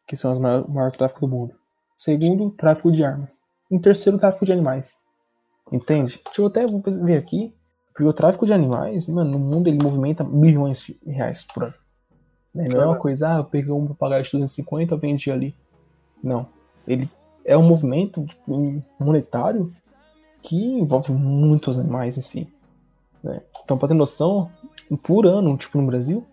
que 0.07 0.17
são 0.17 0.33
os 0.33 0.39
maior, 0.39 0.69
maior 0.69 0.93
tráfico 0.93 1.21
do 1.21 1.29
mundo. 1.29 1.55
Segundo, 1.99 2.51
tráfico 2.51 2.91
de 2.93 3.05
armas. 3.05 3.41
Em 3.71 3.79
terceiro, 3.79 4.19
tráfico 4.19 4.45
de 4.45 4.53
animais. 4.53 4.99
Entende? 5.71 6.21
Deixa 6.25 6.43
eu 6.43 6.47
até 6.47 6.65
ver 6.67 7.19
aqui. 7.19 7.55
Porque 7.93 8.05
o 8.05 8.13
tráfico 8.13 8.47
de 8.47 8.53
animais, 8.53 9.07
mano, 9.09 9.33
no 9.33 9.39
mundo 9.39 9.69
ele 9.69 9.79
movimenta 9.83 10.25
bilhões 10.25 10.81
de 10.81 10.99
reais 11.05 11.45
por 11.45 11.65
ano. 11.65 11.75
Não 12.55 12.81
é 12.81 12.87
uma 12.87 12.99
coisa, 12.99 13.35
ah, 13.35 13.39
eu 13.39 13.45
peguei 13.45 13.71
um 13.71 13.87
papagaio 13.87 14.23
de 14.23 14.31
250, 14.31 14.97
vendi 14.97 15.31
ali. 15.31 15.55
Não. 16.23 16.49
Ele 16.87 17.09
é 17.45 17.57
um 17.57 17.63
movimento 17.63 18.25
monetário 18.99 19.73
que 20.43 20.57
envolve 20.57 21.13
muitos 21.13 21.79
animais 21.79 22.17
em 22.17 22.21
si. 22.21 22.49
Né? 23.23 23.41
Então, 23.63 23.77
para 23.77 23.89
ter 23.89 23.95
noção, 23.95 24.51
por 25.03 25.27
ano, 25.27 25.57
tipo 25.57 25.81
no 25.81 25.87
Brasil, 25.87 26.25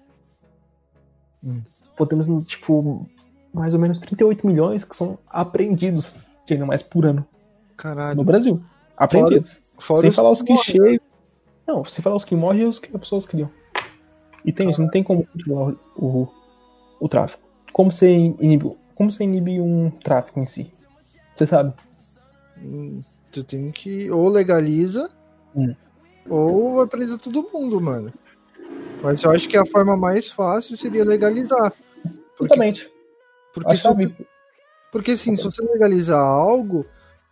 hum. 1.43 1.61
podemos, 1.95 2.47
tipo, 2.47 3.05
mais 3.53 3.73
ou 3.73 3.79
menos 3.79 3.99
38 3.99 4.45
milhões 4.45 4.83
que 4.83 4.95
são 4.95 5.17
apreendidos 5.27 6.15
de 6.45 6.53
animais 6.53 6.81
por 6.81 7.05
ano. 7.05 7.25
Caralho. 7.75 8.17
No 8.17 8.23
Brasil. 8.23 8.61
Apreendidos. 8.95 9.59
Fora, 9.77 9.99
fora 9.99 10.01
sem 10.01 10.11
falar 10.11 10.31
os 10.31 10.41
que, 10.41 10.53
que 10.53 10.63
chegam. 10.63 10.99
Não, 11.67 11.83
sem 11.85 12.01
falar 12.01 12.15
os 12.15 12.25
que 12.25 12.35
morrem 12.35 12.61
e 12.61 12.65
os 12.65 12.79
que 12.79 12.89
as 12.93 12.99
pessoas 12.99 13.25
criam. 13.25 13.49
E 14.45 14.51
tem 14.53 14.69
isso, 14.69 14.81
não 14.81 14.89
tem 14.89 15.03
como 15.03 15.27
controlar 15.27 15.75
o, 15.97 16.05
o, 16.05 16.27
o 17.01 17.09
tráfico. 17.09 17.43
Como 17.73 17.91
você 17.91 18.09
inibe, 18.09 18.75
como 18.95 19.11
você 19.11 19.25
inibe 19.25 19.59
um 19.59 19.91
tráfico 19.91 20.39
em 20.39 20.45
si? 20.45 20.71
Você 21.37 21.45
sabe? 21.45 21.71
Hum, 22.57 23.03
você 23.31 23.43
tem 23.43 23.69
que. 23.69 24.09
Ou 24.09 24.27
legaliza, 24.27 25.07
hum. 25.55 25.75
ou 26.27 26.77
vai 26.77 26.87
prender 26.87 27.15
todo 27.19 27.47
mundo, 27.53 27.79
mano. 27.79 28.11
Mas 29.03 29.21
eu 29.21 29.29
acho 29.29 29.47
que 29.47 29.55
a 29.55 29.65
forma 29.65 29.95
mais 29.95 30.31
fácil 30.31 30.75
seria 30.75 31.05
legalizar. 31.05 31.71
Porque, 32.35 32.55
Exatamente. 32.55 32.91
Porque, 33.53 33.77
se, 33.77 34.17
porque 34.91 35.11
assim, 35.11 35.35
se 35.35 35.43
você 35.43 35.61
legalizar 35.61 36.19
algo, 36.19 36.83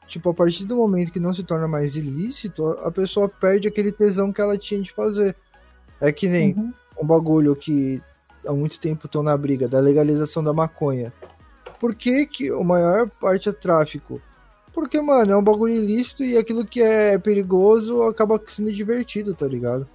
tipo, 0.06 0.30
a 0.30 0.34
partir 0.36 0.66
do 0.66 0.76
momento 0.76 1.12
que 1.12 1.20
não 1.20 1.34
se 1.34 1.44
torna 1.44 1.68
mais 1.68 1.96
ilícito, 1.96 2.64
a 2.84 2.92
pessoa 2.92 3.28
perde 3.28 3.68
aquele 3.68 3.92
tesão 3.92 4.32
que 4.32 4.40
ela 4.40 4.56
tinha 4.56 4.80
de 4.82 4.92
fazer. 4.92 5.36
É 6.00 6.12
que 6.12 6.28
nem 6.28 6.54
uhum. 6.54 6.74
um 7.02 7.08
bagulho 7.08 7.56
que 7.56 8.04
há 8.46 8.54
muito 8.54 8.80
tempo 8.80 9.08
estão 9.08 9.24
na 9.24 9.36
briga 9.36 9.68
da 9.68 9.80
legalização 9.80 10.44
da 10.44 10.54
maconha. 10.54 11.12
Por 11.86 11.94
que, 11.94 12.26
que 12.26 12.50
a 12.50 12.64
maior 12.64 13.08
parte 13.08 13.48
é 13.48 13.52
tráfico? 13.52 14.20
Porque, 14.74 15.00
mano, 15.00 15.32
é 15.32 15.38
um 15.38 15.44
bagulho 15.44 15.76
ilícito 15.76 16.24
e 16.24 16.36
aquilo 16.36 16.66
que 16.66 16.82
é 16.82 17.16
perigoso 17.20 18.02
acaba 18.02 18.42
sendo 18.48 18.72
divertido, 18.72 19.36
tá 19.36 19.48
ligado? 19.48 19.88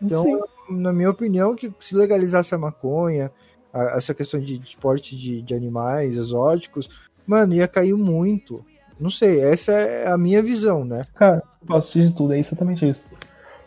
Então, 0.00 0.22
Sim. 0.22 0.40
na 0.70 0.90
minha 0.90 1.10
opinião, 1.10 1.54
que 1.54 1.70
se 1.78 1.94
legalizasse 1.94 2.54
a 2.54 2.58
maconha, 2.58 3.30
a, 3.74 3.98
essa 3.98 4.14
questão 4.14 4.40
de 4.40 4.58
esporte 4.62 5.14
de, 5.14 5.42
de 5.42 5.52
animais 5.52 6.16
exóticos, 6.16 6.88
mano, 7.26 7.52
ia 7.52 7.68
cair 7.68 7.94
muito. 7.94 8.64
Não 8.98 9.10
sei, 9.10 9.40
essa 9.40 9.72
é 9.72 10.08
a 10.08 10.16
minha 10.16 10.40
visão, 10.40 10.82
né? 10.82 11.04
Cara, 11.14 11.42
eu 11.68 11.76
assistir 11.76 12.06
de 12.06 12.14
tudo, 12.14 12.32
é 12.32 12.38
exatamente 12.38 12.88
isso. 12.88 13.06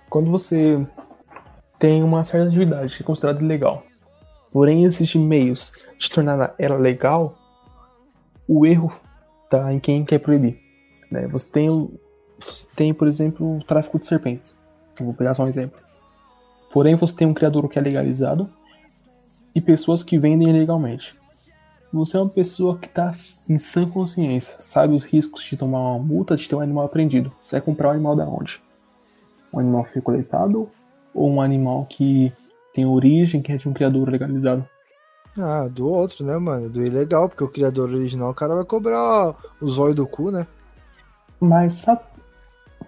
Quando 0.09 0.31
você 0.31 0.83
tem 1.77 2.01
uma 2.01 2.23
certa 2.23 2.47
atividade 2.47 2.97
que 2.97 3.03
é 3.03 3.05
considerada 3.05 3.39
ilegal, 3.39 3.83
porém 4.51 4.83
existem 4.83 5.21
meios 5.21 5.71
de 5.95 6.09
tornar 6.09 6.55
ela 6.57 6.77
legal, 6.77 7.37
o 8.47 8.65
erro 8.65 8.93
tá 9.49 9.73
em 9.73 9.79
quem 9.79 10.05
quer 10.05 10.19
proibir. 10.19 10.59
Né? 11.11 11.27
Você, 11.27 11.51
tem, 11.51 11.89
você 12.39 12.65
tem, 12.75 12.93
por 12.93 13.07
exemplo, 13.07 13.57
o 13.57 13.63
tráfico 13.63 13.99
de 13.99 14.07
serpentes. 14.07 14.55
vou 14.99 15.13
pegar 15.13 15.33
só 15.33 15.43
um 15.43 15.47
exemplo. 15.47 15.79
Porém, 16.71 16.95
você 16.95 17.15
tem 17.15 17.27
um 17.27 17.33
criador 17.33 17.67
que 17.69 17.79
é 17.79 17.81
legalizado 17.81 18.49
e 19.55 19.61
pessoas 19.61 20.03
que 20.03 20.17
vendem 20.17 20.49
ilegalmente. 20.49 21.15
Você 21.91 22.17
é 22.17 22.19
uma 22.19 22.29
pessoa 22.29 22.77
que 22.77 22.87
está 22.87 23.13
em 23.47 23.57
sã 23.57 23.89
consciência, 23.89 24.57
sabe 24.59 24.93
os 24.93 25.05
riscos 25.05 25.43
de 25.43 25.55
tomar 25.55 25.79
uma 25.79 25.99
multa 25.99 26.35
de 26.35 26.47
ter 26.47 26.55
um 26.55 26.59
animal 26.59 26.85
apreendido. 26.85 27.31
Você 27.39 27.55
vai 27.55 27.61
comprar 27.61 27.89
um 27.89 27.91
animal 27.91 28.15
da 28.15 28.27
onde? 28.27 28.61
Um 29.53 29.59
animal 29.59 29.85
que 29.85 29.93
foi 29.93 30.01
coletado 30.01 30.69
ou 31.13 31.31
um 31.31 31.41
animal 31.41 31.85
que 31.85 32.31
tem 32.73 32.85
origem, 32.85 33.41
que 33.41 33.53
é 33.53 33.57
de 33.57 33.69
um 33.69 33.73
criador 33.73 34.09
legalizado? 34.09 34.67
Ah, 35.39 35.67
do 35.67 35.87
outro, 35.87 36.25
né, 36.25 36.37
mano? 36.37 36.69
Do 36.69 36.83
ilegal, 36.83 37.29
porque 37.29 37.43
o 37.43 37.49
criador 37.49 37.89
original, 37.89 38.31
o 38.31 38.35
cara 38.35 38.55
vai 38.55 38.65
cobrar 38.65 39.35
o 39.61 39.67
zóio 39.67 39.93
do 39.93 40.07
cu, 40.07 40.31
né? 40.31 40.47
Mas, 41.39 41.73
sabe? 41.73 42.01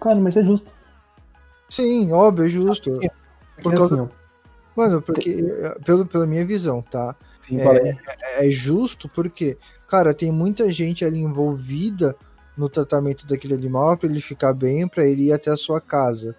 Cara, 0.00 0.16
mas 0.16 0.36
é 0.36 0.44
justo. 0.44 0.72
Sim, 1.68 2.12
óbvio, 2.12 2.46
é 2.46 2.48
justo. 2.48 2.90
Porque, 2.90 3.10
porque 3.62 3.82
assim, 3.82 4.08
Mano, 4.74 5.02
porque, 5.02 5.44
pelo, 5.84 6.06
pela 6.06 6.26
minha 6.26 6.44
visão, 6.44 6.82
tá? 6.82 7.14
Sim, 7.38 7.60
é, 7.60 7.98
é, 8.38 8.46
é 8.46 8.50
justo 8.50 9.08
porque, 9.08 9.58
cara, 9.86 10.14
tem 10.14 10.32
muita 10.32 10.70
gente 10.70 11.04
ali 11.04 11.20
envolvida 11.20 12.16
no 12.56 12.68
tratamento 12.68 13.26
daquele 13.26 13.54
animal 13.54 13.96
para 13.96 14.08
ele 14.08 14.20
ficar 14.20 14.52
bem, 14.52 14.88
para 14.88 15.06
ele 15.06 15.26
ir 15.26 15.32
até 15.32 15.50
a 15.50 15.56
sua 15.56 15.80
casa. 15.80 16.34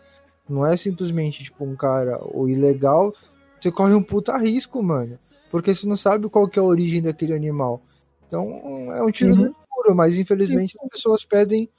Não 0.49 0.65
é 0.65 0.75
simplesmente, 0.75 1.43
tipo, 1.43 1.63
um 1.63 1.75
cara, 1.75 2.19
o 2.33 2.49
ilegal, 2.49 3.13
você 3.59 3.71
corre 3.71 3.93
um 3.93 4.03
puta 4.03 4.37
risco, 4.37 4.81
mano 4.81 5.17
porque 5.51 5.75
você 5.75 5.85
não 5.85 5.97
sabe 5.97 6.29
qual 6.29 6.47
que 6.47 6.57
é 6.57 6.61
a 6.61 6.65
origem 6.65 7.01
daquele 7.01 7.35
animal. 7.35 7.81
Então 8.25 8.93
é 8.93 9.03
um 9.03 9.11
tiro 9.11 9.33
uhum. 9.33 9.41
no 9.41 9.47
escuro, 9.47 9.95
mas 9.95 10.17
infelizmente 10.17 10.77
as 10.81 10.89
pessoas 10.89 11.25
pedem, 11.25 11.69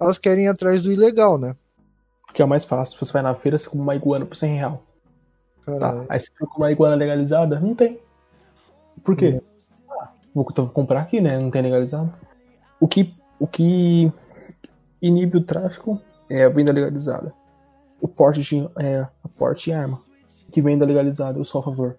elas 0.00 0.16
querem 0.16 0.44
ir 0.44 0.48
atrás 0.48 0.82
do 0.82 0.92
ilegal, 0.92 1.36
né? 1.36 1.56
Que 2.32 2.40
é 2.40 2.44
o 2.44 2.48
mais 2.48 2.64
fácil. 2.64 2.96
Você 2.96 3.12
vai 3.12 3.22
na 3.22 3.34
feira, 3.34 3.58
você 3.58 3.68
compra 3.68 3.82
uma 3.82 3.96
iguana 3.96 4.24
por 4.24 4.36
100 4.36 4.54
real. 4.54 4.82
Tá. 5.66 6.06
Aí 6.08 6.20
você 6.20 6.30
compra 6.38 6.56
uma 6.56 6.72
iguana 6.72 6.94
legalizada? 6.94 7.58
Não 7.58 7.74
tem. 7.74 7.98
Por 9.02 9.16
quê? 9.16 9.30
Uhum. 9.30 9.40
Ah, 10.00 10.12
vou, 10.32 10.46
vou 10.54 10.68
comprar 10.70 11.00
aqui, 11.00 11.20
né? 11.20 11.36
Não 11.36 11.50
tem 11.50 11.62
legalizado. 11.62 12.14
O 12.78 12.86
que, 12.86 13.12
o 13.40 13.46
que 13.46 14.12
inibe 15.02 15.36
o 15.36 15.44
tráfico 15.44 16.00
é 16.28 16.44
a 16.44 16.48
venda 16.48 16.72
legalizada. 16.72 17.34
O 18.00 18.06
porte 18.06 18.40
de, 18.42 18.68
é, 18.78 19.00
a 19.00 19.28
porte 19.36 19.64
de 19.64 19.72
arma. 19.72 20.00
Que 20.52 20.62
venda 20.62 20.84
legalizada, 20.84 21.38
eu 21.38 21.44
sou 21.44 21.60
a 21.60 21.64
favor 21.64 21.96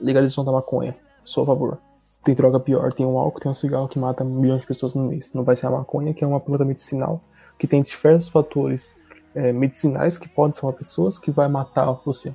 legalização 0.00 0.44
da 0.44 0.52
maconha. 0.52 0.96
Sou 1.22 1.42
a 1.42 1.46
favor. 1.46 1.78
Tem 2.22 2.34
droga 2.34 2.58
pior, 2.58 2.92
tem 2.92 3.04
um 3.04 3.18
álcool, 3.18 3.40
tem 3.40 3.50
um 3.50 3.54
cigarro 3.54 3.88
que 3.88 3.98
mata 3.98 4.24
milhões 4.24 4.62
de 4.62 4.66
pessoas 4.66 4.94
no 4.94 5.04
mês. 5.04 5.32
Não 5.34 5.44
vai 5.44 5.54
ser 5.56 5.66
a 5.66 5.70
maconha, 5.70 6.14
que 6.14 6.24
é 6.24 6.26
uma 6.26 6.40
planta 6.40 6.64
medicinal, 6.64 7.20
que 7.58 7.66
tem 7.66 7.82
diversos 7.82 8.28
fatores 8.28 8.96
é, 9.34 9.52
medicinais 9.52 10.16
que 10.16 10.28
podem 10.28 10.54
ser 10.54 10.64
uma 10.64 10.72
pessoa 10.72 11.10
que 11.20 11.30
vai 11.30 11.48
matar 11.48 11.92
você. 12.04 12.34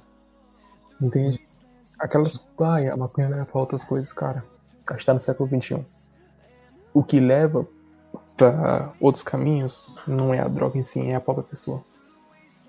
Entende? 1.02 1.40
Aquelas. 1.98 2.48
Ai, 2.60 2.88
a 2.88 2.96
maconha 2.96 3.30
leva 3.30 3.46
pra 3.46 3.62
outras 3.62 3.84
coisas, 3.84 4.14
cara. 4.14 4.44
A 4.90 4.94
gente 4.94 5.06
tá 5.06 5.14
no 5.14 5.20
século 5.20 5.50
XXI. 5.50 5.86
O 6.94 7.04
que 7.04 7.20
leva 7.20 7.68
para 8.36 8.94
outros 9.00 9.24
caminhos 9.24 10.02
não 10.08 10.34
é 10.34 10.40
a 10.40 10.48
droga 10.48 10.78
em 10.78 10.84
si, 10.84 11.02
é 11.02 11.16
a 11.16 11.22
própria 11.22 11.44
pessoa. 11.44 11.84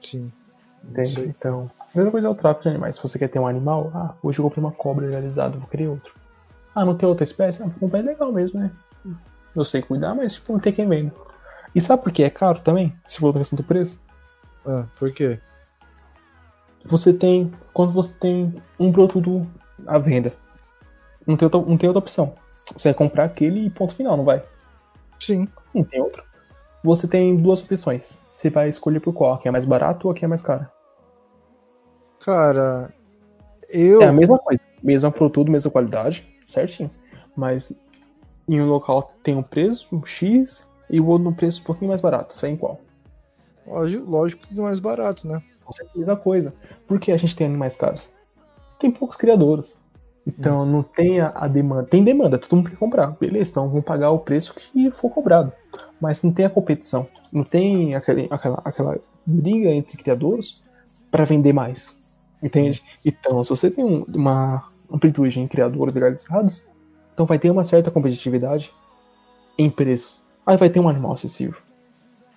Sim. 0.00 0.32
Entende? 0.84 1.22
Então, 1.22 1.68
a 1.78 1.96
mesma 1.96 2.10
coisa 2.10 2.28
é 2.28 2.30
o 2.30 2.34
tráfico 2.34 2.62
de 2.62 2.68
animais. 2.70 2.96
Se 2.96 3.02
você 3.02 3.18
quer 3.18 3.28
ter 3.28 3.38
um 3.38 3.46
animal, 3.46 3.90
ah, 3.94 4.14
hoje 4.22 4.38
eu 4.38 4.44
comprei 4.44 4.62
uma 4.62 4.72
cobra 4.72 5.06
legalizada, 5.06 5.58
vou 5.58 5.68
querer 5.68 5.88
outro. 5.88 6.14
Ah, 6.74 6.84
não 6.84 6.96
tem 6.96 7.08
outra 7.08 7.24
espécie? 7.24 7.62
Ah, 7.62 7.70
comprar 7.78 8.00
é 8.00 8.02
legal 8.02 8.32
mesmo, 8.32 8.60
né? 8.60 8.70
Eu 9.54 9.64
sei 9.64 9.82
cuidar, 9.82 10.14
mas 10.14 10.34
tipo, 10.34 10.52
não 10.52 10.60
tem 10.60 10.72
quem 10.72 10.88
venda. 10.88 11.12
E 11.74 11.80
sabe 11.80 12.02
por 12.02 12.12
que 12.12 12.22
é 12.22 12.30
caro 12.30 12.60
também? 12.60 12.94
Se 13.06 13.18
for 13.18 13.32
questão 13.32 13.56
do 13.56 13.62
preço? 13.62 14.00
Ah, 14.66 14.84
por 14.98 15.12
quê? 15.12 15.38
Você 16.84 17.12
tem. 17.12 17.52
Quando 17.72 17.92
você 17.92 18.12
tem 18.14 18.54
um 18.78 18.90
produto 18.90 19.46
à 19.86 19.98
venda, 19.98 20.32
não 21.26 21.36
tem 21.36 21.46
outra, 21.46 21.60
não 21.60 21.76
tem 21.76 21.88
outra 21.88 22.00
opção. 22.00 22.34
Você 22.74 22.88
vai 22.88 22.94
comprar 22.94 23.24
aquele 23.24 23.66
e 23.66 23.70
ponto 23.70 23.94
final, 23.94 24.16
não 24.16 24.24
vai? 24.24 24.42
Sim. 25.18 25.48
Não 25.74 25.84
tem 25.84 26.00
outro 26.00 26.22
você 26.82 27.06
tem 27.06 27.36
duas 27.36 27.62
opções. 27.62 28.20
Você 28.30 28.48
vai 28.48 28.68
escolher 28.68 29.00
por 29.00 29.12
qual? 29.12 29.34
A 29.34 29.38
que 29.38 29.48
é 29.48 29.50
mais 29.50 29.64
barato 29.64 30.08
ou 30.08 30.12
a 30.12 30.14
que 30.14 30.24
é 30.24 30.28
mais 30.28 30.42
cara? 30.42 30.70
Cara, 32.24 32.92
eu. 33.68 34.02
É 34.02 34.06
a 34.06 34.12
mesma 34.12 34.38
coisa. 34.38 34.60
Mesmo 34.82 35.12
produto, 35.12 35.50
mesma 35.50 35.70
qualidade, 35.70 36.26
certinho. 36.44 36.90
Mas 37.36 37.72
em 38.48 38.60
um 38.60 38.68
local 38.68 39.14
tem 39.22 39.36
um 39.36 39.42
preço, 39.42 39.86
um 39.92 40.04
X, 40.04 40.66
e 40.88 41.00
o 41.00 41.06
outro 41.06 41.28
um 41.28 41.32
preço 41.32 41.60
um 41.60 41.64
pouquinho 41.64 41.88
mais 41.88 42.00
barato. 42.00 42.34
Você 42.34 42.48
em 42.48 42.56
qual? 42.56 42.80
Lógico, 43.66 44.10
lógico 44.10 44.46
que 44.46 44.58
é 44.58 44.62
mais 44.62 44.80
barato, 44.80 45.28
né? 45.28 45.42
Com 45.64 45.72
certeza 45.72 46.16
coisa. 46.16 46.54
Por 46.86 46.98
que 46.98 47.12
a 47.12 47.16
gente 47.16 47.36
tem 47.36 47.46
animais 47.46 47.76
caros? 47.76 48.10
Tem 48.78 48.90
poucos 48.90 49.16
criadores. 49.16 49.80
Então 50.26 50.62
hum. 50.62 50.66
não 50.66 50.82
tem 50.82 51.20
a, 51.20 51.32
a, 51.34 51.46
demanda. 51.46 51.84
Tem 51.84 52.02
demanda, 52.02 52.38
todo 52.38 52.56
mundo 52.56 52.70
quer 52.70 52.76
comprar. 52.76 53.08
Beleza, 53.18 53.50
então 53.50 53.68
vão 53.68 53.82
pagar 53.82 54.10
o 54.10 54.18
preço 54.18 54.54
que 54.54 54.90
for 54.90 55.10
cobrado 55.10 55.52
mas 56.00 56.22
não 56.22 56.32
tem 56.32 56.46
a 56.46 56.50
competição, 56.50 57.06
não 57.32 57.44
tem 57.44 57.94
aquele, 57.94 58.26
aquela, 58.30 58.60
aquela 58.64 58.98
briga 59.26 59.68
entre 59.68 59.96
criadores 59.98 60.62
para 61.10 61.24
vender 61.24 61.52
mais, 61.52 61.99
entende? 62.42 62.82
Então, 63.04 63.42
se 63.42 63.50
você 63.50 63.70
tem 63.70 63.84
um, 63.84 64.04
uma 64.04 64.68
amplitude 64.92 65.40
em 65.40 65.48
criadores 65.48 65.94
legalizados, 65.94 66.66
então 67.12 67.26
vai 67.26 67.38
ter 67.38 67.50
uma 67.50 67.64
certa 67.64 67.90
competitividade 67.90 68.72
em 69.58 69.70
preços. 69.70 70.24
Aí 70.46 70.56
vai 70.56 70.70
ter 70.70 70.80
um 70.80 70.88
animal 70.88 71.12
acessível. 71.12 71.60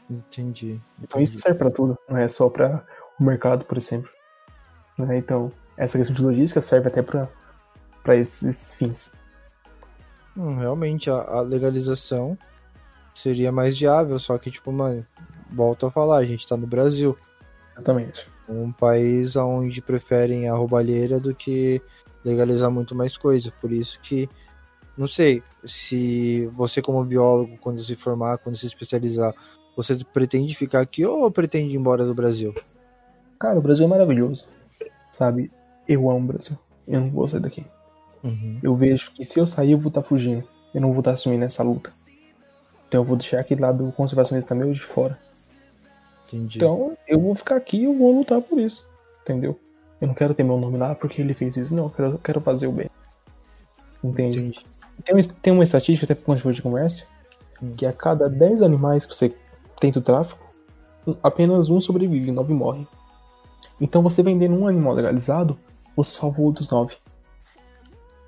Entendi. 0.09 0.79
Então 1.01 1.21
isso 1.21 1.37
serve 1.37 1.57
para 1.57 1.71
tudo, 1.71 1.97
não 2.07 2.17
é 2.17 2.27
só 2.27 2.49
para 2.49 2.85
o 3.19 3.23
mercado, 3.23 3.65
por 3.65 3.77
exemplo. 3.77 4.09
Né? 4.97 5.17
Então, 5.17 5.51
essa 5.77 5.97
questão 5.97 6.15
de 6.15 6.21
logística 6.21 6.61
serve 6.61 6.87
até 6.87 7.01
para 7.01 8.15
esses 8.15 8.73
fins. 8.73 9.11
Hum, 10.35 10.57
realmente, 10.57 11.09
a, 11.09 11.15
a, 11.15 11.41
legalização 11.41 12.37
seria 13.13 13.51
mais 13.51 13.77
viável, 13.77 14.17
só 14.19 14.37
que, 14.37 14.49
tipo, 14.49 14.71
mano, 14.71 15.05
volta 15.51 15.87
a 15.87 15.91
falar, 15.91 16.17
a 16.17 16.25
gente 16.25 16.47
tá 16.47 16.57
no 16.57 16.67
Brasil. 16.67 17.17
Exatamente. 17.73 18.32
Um 18.47 18.71
país 18.71 19.35
onde 19.35 19.81
preferem 19.81 20.49
a 20.49 20.55
roubalheira 20.55 21.19
do 21.19 21.33
que 21.33 21.81
legalizar 22.23 22.69
muito 22.69 22.95
mais 22.95 23.17
coisa. 23.17 23.51
Por 23.61 23.71
isso 23.71 23.99
que, 24.01 24.29
não 24.97 25.07
sei, 25.07 25.41
se 25.63 26.47
você 26.55 26.81
como 26.81 27.03
biólogo, 27.03 27.57
quando 27.59 27.83
se 27.83 27.95
formar, 27.95 28.37
quando 28.37 28.55
se 28.55 28.65
especializar, 28.65 29.33
você 29.75 29.97
pretende 30.13 30.55
ficar 30.55 30.81
aqui 30.81 31.05
ou 31.05 31.29
pretende 31.31 31.73
ir 31.73 31.77
embora 31.77 32.05
do 32.05 32.13
Brasil? 32.13 32.53
Cara, 33.39 33.57
o 33.57 33.61
Brasil 33.61 33.85
é 33.85 33.89
maravilhoso. 33.89 34.47
Sabe? 35.11 35.51
Eu 35.87 36.09
amo 36.09 36.19
o 36.19 36.27
Brasil. 36.27 36.57
Eu 36.87 37.01
não 37.01 37.09
vou 37.09 37.27
sair 37.27 37.41
daqui. 37.41 37.65
Uhum. 38.23 38.59
Eu 38.63 38.75
vejo 38.75 39.11
que 39.11 39.23
se 39.23 39.39
eu 39.39 39.45
sair, 39.45 39.71
eu 39.71 39.77
vou 39.77 39.89
estar 39.89 40.01
tá 40.01 40.07
fugindo. 40.07 40.47
Eu 40.73 40.81
não 40.81 40.91
vou 40.91 40.99
estar 40.99 41.11
tá 41.11 41.15
assumindo 41.15 41.43
essa 41.43 41.63
luta. 41.63 41.91
Então 42.87 43.01
eu 43.01 43.05
vou 43.05 43.17
deixar 43.17 43.39
aquele 43.39 43.61
lado 43.61 43.91
conservacionista 43.97 44.55
meu 44.55 44.71
de 44.71 44.79
fora. 44.79 45.19
Entendi. 46.33 46.57
Então 46.57 46.97
eu 47.07 47.19
vou 47.19 47.35
ficar 47.35 47.55
aqui 47.55 47.77
e 47.77 47.83
eu 47.83 47.97
vou 47.97 48.17
lutar 48.17 48.41
por 48.41 48.59
isso. 48.59 48.87
Entendeu? 49.21 49.59
Eu 50.01 50.07
não 50.07 50.15
quero 50.15 50.33
ter 50.33 50.43
meu 50.43 50.57
nome 50.57 50.77
lá 50.77 50.95
porque 50.95 51.21
ele 51.21 51.33
fez 51.33 51.55
isso. 51.55 51.73
Não, 51.73 51.85
eu 51.85 51.89
quero, 51.89 52.11
eu 52.11 52.19
quero 52.19 52.41
fazer 52.41 52.67
o 52.67 52.71
bem. 52.71 52.89
Entende? 54.03 54.39
Entendi. 54.39 54.65
Tem, 55.03 55.21
tem 55.41 55.53
uma 55.53 55.63
estatística, 55.63 56.05
até 56.05 56.13
por 56.15 56.25
conta 56.25 56.51
de 56.51 56.61
comércio, 56.61 57.07
Hum. 57.63 57.73
que 57.77 57.85
a 57.85 57.93
cada 57.93 58.29
10 58.29 58.61
animais 58.61 59.05
que 59.05 59.15
você 59.15 59.33
tenta 59.79 59.99
o 59.99 60.01
tráfico, 60.01 60.45
apenas 61.21 61.69
um 61.69 61.79
sobrevive, 61.79 62.31
nove 62.31 62.53
morrem. 62.53 62.87
Então 63.79 64.01
você 64.01 64.21
vendendo 64.21 64.55
um 64.55 64.67
animal 64.67 64.93
legalizado, 64.93 65.57
você 65.95 66.17
salva 66.17 66.41
outros 66.41 66.69
nove. 66.69 66.97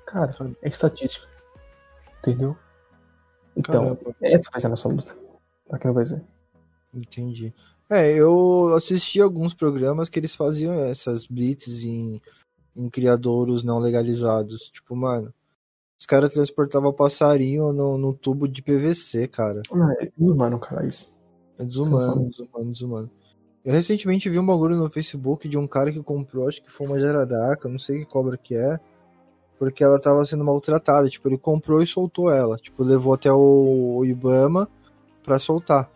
Cara, 0.06 0.34
é 0.62 0.68
estatística. 0.68 1.26
Entendeu? 2.18 2.56
Então, 3.56 3.96
Caramba. 3.96 4.16
essa 4.22 4.50
vai 4.50 4.60
ser 4.60 4.66
a 4.66 4.70
nossa 4.70 4.88
luta. 4.88 5.16
Aqui 5.70 5.90
vai 5.90 6.06
ser. 6.06 6.22
Entendi. 6.94 7.54
É, 7.88 8.12
eu 8.12 8.74
assisti 8.74 9.20
alguns 9.20 9.54
programas 9.54 10.08
que 10.08 10.18
eles 10.18 10.34
faziam 10.34 10.74
essas 10.74 11.26
blitz 11.26 11.84
em, 11.84 12.20
em 12.74 12.90
criadouros 12.90 13.62
não 13.62 13.78
legalizados. 13.78 14.68
Tipo, 14.70 14.96
mano, 14.96 15.32
os 15.98 16.04
caras 16.04 16.32
transportavam 16.32 16.92
passarinho 16.92 17.72
no, 17.72 17.96
no 17.96 18.12
tubo 18.12 18.48
de 18.48 18.62
PVC, 18.62 19.28
cara. 19.28 19.62
É 20.00 20.10
desumano, 20.16 20.58
cara, 20.58 20.86
isso. 20.86 21.14
É 21.58 21.64
desumano, 21.64 22.28
desumano, 22.28 22.72
desumano. 22.72 23.10
Eu 23.64 23.72
recentemente 23.72 24.28
vi 24.28 24.38
um 24.38 24.46
bagulho 24.46 24.76
no 24.76 24.90
Facebook 24.90 25.48
de 25.48 25.58
um 25.58 25.66
cara 25.66 25.90
que 25.90 26.02
comprou, 26.02 26.48
acho 26.48 26.62
que 26.62 26.70
foi 26.70 26.86
uma 26.86 26.98
jararaca, 27.00 27.68
não 27.68 27.78
sei 27.78 27.98
que 27.98 28.04
cobra 28.04 28.36
que 28.36 28.54
é, 28.54 28.78
porque 29.58 29.82
ela 29.82 30.00
tava 30.00 30.24
sendo 30.26 30.44
maltratada. 30.44 31.08
Tipo, 31.08 31.28
ele 31.28 31.38
comprou 31.38 31.82
e 31.82 31.86
soltou 31.86 32.30
ela. 32.30 32.56
Tipo, 32.56 32.84
levou 32.84 33.14
até 33.14 33.32
o, 33.32 33.96
o 33.98 34.04
Ibama 34.04 34.68
pra 35.22 35.38
soltar. 35.38 35.90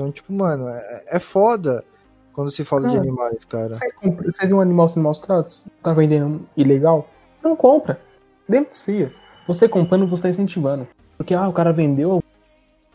Então, 0.00 0.10
tipo, 0.10 0.32
mano, 0.32 0.66
é, 0.66 1.04
é 1.08 1.18
foda 1.18 1.84
quando 2.32 2.50
se 2.50 2.64
fala 2.64 2.88
de 2.88 2.94
Cara, 2.94 3.00
animais, 3.00 3.44
cara. 3.44 3.74
Você, 3.74 3.92
compra, 3.92 4.32
você 4.32 4.46
viu 4.46 4.56
um 4.56 4.60
animal 4.60 4.88
sendo 4.88 5.02
maltratado? 5.02 5.52
Tá 5.82 5.92
vendendo 5.92 6.48
ilegal? 6.56 7.06
Não 7.42 7.54
compra. 7.54 8.00
Denuncia. 8.48 9.12
Você 9.46 9.68
comprando, 9.68 10.06
você 10.06 10.22
tá 10.22 10.28
incentivando. 10.30 10.88
Porque, 11.18 11.34
ah, 11.34 11.46
o 11.48 11.52
cara 11.52 11.70
vendeu 11.70 12.24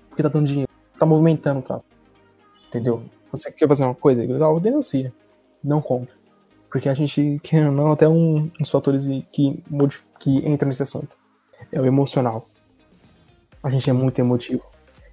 porque 0.10 0.24
tá 0.24 0.30
dando 0.30 0.48
dinheiro. 0.48 0.72
Você 0.92 1.00
tá 1.00 1.06
movimentando 1.06 1.60
o 1.60 1.62
tráfico. 1.62 1.90
Entendeu? 2.70 3.04
Você 3.32 3.52
quer 3.52 3.68
fazer 3.68 3.84
uma 3.84 3.94
coisa 3.94 4.24
ilegal? 4.24 4.60
Denuncia. 4.60 5.14
Não 5.64 5.82
compra. 5.82 6.16
Porque 6.72 6.90
a 6.90 6.94
gente, 6.96 7.40
querendo 7.44 7.70
ou 7.70 7.76
não, 7.76 7.92
até 7.92 8.08
um, 8.08 8.50
uns 8.60 8.70
fatores 8.70 9.08
que, 9.32 9.64
que 10.20 10.38
entram 10.50 10.70
nesse 10.70 10.82
assunto. 10.82 11.16
É 11.72 11.80
o 11.80 11.86
emocional. 11.86 12.48
A 13.62 13.70
gente 13.70 13.88
é 13.90 13.94
muito 13.94 14.18
emotivo. 14.20 14.64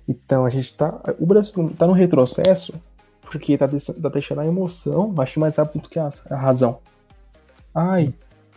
Então 0.09 0.45
a 0.45 0.51
gente 0.51 0.75
tá. 0.77 1.01
O 1.19 1.27
Brasil 1.27 1.73
tá 1.79 1.87
no 1.87 1.93
retrocesso 1.93 2.75
porque 3.21 3.57
tá, 3.57 3.67
tá 3.69 4.09
deixando 4.09 4.41
a 4.41 4.47
emoção, 4.47 5.15
acho 5.19 5.35
que 5.35 5.39
mais 5.39 5.57
rápido 5.57 5.83
do 5.83 5.89
que 5.89 5.99
a, 5.99 6.11
a 6.31 6.37
razão. 6.37 6.79
Ai, 7.75 8.13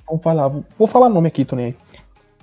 vamos 0.07 0.21
falar. 0.23 0.49
Vou 0.49 0.87
falar 0.87 1.09
nome 1.09 1.27
aqui, 1.27 1.45
Tony. 1.45 1.75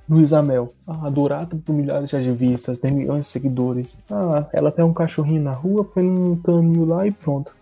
Luísa 0.09 0.43
Mel, 0.43 0.73
ah, 0.87 1.07
adorada 1.07 1.57
por 1.57 1.73
milhares 1.73 2.11
de 2.11 2.17
ativistas, 2.17 2.79
tem 2.79 2.93
milhões 2.93 3.27
de 3.27 3.33
seguidores. 3.33 4.03
Ah, 4.11 4.47
ela 4.53 4.71
tem 4.73 4.85
um 4.85 4.93
cachorrinho 4.93 5.43
na 5.43 5.53
rua, 5.53 5.85
põe 5.85 6.05
um 6.05 6.37
caninho 6.37 6.85
lá 6.85 7.07
e 7.07 7.11
pronto. 7.13 7.55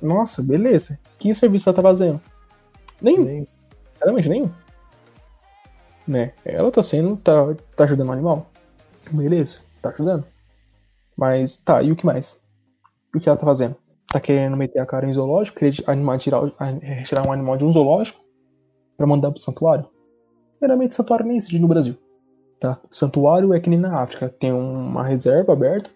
Nossa, 0.00 0.42
beleza. 0.42 0.98
Que 1.18 1.34
serviço 1.34 1.68
ela 1.68 1.76
tá 1.76 1.82
fazendo? 1.82 2.20
Nenhum, 3.00 3.24
Nem- 3.24 3.48
sinceramente 3.92 4.28
nenhum. 4.28 4.50
Né? 6.06 6.32
Ela 6.44 6.70
tá 6.70 6.82
sendo. 6.82 7.16
tá, 7.16 7.32
tá 7.76 7.84
ajudando 7.84 8.08
o 8.08 8.12
animal. 8.12 8.46
Beleza, 9.10 9.60
tá 9.80 9.90
ajudando. 9.90 10.24
Mas 11.16 11.56
tá, 11.56 11.82
e 11.82 11.90
o 11.90 11.96
que 11.96 12.06
mais? 12.06 12.42
O 13.14 13.20
que 13.20 13.28
ela 13.28 13.38
tá 13.38 13.44
fazendo? 13.46 13.76
Tá 14.10 14.20
querendo 14.20 14.56
meter 14.56 14.78
a 14.78 14.86
cara 14.86 15.06
em 15.06 15.12
zoológico, 15.12 15.58
querer 15.58 15.82
animar, 15.86 16.18
tirar, 16.18 16.42
retirar 16.80 17.26
um 17.26 17.32
animal 17.32 17.56
de 17.56 17.64
um 17.64 17.72
zoológico 17.72 18.20
pra 18.96 19.06
mandar 19.06 19.30
pro 19.30 19.40
santuário? 19.40 19.86
Primeiramente, 20.58 20.94
santuário 20.94 21.26
nem 21.26 21.36
existe 21.36 21.58
no 21.58 21.68
Brasil. 21.68 21.96
Tá? 22.58 22.78
Santuário 22.90 23.54
é 23.54 23.60
que 23.60 23.70
nem 23.70 23.78
na 23.78 24.00
África. 24.00 24.28
Tem 24.28 24.52
uma 24.52 25.04
reserva 25.04 25.52
aberta, 25.52 25.90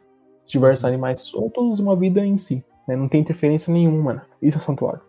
diversos 0.46 0.84
animais 0.84 1.20
soltos, 1.20 1.80
uma 1.80 1.96
vida 1.96 2.24
em 2.24 2.36
si. 2.36 2.64
né? 2.86 2.94
Não 2.94 3.08
tem 3.08 3.20
interferência 3.20 3.72
nenhuma, 3.72 4.02
mano. 4.02 4.20
Isso 4.40 4.58
é 4.58 4.60
santuário. 4.60 5.00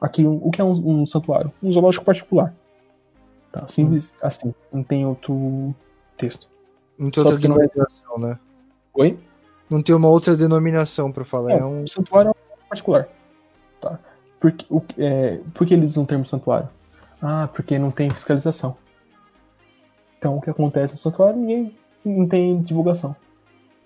Aqui, 0.00 0.26
o 0.26 0.50
que 0.50 0.60
é 0.60 0.64
um, 0.64 1.00
um 1.00 1.06
santuário? 1.06 1.52
Um 1.62 1.70
zoológico 1.72 2.04
particular. 2.04 2.54
Tá? 3.52 3.66
Simples 3.68 4.16
assim. 4.22 4.54
Não 4.72 4.82
tem 4.82 5.06
outro 5.06 5.74
texto. 6.16 6.48
Não 6.98 7.10
tem 7.10 7.22
Só 7.22 7.30
outra 7.30 7.48
não 7.48 7.56
é- 7.56 7.66
denominação, 7.66 8.18
né? 8.18 8.38
Oi? 8.94 9.18
Não 9.68 9.82
tem 9.82 9.94
uma 9.94 10.08
outra 10.08 10.36
denominação 10.36 11.10
pra 11.10 11.24
falar. 11.24 11.52
É, 11.52 11.58
É, 11.58 11.64
um. 11.64 11.82
o 11.84 11.88
santuário 11.88 12.28
é 12.30 12.32
um 12.64 12.68
particular. 12.68 13.08
Tá? 13.80 13.98
Porque, 14.40 14.64
o, 14.70 14.82
é, 14.98 15.40
por 15.54 15.66
que 15.66 15.74
eles 15.74 15.92
usam 15.92 16.04
o 16.04 16.06
termo 16.06 16.24
santuário? 16.26 16.68
Ah, 17.20 17.48
porque 17.52 17.78
não 17.78 17.90
tem 17.90 18.10
fiscalização. 18.10 18.76
Então 20.18 20.36
o 20.36 20.40
que 20.40 20.50
acontece 20.50 20.94
no 20.94 20.98
santuário 20.98 21.38
ninguém 21.38 21.76
não 22.04 22.26
tem 22.28 22.60
divulgação. 22.62 23.16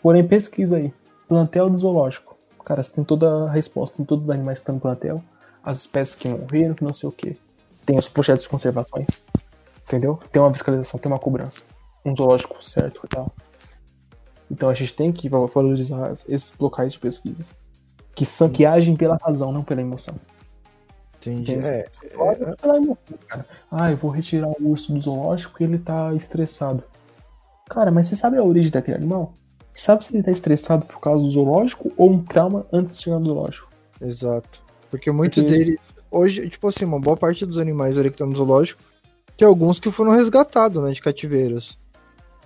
Porém, 0.02 0.26
pesquisa 0.26 0.76
aí. 0.76 0.92
Plantel 1.28 1.68
do 1.68 1.78
zoológico. 1.78 2.36
Cara, 2.64 2.82
você 2.82 2.92
tem 2.92 3.04
toda 3.04 3.44
a 3.44 3.50
resposta, 3.50 3.96
tem 3.96 4.04
todos 4.04 4.24
os 4.24 4.30
animais 4.30 4.58
que 4.58 4.62
estão 4.62 4.74
no 4.74 4.80
plantel, 4.80 5.22
as 5.62 5.78
espécies 5.78 6.14
que 6.14 6.28
morreram, 6.28 6.74
que 6.74 6.84
não 6.84 6.92
sei 6.92 7.08
o 7.08 7.12
que. 7.12 7.36
Tem 7.86 7.96
os 7.96 8.08
projetos 8.08 8.42
de 8.44 8.48
conservações. 8.50 9.24
Entendeu? 9.86 10.18
Tem 10.30 10.40
uma 10.42 10.52
fiscalização, 10.52 11.00
tem 11.00 11.10
uma 11.10 11.18
cobrança. 11.18 11.62
Um 12.04 12.14
zoológico 12.16 12.62
certo 12.64 13.00
e 13.04 13.08
tal. 13.08 13.32
Então 14.50 14.68
a 14.68 14.74
gente 14.74 14.94
tem 14.94 15.12
que 15.12 15.28
valorizar 15.28 16.12
esses 16.28 16.54
locais 16.58 16.92
de 16.94 16.98
pesquisas. 16.98 17.54
Que, 18.14 18.24
são, 18.24 18.48
que 18.48 18.64
agem 18.66 18.96
pela 18.96 19.16
razão, 19.22 19.52
não 19.52 19.62
pela 19.62 19.80
emoção. 19.80 20.14
Entendi. 21.20 21.52
Entendi. 21.52 21.66
É, 21.66 21.88
Olha 22.16 22.56
pela 22.56 22.76
emoção, 22.76 23.18
cara. 23.28 23.46
Ah, 23.70 23.90
eu 23.90 23.96
vou 23.96 24.10
retirar 24.10 24.48
o 24.48 24.56
urso 24.70 24.92
do 24.92 25.00
zoológico 25.00 25.50
porque 25.52 25.64
ele 25.64 25.78
tá 25.78 26.14
estressado. 26.14 26.82
Cara, 27.68 27.90
mas 27.90 28.08
você 28.08 28.16
sabe 28.16 28.38
a 28.38 28.42
origem 28.42 28.70
daquele 28.72 28.96
animal? 28.96 29.34
Sabe 29.74 30.04
se 30.04 30.14
ele 30.16 30.22
tá 30.24 30.30
estressado 30.32 30.86
por 30.86 31.00
causa 31.00 31.24
do 31.24 31.30
zoológico 31.30 31.92
ou 31.96 32.10
um 32.10 32.24
trauma 32.24 32.66
antes 32.72 32.96
de 32.96 33.02
chegar 33.04 33.18
no 33.18 33.26
zoológico? 33.26 33.68
Exato. 34.00 34.64
Porque 34.90 35.10
muitos 35.12 35.42
Porque- 35.42 35.56
deles. 35.58 35.78
Hoje, 36.10 36.48
tipo 36.48 36.66
assim, 36.66 36.84
uma 36.86 36.98
boa 36.98 37.16
parte 37.16 37.44
dos 37.44 37.58
animais 37.58 37.98
ali 37.98 38.08
que 38.08 38.14
estão 38.14 38.26
no 38.26 38.34
zoológico, 38.34 38.82
tem 39.36 39.46
alguns 39.46 39.78
que 39.78 39.90
foram 39.90 40.12
resgatados, 40.12 40.82
né? 40.82 40.90
De 40.92 41.02
cativeiros. 41.02 41.78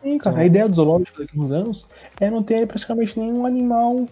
Sim, 0.02 0.18
cara. 0.18 0.34
Então- 0.34 0.36
A 0.42 0.44
ideia 0.44 0.68
do 0.68 0.74
zoológico 0.74 1.18
daqui 1.20 1.38
a 1.38 1.40
uns 1.42 1.50
anos 1.50 1.90
é 2.20 2.30
não 2.30 2.42
ter 2.42 2.66
praticamente 2.66 3.18
nenhum 3.18 3.46
animal 3.46 4.06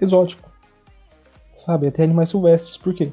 exótico. 0.00 0.50
Sabe? 1.56 1.86
É 1.86 1.90
ter 1.90 2.02
animais 2.04 2.30
silvestres. 2.30 2.76
Por 2.76 2.94
quê? 2.94 3.12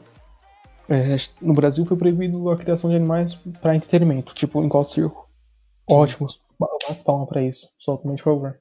É, 0.89 1.15
no 1.41 1.53
Brasil 1.53 1.85
foi 1.85 1.95
proibido 1.95 2.49
a 2.49 2.57
criação 2.57 2.89
de 2.89 2.95
animais 2.97 3.35
para 3.61 3.75
entretenimento, 3.75 4.33
tipo 4.33 4.61
em 4.61 4.67
qual 4.69 4.83
circo. 4.83 5.29
Ótimos. 5.89 6.41
Ba- 6.59 6.67
Bate 6.87 7.03
palma 7.03 7.25
pra 7.25 7.41
isso. 7.41 7.69
Solta 7.77 8.03
por 8.07 8.17
favor. 8.19 8.59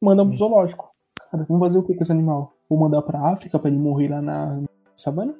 Manda 0.00 0.24
pro 0.26 0.36
zoológico. 0.36 0.90
Cara, 1.30 1.44
vamos 1.48 1.60
fazer 1.66 1.78
o 1.78 1.82
que 1.84 1.94
com 1.94 2.02
esse 2.02 2.10
animal? 2.12 2.52
Vou 2.68 2.78
mandar 2.78 3.02
pra 3.02 3.20
África 3.28 3.58
pra 3.58 3.68
ele 3.70 3.78
morrer 3.78 4.08
lá 4.08 4.20
na 4.20 4.60
savana? 4.96 5.34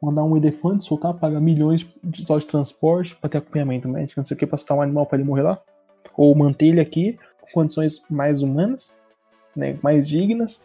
Mandar 0.00 0.22
um 0.24 0.36
elefante, 0.36 0.84
soltar, 0.84 1.14
pagar 1.14 1.40
milhões 1.40 1.86
de 2.04 2.24
dólares 2.24 2.44
de 2.44 2.50
transporte 2.52 3.16
pra 3.16 3.28
ter 3.28 3.38
acompanhamento 3.38 3.88
médico, 3.88 4.20
não 4.20 4.26
sei 4.26 4.36
o 4.36 4.38
que, 4.38 4.46
pra 4.46 4.56
soltar 4.58 4.76
um 4.78 4.82
animal 4.82 5.06
pra 5.06 5.18
ele 5.18 5.26
morrer 5.26 5.42
lá? 5.42 5.60
Ou 6.16 6.34
manter 6.34 6.66
ele 6.66 6.80
aqui 6.80 7.18
com 7.40 7.50
condições 7.52 8.02
mais 8.08 8.42
humanas, 8.42 8.94
né, 9.54 9.78
mais 9.82 10.08
dignas? 10.08 10.62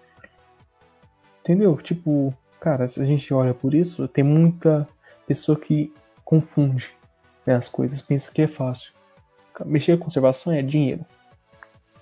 Entendeu? 1.41 1.76
Tipo, 1.78 2.34
cara, 2.60 2.88
se 2.88 3.02
a 3.02 3.06
gente 3.06 3.34
olha 3.34 3.54
por 3.54 3.74
isso, 3.74 4.08
tem 4.08 4.24
muita 4.24 4.88
pessoa 5.28 5.58
que 5.58 5.93
confunde 6.24 6.91
né, 7.45 7.56
as 7.56 7.68
coisas, 7.68 8.02
pensa 8.02 8.32
que 8.32 8.41
é 8.41 8.47
fácil. 8.47 8.93
Mexer 9.66 9.97
com 9.97 10.06
conservação 10.06 10.54
é 10.54 10.62
dinheiro. 10.62 11.06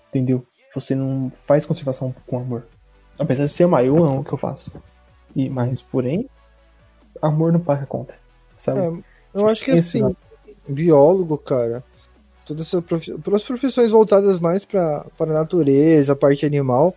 Entendeu? 0.09 0.45
Você 0.73 0.95
não 0.95 1.29
faz 1.29 1.65
conservação 1.65 2.13
com 2.27 2.37
amor. 2.37 2.67
Apesar 3.17 3.45
de 3.45 3.49
ser 3.49 3.67
maior, 3.67 4.07
é 4.07 4.19
o 4.19 4.23
que 4.23 4.33
eu 4.33 4.37
faço. 4.37 4.71
E, 5.35 5.49
mas, 5.49 5.81
porém, 5.81 6.29
amor 7.21 7.51
não 7.51 7.59
paga 7.59 7.85
conta. 7.85 8.15
Sabe? 8.55 8.79
É, 8.79 9.39
eu 9.39 9.47
acho 9.47 9.63
que 9.63 9.71
assim, 9.71 10.15
biólogo, 10.67 11.37
cara, 11.37 11.83
todas 12.49 12.67
essas 12.67 12.81
prof... 12.83 13.35
as 13.35 13.43
profissões 13.43 13.91
voltadas 13.91 14.39
mais 14.39 14.65
pra, 14.65 15.05
pra 15.17 15.27
natureza, 15.27 16.13
a 16.13 16.15
parte 16.15 16.45
animal, 16.45 16.95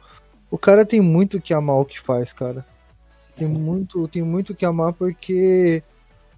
o 0.50 0.58
cara 0.58 0.84
tem 0.84 1.00
muito 1.00 1.40
que 1.40 1.52
amar 1.52 1.76
o 1.76 1.84
que 1.84 2.00
faz, 2.00 2.32
cara. 2.32 2.64
Tem 3.36 3.48
Sim. 3.48 3.60
muito, 3.60 4.08
tem 4.08 4.22
muito 4.22 4.54
que 4.54 4.64
amar 4.64 4.92
porque, 4.92 5.82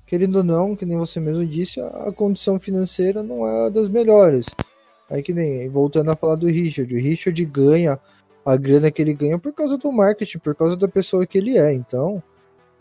querendo 0.07 0.37
ou 0.37 0.45
não, 0.45 0.77
que 0.77 0.85
nem 0.85 0.97
você 0.97 1.21
mesmo 1.21 1.47
disse, 1.47 1.81
a 1.81 2.13
condição 2.13 2.59
financeira 2.59 3.23
não 3.23 3.47
é 3.47 3.71
das 3.71 3.89
melhores. 3.89 4.47
Aí 5.11 5.23
que 5.23 5.33
nem, 5.33 5.69
voltando 5.69 6.11
a 6.11 6.17
falar 6.17 6.37
do 6.37 6.47
Richard, 6.47 6.93
o 6.93 6.99
Richard 6.99 7.45
ganha 7.45 7.99
a 8.45 8.57
grana 8.57 8.91
que 8.91 9.01
ele 9.01 9.15
ganha 9.15 9.39
por 9.39 9.53
causa 9.53 9.79
do 9.79 9.93
marketing, 9.93 10.39
por 10.39 10.55
causa 10.55 10.77
da 10.77 10.89
pessoa 10.89 11.27
que 11.27 11.39
ele 11.39 11.57
é. 11.57 11.73
Então, 11.73 12.23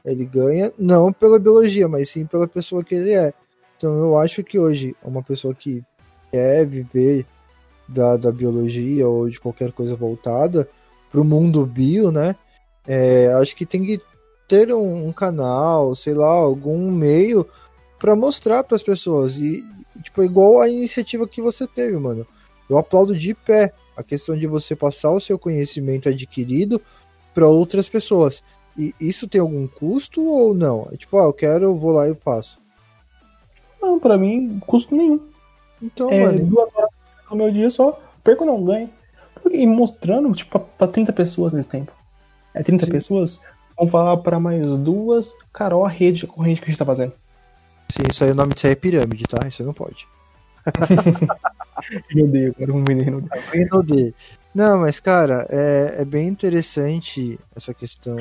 ele 0.03 0.25
ganha 0.25 0.73
não 0.77 1.13
pela 1.13 1.39
biologia, 1.39 1.88
mas 1.88 2.09
sim 2.09 2.25
pela 2.25 2.47
pessoa 2.47 2.84
que 2.84 2.95
ele 2.95 3.11
é. 3.11 3.34
Então, 3.77 3.97
eu 3.97 4.17
acho 4.17 4.43
que 4.43 4.59
hoje, 4.59 4.95
uma 5.03 5.23
pessoa 5.23 5.53
que 5.53 5.84
quer 6.34 6.65
viver 6.65 7.27
da, 7.88 8.17
da 8.17 8.31
biologia 8.31 9.07
ou 9.07 9.29
de 9.29 9.39
qualquer 9.39 9.71
coisa 9.71 9.95
voltada 9.95 10.67
para 11.11 11.21
o 11.21 11.23
mundo 11.23 11.63
bio, 11.63 12.11
né? 12.11 12.36
É, 12.88 13.31
acho 13.34 13.55
que 13.55 13.67
tem 13.67 13.86
que 13.86 14.01
ter 14.47 14.73
um, 14.73 15.07
um 15.07 15.13
canal, 15.13 15.93
sei 15.93 16.15
lá, 16.15 16.27
algum 16.27 16.91
meio 16.91 17.47
para 17.99 18.15
mostrar 18.15 18.63
para 18.63 18.75
as 18.75 18.81
pessoas. 18.81 19.38
E, 19.38 19.63
tipo, 20.01 20.23
igual 20.23 20.59
a 20.59 20.67
iniciativa 20.67 21.27
que 21.27 21.41
você 21.41 21.67
teve, 21.67 21.97
mano. 21.97 22.25
Eu 22.67 22.79
aplaudo 22.79 23.15
de 23.15 23.36
pé 23.36 23.71
a 23.95 24.01
questão 24.01 24.36
de 24.36 24.47
você 24.47 24.75
passar 24.75 25.11
o 25.11 25.21
seu 25.21 25.38
conhecimento 25.38 26.09
adquirido 26.09 26.81
para 27.31 27.47
outras 27.47 27.88
pessoas. 27.88 28.41
E 28.75 28.95
isso 28.99 29.27
tem 29.27 29.39
algum 29.39 29.67
custo 29.67 30.25
ou 30.25 30.55
não? 30.55 30.88
É 30.91 30.97
tipo, 30.97 31.15
ah, 31.19 31.25
eu 31.25 31.34
quero, 31.34 31.65
eu 31.65 31.75
vou 31.75 31.91
lá 31.91 32.09
e 32.09 32.15
faço. 32.15 32.59
Não, 33.79 33.99
para 33.99 34.17
mim, 34.17 34.59
custo 34.65 34.95
nenhum. 34.95 35.32
Então, 35.84 36.09
é, 36.09 36.23
mano. 36.23 36.45
Duas 36.45 36.73
horas 36.73 36.91
no 37.29 37.36
meu 37.36 37.51
dia 37.51 37.69
só, 37.69 38.01
perco 38.23 38.45
não, 38.45 38.63
ganho. 38.63 38.89
E 39.51 39.67
mostrando, 39.67 40.31
tipo, 40.31 40.57
pra 40.57 40.88
30 40.88 41.11
pessoas 41.11 41.51
nesse 41.51 41.67
tempo. 41.67 41.91
É 42.53 42.63
30 42.63 42.86
Sim. 42.86 42.91
pessoas, 42.91 43.41
vão 43.77 43.88
falar 43.89 44.17
para 44.17 44.39
mais 44.39 44.65
duas, 44.77 45.36
Carol, 45.51 45.86
a 45.86 45.89
rede, 45.89 46.23
a 46.23 46.27
corrente 46.27 46.61
que 46.61 46.65
a 46.65 46.69
gente 46.69 46.79
tá 46.79 46.86
fazendo. 46.86 47.11
Sim, 47.91 48.03
isso 48.09 48.23
aí 48.23 48.31
o 48.31 48.36
nome 48.36 48.53
disso 48.53 48.67
aí 48.67 48.73
é 48.73 48.75
pirâmide, 48.75 49.23
tá? 49.25 49.45
Isso 49.45 49.61
aí 49.61 49.65
não 49.65 49.73
pode. 49.73 50.07
Renaudet, 52.09 52.53
cara, 52.57 52.71
um 52.71 52.84
menino. 52.88 53.27
Renaudet. 53.51 54.15
Não, 54.55 54.79
mas 54.79 54.99
cara, 54.99 55.45
é, 55.49 55.95
é 55.99 56.05
bem 56.05 56.27
interessante 56.27 57.38
essa 57.55 57.73
questão 57.73 58.15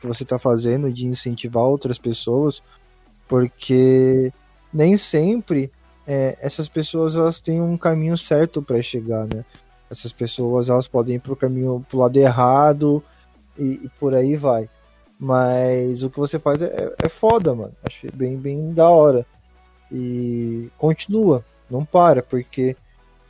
que 0.00 0.06
você 0.06 0.22
está 0.22 0.38
fazendo 0.38 0.92
de 0.92 1.06
incentivar 1.06 1.64
outras 1.64 1.98
pessoas, 1.98 2.62
porque 3.26 4.32
nem 4.72 4.96
sempre 4.96 5.72
é, 6.10 6.38
essas 6.40 6.70
pessoas 6.70 7.16
elas 7.16 7.38
têm 7.38 7.60
um 7.60 7.76
caminho 7.76 8.16
certo 8.16 8.62
para 8.62 8.80
chegar, 8.80 9.26
né? 9.26 9.44
Essas 9.90 10.10
pessoas 10.10 10.70
elas 10.70 10.88
podem 10.88 11.16
ir 11.16 11.18
pro 11.18 11.36
caminho 11.36 11.84
pro 11.86 11.98
lado 11.98 12.16
errado 12.16 13.04
e, 13.58 13.82
e 13.84 13.90
por 14.00 14.14
aí 14.14 14.34
vai. 14.34 14.70
Mas 15.20 16.02
o 16.02 16.08
que 16.08 16.18
você 16.18 16.38
faz 16.38 16.62
é, 16.62 16.94
é 16.98 17.08
foda, 17.10 17.54
mano. 17.54 17.74
Acho 17.84 18.06
bem, 18.14 18.38
bem 18.38 18.72
da 18.72 18.88
hora. 18.88 19.26
E 19.92 20.70
continua, 20.78 21.44
não 21.70 21.84
para, 21.84 22.22
porque 22.22 22.74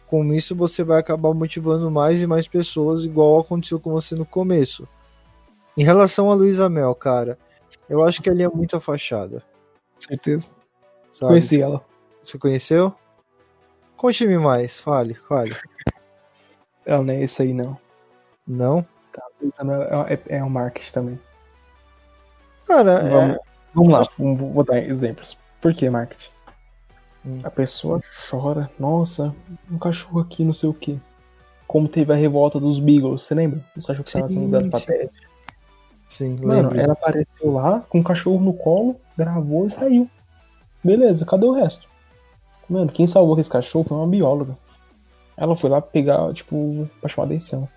com 0.06 0.32
isso 0.32 0.54
você 0.54 0.84
vai 0.84 1.00
acabar 1.00 1.34
motivando 1.34 1.90
mais 1.90 2.22
e 2.22 2.28
mais 2.28 2.46
pessoas, 2.46 3.04
igual 3.04 3.40
aconteceu 3.40 3.80
com 3.80 3.90
você 3.90 4.14
no 4.14 4.24
começo. 4.24 4.86
Em 5.76 5.82
relação 5.82 6.30
a 6.30 6.34
Luísa 6.34 6.68
Mel, 6.68 6.94
cara, 6.94 7.36
eu 7.88 8.04
acho 8.04 8.22
que 8.22 8.30
ali 8.30 8.44
é 8.44 8.48
muita 8.48 8.80
fachada. 8.80 9.42
Certeza. 9.98 10.48
Sabe? 11.10 11.30
Conheci 11.30 11.60
ela. 11.60 11.87
Você 12.22 12.38
conheceu? 12.38 12.94
Conte-me 13.96 14.38
mais, 14.38 14.80
fale, 14.80 15.14
fale. 15.14 15.56
Ela 16.86 17.02
não 17.02 17.14
é 17.14 17.24
isso 17.24 17.42
aí, 17.42 17.52
não. 17.52 17.76
Não? 18.46 18.86
Tá, 19.12 19.22
é, 20.08 20.14
é, 20.14 20.38
é 20.38 20.44
um 20.44 20.48
marketing 20.48 20.92
também. 20.92 21.20
Cara, 22.66 23.00
vamos, 23.00 23.34
é... 23.34 23.38
vamos 23.74 23.92
lá, 23.92 24.06
vou 24.18 24.64
dar 24.64 24.78
exemplos. 24.78 25.38
Por 25.60 25.74
que 25.74 25.90
marketing? 25.90 26.30
Hum. 27.26 27.40
A 27.42 27.50
pessoa 27.50 28.00
chora, 28.30 28.70
nossa, 28.78 29.34
um 29.70 29.78
cachorro 29.78 30.20
aqui, 30.20 30.44
não 30.44 30.52
sei 30.52 30.68
o 30.68 30.74
que. 30.74 31.00
Como 31.66 31.88
teve 31.88 32.12
a 32.12 32.16
revolta 32.16 32.58
dos 32.58 32.78
Beagles, 32.78 33.22
você 33.22 33.34
lembra? 33.34 33.62
Os 33.76 33.84
cachorros 33.84 34.10
que 34.10 34.16
estavam 34.16 34.28
sendo 34.28 34.46
usados 34.46 34.70
pra 34.70 34.80
teste. 34.80 35.28
Sim, 36.08 36.38
Mano, 36.42 36.78
ela 36.78 36.94
apareceu 36.94 37.52
lá 37.52 37.80
com 37.80 38.00
o 38.00 38.04
cachorro 38.04 38.40
no 38.40 38.54
colo, 38.54 38.98
gravou 39.16 39.66
e 39.66 39.70
saiu. 39.70 40.08
Beleza, 40.82 41.26
cadê 41.26 41.44
o 41.44 41.52
resto? 41.52 41.86
Mano, 42.68 42.92
quem 42.92 43.06
salvou 43.06 43.38
esse 43.38 43.50
cachorro 43.50 43.84
foi 43.84 43.96
uma 43.96 44.06
bióloga. 44.06 44.58
Ela 45.36 45.56
foi 45.56 45.70
lá 45.70 45.80
pegar, 45.80 46.32
tipo, 46.34 46.88
pra 47.00 47.08
chamar 47.08 47.26
atenção. 47.26 47.68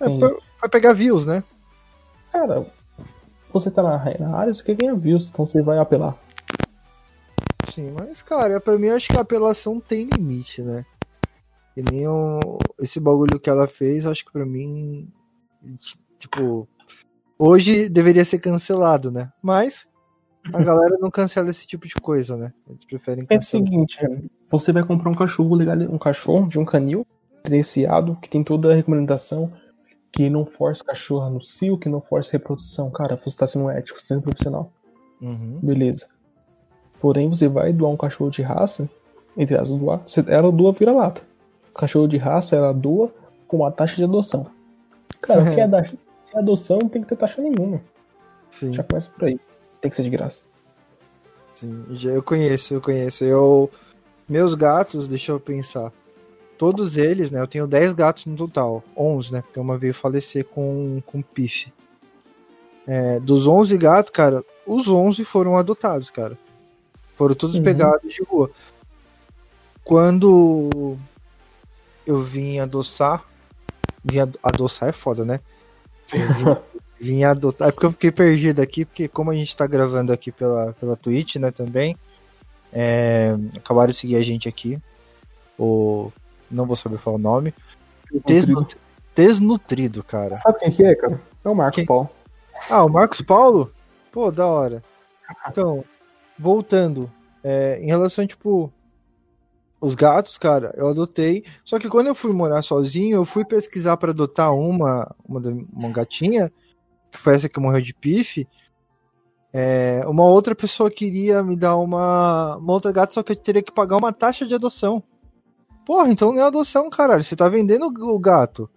É, 0.00 0.18
pra, 0.58 0.68
pegar 0.68 0.92
views, 0.92 1.26
né? 1.26 1.42
Cara, 2.30 2.66
você 3.50 3.70
tá 3.70 3.82
na, 3.82 3.98
na 4.18 4.36
área, 4.36 4.52
você 4.52 4.62
quer 4.62 4.74
ganhar 4.74 4.94
views, 4.94 5.28
então 5.28 5.46
você 5.46 5.62
vai 5.62 5.78
apelar. 5.78 6.16
Sim, 7.70 7.92
mas, 7.98 8.22
cara, 8.22 8.60
pra 8.60 8.78
mim 8.78 8.88
eu 8.88 8.96
acho 8.96 9.08
que 9.08 9.16
a 9.16 9.20
apelação 9.20 9.80
tem 9.80 10.04
limite, 10.04 10.62
né? 10.62 10.84
E 11.76 11.82
nem 11.82 12.06
o, 12.06 12.58
esse 12.78 13.00
bagulho 13.00 13.40
que 13.40 13.50
ela 13.50 13.66
fez, 13.66 14.06
acho 14.06 14.24
que 14.24 14.30
pra 14.30 14.46
mim, 14.46 15.10
tipo, 16.18 16.68
hoje 17.38 17.88
deveria 17.88 18.24
ser 18.24 18.38
cancelado, 18.38 19.10
né? 19.10 19.32
Mas 19.42 19.88
a 20.52 20.62
galera 20.62 20.96
não 21.00 21.10
cancela 21.10 21.50
esse 21.50 21.66
tipo 21.66 21.86
de 21.86 21.94
coisa, 21.94 22.36
né? 22.36 22.52
Eles 22.68 22.84
preferem 22.84 23.24
cancelar. 23.24 23.32
É 23.32 23.38
o 23.38 23.42
seguinte, 23.42 23.98
você 24.48 24.72
vai 24.72 24.82
comprar 24.84 25.10
um 25.10 25.14
cachorro 25.14 25.54
legal, 25.54 25.76
um 25.90 25.98
cachorro 25.98 26.48
de 26.48 26.58
um 26.58 26.64
canil 26.64 27.06
credenciado, 27.42 28.16
que 28.20 28.28
tem 28.28 28.42
toda 28.42 28.72
a 28.72 28.74
recomendação, 28.74 29.52
que 30.12 30.28
não 30.30 30.44
força 30.44 30.82
o 30.82 30.86
cachorro 30.86 31.30
no 31.30 31.44
cio, 31.44 31.78
que 31.78 31.88
não 31.88 32.00
força 32.00 32.30
a 32.30 32.32
reprodução. 32.32 32.90
Cara, 32.90 33.16
você 33.16 33.36
tá 33.36 33.46
sendo 33.46 33.70
ético, 33.70 34.00
sendo 34.00 34.22
profissional. 34.22 34.70
Uhum. 35.20 35.58
Beleza. 35.62 36.08
Porém, 37.00 37.28
você 37.28 37.48
vai 37.48 37.72
doar 37.72 37.92
um 37.92 37.96
cachorro 37.96 38.30
de 38.30 38.42
raça, 38.42 38.88
entre 39.36 39.56
as 39.56 39.70
doar, 39.70 40.02
ela 40.28 40.52
doa 40.52 40.72
vira-lata. 40.72 41.22
Cachorro 41.74 42.06
de 42.06 42.16
raça, 42.16 42.54
ela 42.54 42.72
doa 42.72 43.12
com 43.48 43.58
uma 43.58 43.72
taxa 43.72 43.96
de 43.96 44.04
adoção. 44.04 44.46
Cara, 45.20 45.42
o 45.50 45.54
que 45.54 45.60
é 45.60 45.66
da, 45.66 45.84
se 45.84 46.34
é 46.34 46.38
adoção, 46.38 46.78
não 46.80 46.88
tem 46.88 47.02
que 47.02 47.08
ter 47.08 47.16
taxa 47.16 47.42
nenhuma. 47.42 47.80
Sim. 48.50 48.72
Já 48.72 48.84
começa 48.84 49.10
por 49.10 49.24
aí. 49.24 49.40
Tem 49.84 49.90
que 49.90 49.96
ser 49.96 50.02
de 50.04 50.08
graça. 50.08 50.42
Sim, 51.54 51.84
já 51.90 52.08
eu 52.08 52.22
conheço, 52.22 52.72
eu 52.72 52.80
conheço. 52.80 53.22
Eu. 53.22 53.70
Meus 54.26 54.54
gatos, 54.54 55.06
deixa 55.06 55.30
eu 55.30 55.38
pensar. 55.38 55.92
Todos 56.56 56.96
eles, 56.96 57.30
né? 57.30 57.38
Eu 57.38 57.46
tenho 57.46 57.66
10 57.66 57.92
gatos 57.92 58.24
no 58.24 58.34
total. 58.34 58.82
11, 58.96 59.34
né? 59.34 59.42
Porque 59.42 59.60
uma 59.60 59.76
veio 59.76 59.92
falecer 59.92 60.46
com, 60.46 61.02
com 61.04 61.20
pife. 61.20 61.70
É, 62.86 63.20
dos 63.20 63.46
11 63.46 63.76
gatos, 63.76 64.10
cara, 64.10 64.42
os 64.66 64.88
11 64.88 65.22
foram 65.22 65.54
adotados, 65.54 66.10
cara. 66.10 66.38
Foram 67.14 67.34
todos 67.34 67.58
uhum. 67.58 67.62
pegados 67.64 68.10
de 68.10 68.22
rua. 68.22 68.50
Quando 69.84 70.96
eu 72.06 72.20
vim 72.20 72.58
adoçar, 72.58 73.22
vim 74.02 74.16
adoçar 74.42 74.88
é 74.88 74.92
foda, 74.92 75.26
né? 75.26 75.40
Vim, 76.10 76.20
vim 77.04 77.24
adotar. 77.24 77.68
É 77.68 77.72
porque 77.72 77.86
eu 77.86 77.92
fiquei 77.92 78.10
perdido 78.10 78.60
aqui, 78.60 78.84
porque 78.84 79.06
como 79.08 79.30
a 79.30 79.34
gente 79.34 79.56
tá 79.56 79.66
gravando 79.66 80.12
aqui 80.12 80.32
pela, 80.32 80.72
pela 80.74 80.96
Twitch, 80.96 81.36
né, 81.36 81.50
também. 81.50 81.96
É, 82.72 83.36
acabaram 83.56 83.92
de 83.92 83.98
seguir 83.98 84.16
a 84.16 84.22
gente 84.22 84.48
aqui. 84.48 84.80
O. 85.58 86.10
Não 86.50 86.66
vou 86.66 86.76
saber 86.76 86.98
falar 86.98 87.16
o 87.16 87.20
nome. 87.20 87.54
Desnutrido, 88.26 88.80
Desnutrido 89.14 90.02
cara. 90.02 90.34
Sabe 90.36 90.58
quem 90.60 90.70
que 90.70 90.84
é, 90.84 90.94
cara? 90.94 91.20
É 91.44 91.48
o 91.48 91.54
Marcos 91.54 91.76
quem? 91.76 91.86
Paulo. 91.86 92.10
Ah, 92.70 92.84
o 92.84 92.88
Marcos 92.88 93.20
Paulo? 93.20 93.72
Pô, 94.10 94.30
da 94.30 94.46
hora. 94.46 94.82
Então, 95.48 95.84
voltando, 96.38 97.10
é, 97.42 97.78
em 97.80 97.86
relação, 97.86 98.26
tipo, 98.26 98.72
os 99.84 99.94
gatos, 99.94 100.38
cara, 100.38 100.72
eu 100.76 100.88
adotei. 100.88 101.44
Só 101.64 101.78
que 101.78 101.88
quando 101.88 102.06
eu 102.06 102.14
fui 102.14 102.32
morar 102.32 102.62
sozinho, 102.62 103.16
eu 103.16 103.24
fui 103.24 103.44
pesquisar 103.44 103.96
para 103.96 104.10
adotar 104.10 104.54
uma, 104.54 105.14
uma, 105.28 105.40
uma, 105.72 105.90
gatinha, 105.90 106.50
que 107.14 107.20
foi 107.20 107.34
essa 107.34 107.48
que 107.48 107.60
morreu 107.60 107.80
de 107.80 107.94
pife. 107.94 108.48
É, 109.52 110.02
uma 110.08 110.24
outra 110.24 110.52
pessoa 110.52 110.90
queria 110.90 111.40
me 111.42 111.54
dar 111.54 111.76
uma, 111.76 112.56
uma 112.56 112.72
outra 112.72 112.90
gata, 112.90 113.12
só 113.12 113.22
que 113.22 113.30
eu 113.30 113.36
teria 113.36 113.62
que 113.62 113.70
pagar 113.70 113.96
uma 113.96 114.12
taxa 114.12 114.44
de 114.44 114.52
adoção. 114.52 115.00
Porra, 115.86 116.10
então 116.10 116.32
não 116.32 116.40
é 116.40 116.44
adoção, 116.44 116.90
caralho. 116.90 117.22
Você 117.22 117.36
tá 117.36 117.48
vendendo 117.48 117.86
o 117.86 118.18
gato. 118.18 118.68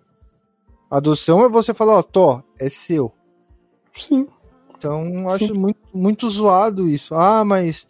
Adoção 0.90 1.44
é 1.44 1.50
você 1.50 1.74
falar, 1.74 1.98
ó, 1.98 2.04
Tó, 2.04 2.44
é 2.60 2.70
seu. 2.70 3.12
Sim. 3.98 4.28
Então, 4.78 5.28
acho 5.30 5.56
muito, 5.56 5.80
muito 5.92 6.30
zoado 6.30 6.88
isso. 6.88 7.16
Ah, 7.16 7.44
mas 7.44 7.88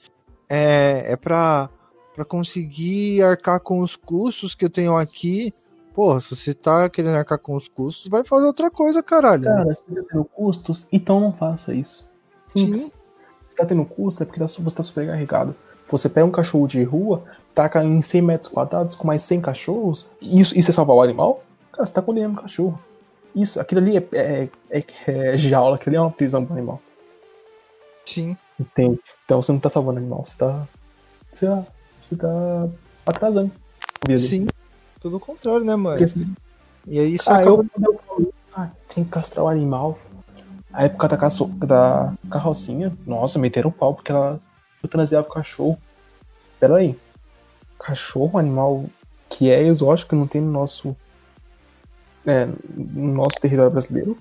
é, 0.48 1.12
é 1.12 1.16
pra, 1.18 1.70
pra 2.16 2.24
conseguir 2.24 3.22
arcar 3.22 3.60
com 3.60 3.82
os 3.82 3.98
custos 3.98 4.56
que 4.56 4.64
eu 4.64 4.70
tenho 4.70 4.95
aqui. 4.95 5.54
Porra, 5.98 6.22
se 6.22 6.36
você 6.36 6.54
tá 6.54 6.88
querendo 6.91 7.16
arcar 7.16 7.39
com 7.39 7.56
os 7.56 7.68
custos, 7.68 8.08
vai 8.08 8.24
fazer 8.24 8.45
outra 8.45 8.70
coisa, 8.70 9.02
caralho. 9.02 9.45
Cara, 9.45 9.74
se 9.74 9.84
tá 9.84 10.04
tendo 10.08 10.26
custos, 10.26 10.86
então 10.91 11.20
não 11.20 11.34
faça 11.34 11.74
isso. 11.74 12.08
Simples. 12.48 12.84
Sim. 12.84 12.91
Se 13.43 13.56
tá 13.56 13.66
tendo 13.66 13.84
custo, 13.84 14.22
é 14.22 14.26
porque 14.28 14.39
tá- 14.39 14.48
você 14.48 14.76
tá 14.76 14.84
sobrecarregado. 14.84 15.56
Você 15.89 16.08
pega 16.08 16.28
um 16.28 16.30
cachorro 16.30 16.68
de 16.68 16.84
rua, 16.84 17.24
taca 17.52 17.84
em 17.84 18.00
100 18.00 18.22
metros 18.22 18.48
quadrados 18.48 18.93
com 18.93 19.08
mais 19.08 19.24
100 19.24 19.41
cachorros, 19.41 20.12
e 20.22 20.39
isso, 20.39 20.56
isso 20.56 20.70
é 20.70 20.74
salvar 20.76 20.95
o 20.98 21.02
animal? 21.02 21.43
Cara, 21.72 21.84
você 21.88 21.93
tá 21.93 22.02
condenando 22.04 22.38
o 22.38 22.41
cachorro. 22.43 22.80
Isso, 23.36 23.60
aquilo 23.60 23.82
ali 23.82 23.98
é, 23.98 24.08
é, 24.14 24.50
é, 24.70 24.84
é 25.08 25.38
jaula, 25.39 25.78
aquilo 25.78 25.95
ali 25.95 25.98
é 25.98 26.02
uma 26.02 26.12
prisão 26.12 26.45
pro 26.45 26.54
animal. 26.54 26.80
Sim. 28.06 28.38
Entende? 28.60 29.00
Então 29.26 29.41
você 29.41 29.52
não 29.52 29.60
tá 29.60 29.68
salvando 29.68 29.98
o 29.98 30.02
animal, 30.04 30.24
você 30.24 30.38
tá. 30.38 30.68
Sei 31.32 31.50
lá, 31.50 31.66
você 32.00 32.16
tá 32.16 32.70
atrasando. 33.04 33.52
Sim. 34.16 34.45
Tudo 35.08 35.16
o 35.16 35.20
contrário, 35.22 35.64
né, 35.64 35.74
mano? 35.74 35.97
Porque 35.97 36.20
E 36.86 36.99
aí 36.99 37.14
isso 37.14 37.30
ah, 37.32 37.36
acaba. 37.36 37.49
eu, 37.49 37.66
eu 37.82 37.99
falo, 38.05 38.34
ah, 38.55 38.70
tem 38.93 39.05
que 39.05 39.10
castrar 39.10 39.45
o 39.45 39.47
animal. 39.47 39.97
A 40.74 40.84
época 40.84 41.08
da, 41.08 41.16
caço, 41.16 41.45
da 41.45 42.14
carrocinha, 42.30 42.93
nossa, 43.05 43.39
meteram 43.39 43.70
o 43.70 43.74
pau 43.74 43.95
porque 43.95 44.12
ela 44.12 44.38
eutanasiava 44.84 45.26
o 45.26 45.32
cachorro. 45.32 45.78
Pera 46.60 46.76
aí. 46.76 46.99
Cachorro, 47.80 48.32
um 48.34 48.38
animal 48.38 48.86
que 49.30 49.49
é 49.49 49.64
exótico, 49.64 50.14
não 50.14 50.28
tem 50.28 50.41
no 50.41 50.51
nosso. 50.51 50.93
É, 52.26 52.45
no 52.76 53.14
nosso 53.14 53.39
território 53.39 53.72
brasileiro. 53.72 54.18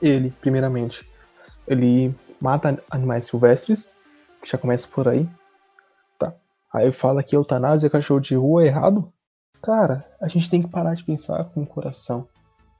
Ele, 0.00 0.32
primeiramente, 0.40 1.08
ele 1.64 2.12
mata 2.40 2.82
animais 2.90 3.26
silvestres, 3.26 3.94
que 4.42 4.50
já 4.50 4.58
começa 4.58 4.88
por 4.88 5.06
aí. 5.06 5.28
Tá. 6.18 6.34
Aí 6.72 6.90
fala 6.90 7.22
que 7.22 7.36
eutanásia 7.36 7.88
cachorro 7.88 8.18
de 8.18 8.34
rua 8.34 8.64
é 8.64 8.66
errado. 8.66 9.11
Cara, 9.62 10.04
a 10.20 10.28
gente 10.28 10.50
tem 10.50 10.60
que 10.62 10.68
parar 10.68 10.94
de 10.94 11.04
pensar 11.04 11.44
com 11.44 11.62
o 11.62 11.66
coração. 11.66 12.26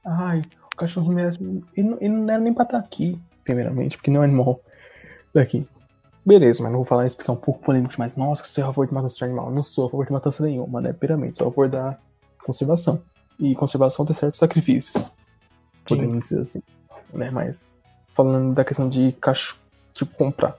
Ai, 0.05 0.41
o 0.73 0.75
cachorro 0.75 1.11
merece. 1.13 1.39
Ele, 1.75 1.89
não- 1.89 1.97
ele 2.01 2.09
não 2.13 2.33
era 2.33 2.43
nem 2.43 2.53
pra 2.53 2.63
estar 2.63 2.77
aqui, 2.77 3.19
primeiramente, 3.43 3.97
porque 3.97 4.11
não 4.11 4.21
é 4.21 4.25
animal 4.25 4.59
daqui. 5.33 5.67
Beleza, 6.25 6.61
mas 6.63 6.71
não 6.71 6.79
vou 6.79 6.85
falar 6.85 7.05
porque 7.15 7.29
é 7.29 7.33
um 7.33 7.37
pouco 7.37 7.61
polêmico, 7.61 7.93
mas 7.97 8.15
nossa, 8.15 8.41
que 8.41 8.47
você 8.47 8.61
é 8.61 8.63
a 8.63 8.67
favor 8.67 8.87
de 8.87 8.93
matança 8.93 9.15
de 9.17 9.23
animal. 9.25 9.47
Eu 9.47 9.55
não 9.55 9.63
sou 9.63 9.87
a 9.87 9.89
favor 9.89 10.05
de 10.05 10.11
matança 10.11 10.43
nenhuma, 10.43 10.79
né? 10.81 10.93
Primeiramente, 10.93 11.37
sou 11.37 11.47
a 11.47 11.49
favor 11.51 11.69
da 11.69 11.97
conservação. 12.45 13.01
E 13.39 13.55
conservação 13.55 14.05
tem 14.05 14.15
certos 14.15 14.39
sacrifícios. 14.39 15.11
Podemos 15.85 16.19
dizer 16.19 16.39
assim. 16.41 16.61
Né? 17.13 17.29
Mas 17.29 17.69
falando 18.13 18.53
da 18.53 18.63
questão 18.63 18.87
de 18.87 19.11
cachorro, 19.13 19.59
de 19.93 20.05
comprar. 20.05 20.55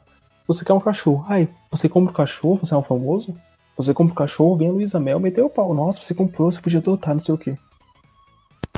Você 0.47 0.64
quer 0.64 0.75
um 0.75 0.81
cachorro. 0.81 1.25
Ai, 1.29 1.49
você 1.70 1.89
compra 1.89 2.11
um 2.11 2.14
cachorro, 2.14 2.59
você 2.62 2.75
é 2.75 2.77
um 2.77 2.83
famoso? 2.83 3.35
Você 3.77 3.93
compra 3.93 4.12
um 4.12 4.16
cachorro, 4.16 4.57
vem 4.57 4.68
a 4.68 4.72
Luísa 4.72 5.01
Mel 5.01 5.18
meteu 5.18 5.47
o 5.47 5.51
pau. 5.51 5.75
Nossa, 5.75 6.01
você 6.01 6.14
comprou, 6.14 6.51
você 6.51 6.61
podia 6.61 6.79
adotar, 6.79 7.14
não 7.14 7.20
sei 7.20 7.35
o 7.35 7.39
quê. 7.39 7.57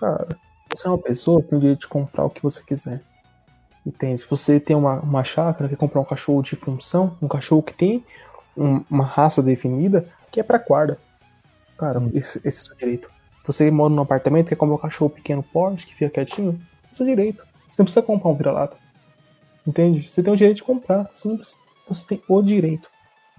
Cara, 0.01 0.26
você 0.74 0.86
é 0.86 0.90
uma 0.90 0.99
pessoa 0.99 1.42
que 1.42 1.49
tem 1.49 1.59
o 1.59 1.61
direito 1.61 1.80
de 1.80 1.88
comprar 1.88 2.24
o 2.24 2.30
que 2.30 2.42
você 2.42 2.62
quiser. 2.62 3.03
Entende? 3.84 4.24
Você 4.28 4.59
tem 4.59 4.74
uma, 4.74 5.01
uma 5.01 5.22
chácara, 5.22 5.68
quer 5.68 5.76
comprar 5.76 6.01
um 6.01 6.05
cachorro 6.05 6.42
de 6.42 6.57
função, 6.57 7.16
um 7.22 7.28
cachorro 7.28 7.62
que 7.62 7.74
tem 7.74 8.05
um- 8.57 8.82
uma 8.90 9.05
raça 9.05 9.42
definida, 9.42 10.09
que 10.32 10.40
é 10.40 10.42
pra 10.42 10.59
guarda. 10.59 10.99
Cara, 11.78 12.01
Hum. 12.01 12.11
esse, 12.14 12.38
esse 12.38 12.61
é 12.61 12.62
o 12.62 12.66
seu 12.66 12.76
direito. 12.76 13.11
Você 13.44 13.70
mora 13.70 13.90
num 13.90 14.03
apartamento, 14.03 14.49
quer 14.49 14.57
comprar 14.57 14.74
um 14.74 14.78
cachorro 14.78 15.11
pequeno 15.11 15.42
porte, 15.42 15.86
que 15.86 15.94
fica 15.94 16.11
quietinho, 16.11 16.59
é 16.90 16.94
seu 16.94 17.07
direito. 17.07 17.44
Você 17.68 17.80
não 17.82 17.84
precisa 17.84 18.03
comprar 18.05 18.30
um 18.30 18.34
vira-lata. 18.34 18.76
Entende? 19.66 20.09
Você 20.09 20.22
tem 20.22 20.32
o 20.32 20.36
direito 20.36 20.57
de 20.57 20.64
comprar, 20.64 21.09
simples. 21.12 21.57
Você 21.88 22.07
tem 22.07 22.22
o 22.28 22.42
direito. 22.42 22.88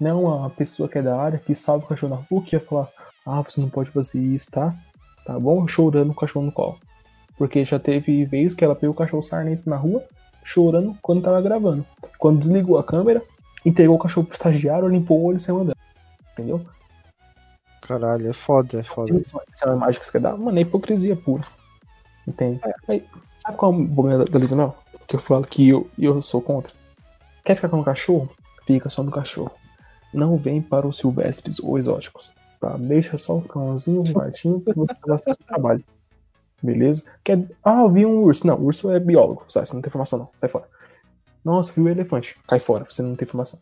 Não 0.00 0.24
uma 0.24 0.50
pessoa 0.50 0.88
que 0.88 0.98
é 0.98 1.02
da 1.02 1.20
área, 1.20 1.38
que 1.38 1.54
salva 1.54 1.84
o 1.84 1.88
cachorro 1.88 2.14
na 2.14 2.22
rua, 2.30 2.42
que 2.44 2.54
ia 2.54 2.60
falar, 2.60 2.88
ah, 3.26 3.42
você 3.42 3.60
não 3.60 3.68
pode 3.68 3.90
fazer 3.90 4.20
isso, 4.20 4.50
tá? 4.50 4.74
Tá 5.24 5.38
bom? 5.38 5.66
Chorando 5.66 6.10
o 6.10 6.14
cachorro 6.14 6.46
no 6.46 6.52
colo. 6.52 6.78
Porque 7.36 7.64
já 7.64 7.78
teve 7.78 8.24
vez 8.24 8.54
que 8.54 8.64
ela 8.64 8.74
pegou 8.74 8.94
o 8.94 8.98
cachorro 8.98 9.22
sarnento 9.22 9.68
na 9.68 9.76
rua, 9.76 10.02
chorando 10.44 10.96
quando 11.02 11.22
tava 11.22 11.40
gravando. 11.42 11.84
Quando 12.18 12.38
desligou 12.38 12.78
a 12.78 12.84
câmera, 12.84 13.22
entregou 13.64 13.96
o 13.96 13.98
cachorro 13.98 14.26
pro 14.26 14.34
estagiário, 14.34 14.88
limpou 14.88 15.20
o 15.20 15.24
olho 15.24 15.36
e 15.36 15.40
saiu 15.40 15.60
andando. 15.60 15.76
Entendeu? 16.32 16.64
Caralho, 17.82 18.28
é 18.28 18.32
foda, 18.32 18.80
é 18.80 18.82
foda. 18.84 19.12
Essa 19.52 19.66
é 19.66 19.68
uma 19.68 19.76
imagem 19.76 20.00
que 20.00 20.06
você 20.06 20.12
quer 20.12 20.20
dar? 20.20 20.36
Mano, 20.36 20.58
é 20.58 20.62
hipocrisia 20.62 21.16
pura. 21.16 21.44
Entende? 22.26 22.60
Aí, 22.86 23.04
sabe 23.36 23.56
qual 23.56 23.72
é 23.72 23.76
o 23.76 23.88
problema 23.88 24.24
da- 24.24 24.30
da 24.32 24.38
Lisa 24.38 24.54
Mel? 24.54 24.76
Que 25.06 25.16
eu 25.16 25.20
falo 25.20 25.46
que 25.46 25.68
eu, 25.68 25.88
eu 25.98 26.20
sou 26.20 26.42
contra. 26.42 26.72
Quer 27.44 27.54
ficar 27.54 27.68
com 27.68 27.80
o 27.80 27.84
cachorro? 27.84 28.28
Fica 28.66 28.90
só 28.90 29.02
no 29.02 29.10
cachorro. 29.10 29.52
Não 30.12 30.36
vem 30.36 30.60
para 30.62 30.86
os 30.86 30.96
silvestres 30.96 31.58
ou 31.60 31.78
exóticos. 31.78 32.32
Tá? 32.60 32.76
Deixa 32.76 33.18
só 33.18 33.36
o 33.36 33.42
cãozinho, 33.42 34.00
o 34.00 34.12
gatinho, 34.12 34.60
que 34.60 34.72
você 34.74 34.94
vai 35.06 35.18
seu 35.18 35.34
trabalho. 35.46 35.84
Beleza? 36.62 37.04
Quer... 37.22 37.46
Ah, 37.64 37.82
eu 37.82 37.90
vi 37.90 38.04
um 38.04 38.22
urso. 38.22 38.46
Não, 38.46 38.60
urso 38.60 38.90
é 38.90 38.98
biólogo. 38.98 39.44
Sabe? 39.48 39.68
Você 39.68 39.74
não 39.74 39.82
tem 39.82 39.88
informação, 39.88 40.18
não. 40.18 40.28
Sai 40.34 40.48
fora. 40.48 40.66
Nossa, 41.44 41.72
viu 41.72 41.84
um 41.84 41.88
elefante. 41.88 42.36
Cai 42.48 42.58
fora. 42.58 42.84
Você 42.88 43.02
não 43.02 43.14
tem 43.14 43.26
informação. 43.26 43.60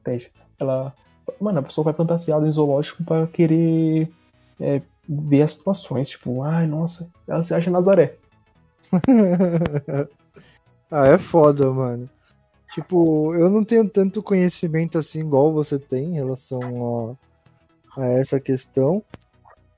Entende? 0.00 0.30
Ela. 0.58 0.94
Mano, 1.40 1.58
a 1.58 1.62
pessoa 1.62 1.84
vai 1.84 1.92
fantasiada 1.92 2.46
em 2.46 2.50
zoológico 2.50 3.04
pra 3.04 3.26
querer 3.26 4.10
é, 4.60 4.80
ver 5.08 5.42
as 5.42 5.52
situações. 5.52 6.10
Tipo, 6.10 6.42
ai, 6.42 6.66
nossa, 6.66 7.10
ela 7.26 7.42
se 7.42 7.54
acha 7.54 7.70
Nazaré. 7.70 8.16
ah, 10.90 11.06
é 11.06 11.18
foda, 11.18 11.70
mano. 11.72 12.08
Tipo, 12.72 13.34
eu 13.34 13.48
não 13.48 13.64
tenho 13.64 13.88
tanto 13.88 14.22
conhecimento 14.22 14.98
assim 14.98 15.20
igual 15.20 15.52
você 15.52 15.78
tem 15.78 16.10
em 16.10 16.14
relação 16.14 17.18
a, 17.96 18.02
a 18.02 18.06
essa 18.06 18.38
questão. 18.38 19.02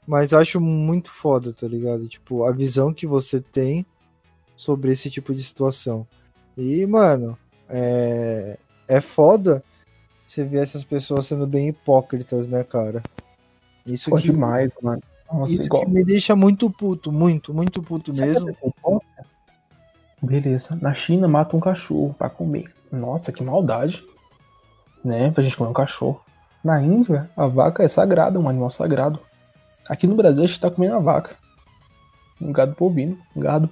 Mas 0.06 0.32
acho 0.32 0.60
muito 0.60 1.10
foda, 1.10 1.52
tá 1.52 1.68
ligado? 1.68 2.08
Tipo, 2.08 2.44
a 2.44 2.52
visão 2.52 2.92
que 2.92 3.06
você 3.06 3.40
tem 3.40 3.86
sobre 4.56 4.92
esse 4.92 5.08
tipo 5.10 5.34
de 5.34 5.42
situação. 5.42 6.06
E, 6.56 6.84
mano, 6.86 7.38
é, 7.68 8.58
é 8.88 9.00
foda 9.00 9.62
você 10.26 10.44
ver 10.44 10.58
essas 10.58 10.84
pessoas 10.84 11.26
sendo 11.26 11.46
bem 11.46 11.68
hipócritas, 11.68 12.46
né, 12.46 12.64
cara? 12.64 13.02
Isso 13.86 14.10
Pô, 14.10 14.16
que, 14.16 14.24
demais, 14.24 14.72
mano. 14.82 15.02
Nossa, 15.32 15.54
isso 15.54 15.62
igual. 15.62 15.84
que 15.84 15.90
me 15.92 16.04
deixa 16.04 16.34
muito 16.34 16.68
puto, 16.70 17.12
muito, 17.12 17.54
muito 17.54 17.82
puto 17.82 18.12
Sabe 18.12 18.30
mesmo. 18.30 18.50
Beleza, 20.22 20.76
na 20.80 20.92
China 20.94 21.28
mata 21.28 21.56
um 21.56 21.60
cachorro 21.60 22.14
pra 22.18 22.28
comer. 22.28 22.68
Nossa, 22.90 23.32
que 23.32 23.42
maldade. 23.42 24.04
Né? 25.04 25.30
Pra 25.30 25.42
gente 25.42 25.56
comer 25.56 25.70
um 25.70 25.74
cachorro. 25.74 26.20
Na 26.62 26.80
Índia, 26.82 27.30
a 27.36 27.46
vaca 27.46 27.82
é 27.82 27.88
sagrada, 27.88 28.38
um 28.38 28.48
animal 28.48 28.68
sagrado. 28.70 29.18
Aqui 29.88 30.06
no 30.06 30.14
Brasil, 30.14 30.42
a 30.44 30.46
gente 30.46 30.60
tá 30.60 30.70
comendo 30.70 30.94
a 30.96 30.98
vaca. 31.00 31.36
Um 32.40 32.52
gado 32.52 32.74
bovino, 32.78 33.18
um 33.34 33.40
gado. 33.40 33.68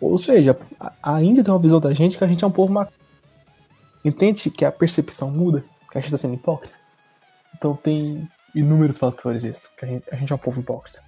Ou 0.00 0.16
seja, 0.18 0.56
a- 1.02 1.22
Índia 1.22 1.44
tem 1.44 1.52
uma 1.52 1.60
visão 1.60 1.80
da 1.80 1.92
gente 1.92 2.16
que 2.18 2.24
a 2.24 2.26
gente 2.26 2.42
é 2.42 2.46
um 2.46 2.50
povo 2.50 2.72
macaco. 2.72 2.96
Entende 4.04 4.50
que 4.50 4.64
a 4.64 4.72
percepção 4.72 5.30
muda? 5.30 5.64
Que 5.90 5.98
a 5.98 6.00
gente 6.00 6.10
tá 6.10 6.18
sendo 6.18 6.34
hipócrita? 6.34 6.74
Então 7.54 7.74
tem 7.76 8.28
inúmeros 8.54 8.98
fatores 8.98 9.42
disso. 9.42 9.70
Que 9.78 9.84
a 9.84 9.88
gente, 9.88 10.04
a 10.10 10.16
gente 10.16 10.32
é 10.32 10.34
um 10.36 10.38
povo 10.38 10.60
hipócrita. 10.60 11.02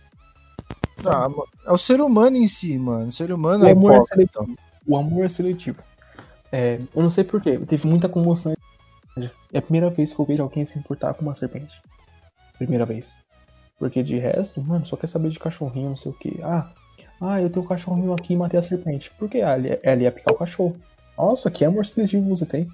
Mano, 1.03 1.47
é 1.67 1.73
o 1.73 1.77
ser 1.79 2.01
humano 2.01 2.37
em 2.37 2.49
si, 2.49 2.79
mano. 2.79 3.09
O 3.09 3.13
ser 3.13 3.33
humano 3.33 3.65
O 3.65 3.69
é 3.69 3.73
amor 3.73 3.93
é 3.93 3.97
hipócrita. 3.97 4.39
seletivo. 4.41 4.59
O 4.87 4.97
amor 4.97 5.25
é 5.25 5.29
seletivo. 5.29 5.83
É, 6.53 6.81
eu 6.95 7.03
não 7.03 7.11
sei 7.11 7.25
porquê, 7.25 7.59
teve 7.59 7.87
muita 7.87 8.09
comoção. 8.09 8.55
É 9.53 9.59
a 9.59 9.63
primeira 9.63 9.91
vez 9.91 10.13
que 10.13 10.21
eu 10.21 10.25
vejo 10.25 10.43
alguém 10.43 10.65
se 10.65 10.79
importar 10.79 11.15
com 11.15 11.23
uma 11.23 11.35
serpente. 11.35 11.81
Primeira 12.59 12.85
vez. 12.85 13.17
Porque 13.79 14.03
de 14.03 14.19
resto, 14.19 14.61
mano, 14.63 14.87
só 14.87 14.97
quer 14.97 15.07
saber 15.07 15.31
de 15.31 15.39
cachorrinho, 15.39 15.91
não 15.91 15.97
sei 15.97 16.11
o 16.11 16.15
que. 16.15 16.41
Ah, 16.43 16.71
ah, 17.21 17.41
eu 17.41 17.49
tenho 17.49 17.65
um 17.65 17.69
cachorrinho 17.69 18.13
aqui 18.13 18.35
e 18.35 18.37
matei 18.37 18.59
a 18.59 18.63
serpente. 18.63 19.11
Por 19.19 19.29
que? 19.29 19.41
Ah, 19.41 19.57
ela 19.83 20.03
ia 20.03 20.13
picar 20.13 20.35
o 20.35 20.39
cachorro. 20.39 20.77
Nossa, 21.17 21.51
que 21.51 21.65
amor 21.65 21.85
seletivo 21.85 22.29
você 22.29 22.45
tem. 22.45 22.69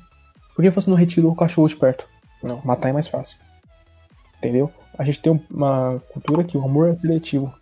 Por 0.54 0.62
que 0.62 0.70
você 0.70 0.90
não 0.90 0.96
retirou 0.96 1.32
o 1.32 1.36
cachorro 1.36 1.68
de 1.68 1.76
perto? 1.76 2.08
Não, 2.42 2.60
matar 2.64 2.88
é 2.88 2.92
mais 2.92 3.06
fácil. 3.06 3.38
Entendeu? 4.38 4.70
A 4.98 5.04
gente 5.04 5.20
tem 5.20 5.40
uma 5.50 6.00
cultura 6.12 6.44
que 6.44 6.58
o 6.58 6.64
amor 6.64 6.88
é 6.88 6.98
seletivo. 6.98 7.52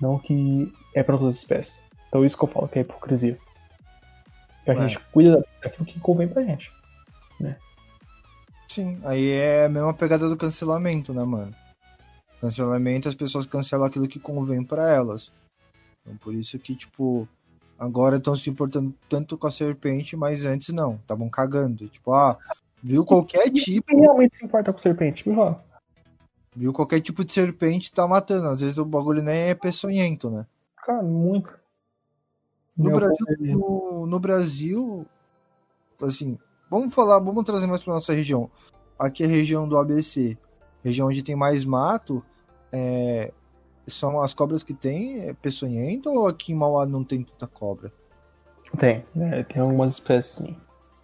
Não 0.00 0.18
que 0.18 0.72
é 0.94 1.02
para 1.02 1.18
todas 1.18 1.36
as 1.36 1.42
espécies. 1.42 1.80
Então 2.08 2.24
isso 2.24 2.38
que 2.38 2.44
eu 2.44 2.48
falo 2.48 2.68
que 2.68 2.78
é 2.78 2.82
hipocrisia. 2.82 3.36
Que 4.64 4.70
a 4.70 4.74
É. 4.74 4.88
gente 4.88 4.98
cuida 5.12 5.44
daquilo 5.62 5.84
que 5.86 6.00
convém 6.00 6.28
pra 6.28 6.42
gente. 6.42 6.72
Sim, 8.68 8.98
aí 9.04 9.30
é 9.30 9.66
a 9.66 9.68
mesma 9.68 9.94
pegada 9.94 10.28
do 10.28 10.36
cancelamento, 10.36 11.14
né, 11.14 11.22
mano? 11.22 11.54
Cancelamento, 12.40 13.08
as 13.08 13.14
pessoas 13.14 13.46
cancelam 13.46 13.86
aquilo 13.86 14.08
que 14.08 14.18
convém 14.18 14.64
pra 14.64 14.90
elas. 14.90 15.30
Então, 16.02 16.16
por 16.16 16.34
isso 16.34 16.58
que, 16.58 16.74
tipo, 16.74 17.28
agora 17.78 18.16
estão 18.16 18.34
se 18.36 18.50
importando 18.50 18.92
tanto 19.08 19.38
com 19.38 19.46
a 19.46 19.52
serpente, 19.52 20.16
mas 20.16 20.44
antes 20.44 20.70
não, 20.74 20.96
estavam 20.96 21.28
cagando. 21.28 21.86
Tipo, 21.88 22.12
ah, 22.12 22.36
viu 22.82 23.04
qualquer 23.04 23.48
tipo, 23.50 23.86
Quem 23.86 24.00
realmente 24.00 24.36
se 24.36 24.44
importa 24.44 24.72
com 24.72 24.78
serpente? 24.78 25.28
Me 25.28 25.36
fala. 25.36 25.64
viu 26.56 26.72
qualquer 26.72 27.00
tipo 27.00 27.24
de 27.24 27.32
serpente, 27.32 27.92
tá 27.92 28.08
matando. 28.08 28.48
Às 28.48 28.60
vezes 28.60 28.76
o 28.78 28.84
bagulho 28.84 29.22
nem 29.22 29.36
é 29.50 29.54
peçonhento, 29.54 30.28
né? 30.30 30.44
Cara, 30.84 31.02
muito. 31.02 31.54
No 32.76 32.90
Meu 32.90 32.96
Brasil, 32.96 33.26
no, 33.40 34.06
no 34.06 34.20
Brasil, 34.20 35.06
assim, 36.02 36.38
vamos 36.68 36.92
falar, 36.92 37.20
vamos 37.20 37.44
trazer 37.44 37.66
mais 37.66 37.82
pra 37.82 37.94
nossa 37.94 38.12
região. 38.12 38.50
Aqui 38.98 39.22
é 39.22 39.26
a 39.26 39.28
região 39.28 39.68
do 39.68 39.76
ABC, 39.76 40.36
região 40.82 41.08
onde 41.08 41.22
tem 41.22 41.36
mais 41.36 41.64
mato, 41.64 42.24
é, 42.72 43.32
são 43.86 44.20
as 44.20 44.34
cobras 44.34 44.62
que 44.62 44.74
tem 44.74 45.28
é 45.28 45.34
peçonhenta 45.34 46.10
ou 46.10 46.26
aqui 46.26 46.52
em 46.52 46.56
Mauá 46.56 46.86
não 46.86 47.04
tem 47.04 47.22
tanta 47.22 47.46
cobra? 47.46 47.92
Tem, 48.78 49.04
né? 49.14 49.42
Tem 49.44 49.62
algumas 49.62 49.94
espécies 49.94 50.36
sim. 50.36 50.56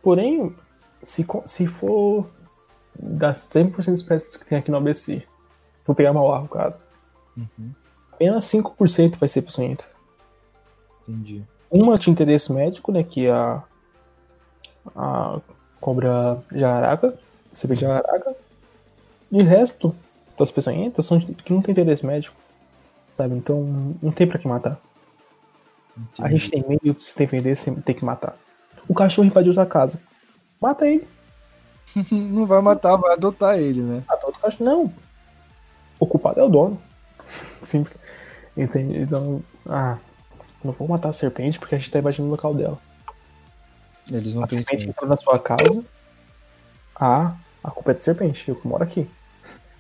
Porém, 0.03 0.55
se, 1.03 1.27
se 1.47 1.67
for 1.67 2.29
das 2.99 3.39
100% 3.39 3.85
de 3.85 3.93
espécies 3.93 4.37
que 4.37 4.47
tem 4.47 4.59
aqui 4.59 4.71
no 4.71 4.79
ABC, 4.79 5.23
vou 5.87 5.95
pegar 5.95 6.13
Mauá 6.13 6.41
no 6.41 6.49
caso, 6.49 6.83
uhum. 7.37 7.73
apenas 8.13 8.45
5% 8.47 9.19
vai 9.19 9.29
ser 9.29 9.43
peçonhenta. 9.43 9.85
Entendi. 11.03 11.47
Uma 11.71 11.99
de 11.99 12.11
interesse 12.11 12.53
médico, 12.53 12.91
né? 12.91 13.03
Que 13.03 13.27
é 13.27 13.33
a, 13.33 13.63
a 14.97 15.41
cobra 15.81 16.43
jararaca, 16.53 17.19
cerveja 17.53 17.87
jararaca. 17.87 18.35
E 19.31 19.41
o 19.41 19.45
resto 19.45 19.95
das 20.39 20.51
peçonhentas 20.51 21.07
são 21.07 21.21
que 21.21 21.53
não 21.53 21.63
tem 21.63 21.73
interesse 21.73 22.05
médico, 22.05 22.37
sabe? 23.13 23.35
Então 23.35 23.95
não 24.03 24.11
tem 24.11 24.27
pra 24.27 24.39
que 24.39 24.49
matar. 24.49 24.81
Entendi. 25.97 26.23
A 26.23 26.29
gente 26.31 26.51
tem 26.51 26.65
meio 26.67 26.95
de 26.95 27.03
se 27.03 27.17
defender 27.17 27.55
sem 27.57 27.75
ter 27.77 27.95
que 27.95 28.05
matar. 28.05 28.37
O 28.89 28.95
cachorro 28.95 29.27
invadiu 29.27 29.53
sua 29.53 29.67
casa. 29.67 30.01
Mata 30.61 30.87
ele. 30.87 31.07
não 32.11 32.47
vai 32.47 32.61
matar, 32.61 32.97
vai 32.97 33.13
adotar 33.13 33.59
ele, 33.59 33.83
né? 33.83 34.03
Adota 34.09 34.39
o 34.39 34.41
cachorro. 34.41 34.65
Não. 34.65 34.93
O 35.99 36.07
culpado 36.07 36.41
é 36.41 36.43
o 36.43 36.49
dono. 36.49 36.81
Simples. 37.63 37.99
Entende? 38.57 39.01
Então, 39.01 39.43
ah, 39.67 39.99
não 40.65 40.73
vou 40.73 40.89
matar 40.89 41.09
a 41.09 41.13
serpente 41.13 41.59
porque 41.59 41.75
a 41.75 41.79
gente 41.79 41.91
tá 41.91 41.99
invadindo 41.99 42.29
o 42.29 42.31
local 42.31 42.55
dela. 42.55 42.79
Eles 44.11 44.35
não 44.35 44.45
a 44.45 44.47
serpente 44.47 44.89
entrou 44.89 45.09
na 45.09 45.17
sua 45.17 45.39
casa. 45.39 45.85
Ah, 46.95 47.35
a 47.63 47.71
culpa 47.71 47.93
é 47.93 47.95
da 47.95 48.01
serpente, 48.01 48.49
eu 48.49 48.57
que 48.57 48.67
moro 48.67 48.83
aqui. 48.83 49.09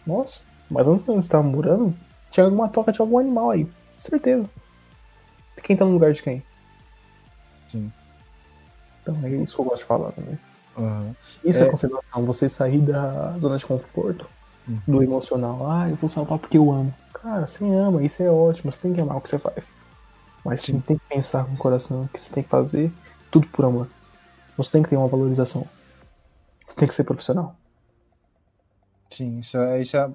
Nossa, 0.06 0.40
mas 0.70 0.88
antes 0.88 1.04
de 1.04 1.10
você 1.10 1.18
estava 1.20 1.42
morando, 1.42 1.94
tinha 2.30 2.44
alguma 2.44 2.68
toca 2.68 2.92
de 2.92 3.00
algum 3.00 3.18
animal 3.18 3.50
aí. 3.50 3.68
Certeza. 3.98 4.48
Quem 5.62 5.76
tá 5.76 5.84
no 5.84 5.92
lugar 5.92 6.12
de 6.12 6.22
quem? 6.22 6.42
Sim. 7.68 7.92
Então 9.02 9.16
é 9.22 9.30
isso 9.30 9.54
que 9.54 9.60
eu 9.60 9.64
gosto 9.66 9.82
de 9.82 9.84
falar 9.88 10.12
também. 10.12 10.38
Uhum. 10.76 11.14
Isso 11.44 11.62
é... 11.62 11.66
é 11.66 11.70
conservação, 11.70 12.24
você 12.24 12.48
sair 12.48 12.78
da 12.78 13.36
zona 13.38 13.58
de 13.58 13.66
conforto, 13.66 14.26
uhum. 14.66 14.80
do 14.86 15.02
emocional. 15.02 15.70
Ah, 15.70 15.88
eu 15.88 15.96
vou 15.96 16.08
salvar 16.08 16.38
porque 16.38 16.56
eu 16.56 16.70
amo. 16.70 16.94
Cara, 17.12 17.46
você 17.46 17.64
ama, 17.64 18.02
isso 18.02 18.22
é 18.22 18.30
ótimo, 18.30 18.72
você 18.72 18.80
tem 18.80 18.94
que 18.94 19.00
amar 19.00 19.16
o 19.16 19.20
que 19.20 19.28
você 19.28 19.38
faz. 19.38 19.72
Mas 20.44 20.62
Sim. 20.62 20.80
você 20.80 20.86
tem 20.86 20.98
que 20.98 21.08
pensar 21.08 21.44
com 21.44 21.52
o 21.52 21.56
coração 21.56 22.08
que 22.12 22.20
você 22.20 22.32
tem 22.32 22.42
que 22.42 22.48
fazer 22.48 22.92
tudo 23.30 23.46
por 23.48 23.64
amor. 23.64 23.88
Você 24.56 24.72
tem 24.72 24.82
que 24.82 24.90
ter 24.90 24.96
uma 24.96 25.08
valorização. 25.08 25.66
Você 26.68 26.78
tem 26.78 26.88
que 26.88 26.94
ser 26.94 27.04
profissional. 27.04 27.56
Sim, 29.10 29.38
isso 29.38 29.58
é, 29.58 29.80
isso 29.80 29.96
é, 29.96 30.10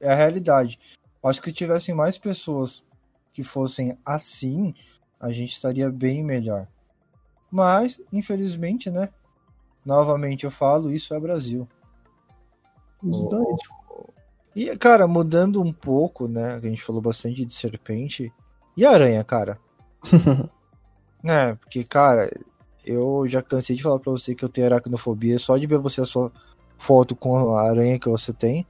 é 0.00 0.12
a 0.12 0.16
realidade. 0.16 0.78
Acho 1.22 1.40
que 1.40 1.50
se 1.50 1.54
tivessem 1.54 1.94
mais 1.94 2.18
pessoas 2.18 2.84
que 3.32 3.42
fossem 3.42 3.96
assim, 4.04 4.74
a 5.18 5.30
gente 5.32 5.52
estaria 5.52 5.90
bem 5.90 6.24
melhor. 6.24 6.66
Mas, 7.50 8.00
infelizmente, 8.12 8.90
né? 8.90 9.08
Novamente 9.84 10.44
eu 10.44 10.50
falo, 10.50 10.90
isso 10.90 11.14
é 11.14 11.20
Brasil. 11.20 11.68
Exatamente. 13.04 13.68
E, 14.54 14.76
cara, 14.76 15.06
mudando 15.06 15.62
um 15.62 15.72
pouco, 15.72 16.26
né? 16.26 16.54
A 16.54 16.60
gente 16.60 16.82
falou 16.82 17.00
bastante 17.00 17.44
de 17.44 17.52
serpente. 17.52 18.32
E 18.76 18.84
aranha, 18.84 19.22
cara? 19.22 19.58
é, 21.24 21.54
porque, 21.54 21.84
cara, 21.84 22.30
eu 22.84 23.24
já 23.26 23.42
cansei 23.42 23.76
de 23.76 23.82
falar 23.82 23.98
pra 23.98 24.12
você 24.12 24.34
que 24.34 24.44
eu 24.44 24.48
tenho 24.48 24.66
aracnofobia 24.66 25.38
só 25.38 25.56
de 25.56 25.66
ver 25.66 25.78
você 25.78 26.00
a 26.00 26.06
sua 26.06 26.32
foto 26.78 27.14
com 27.14 27.56
a 27.56 27.62
aranha 27.62 27.98
que 27.98 28.08
você 28.08 28.32
tem. 28.32 28.66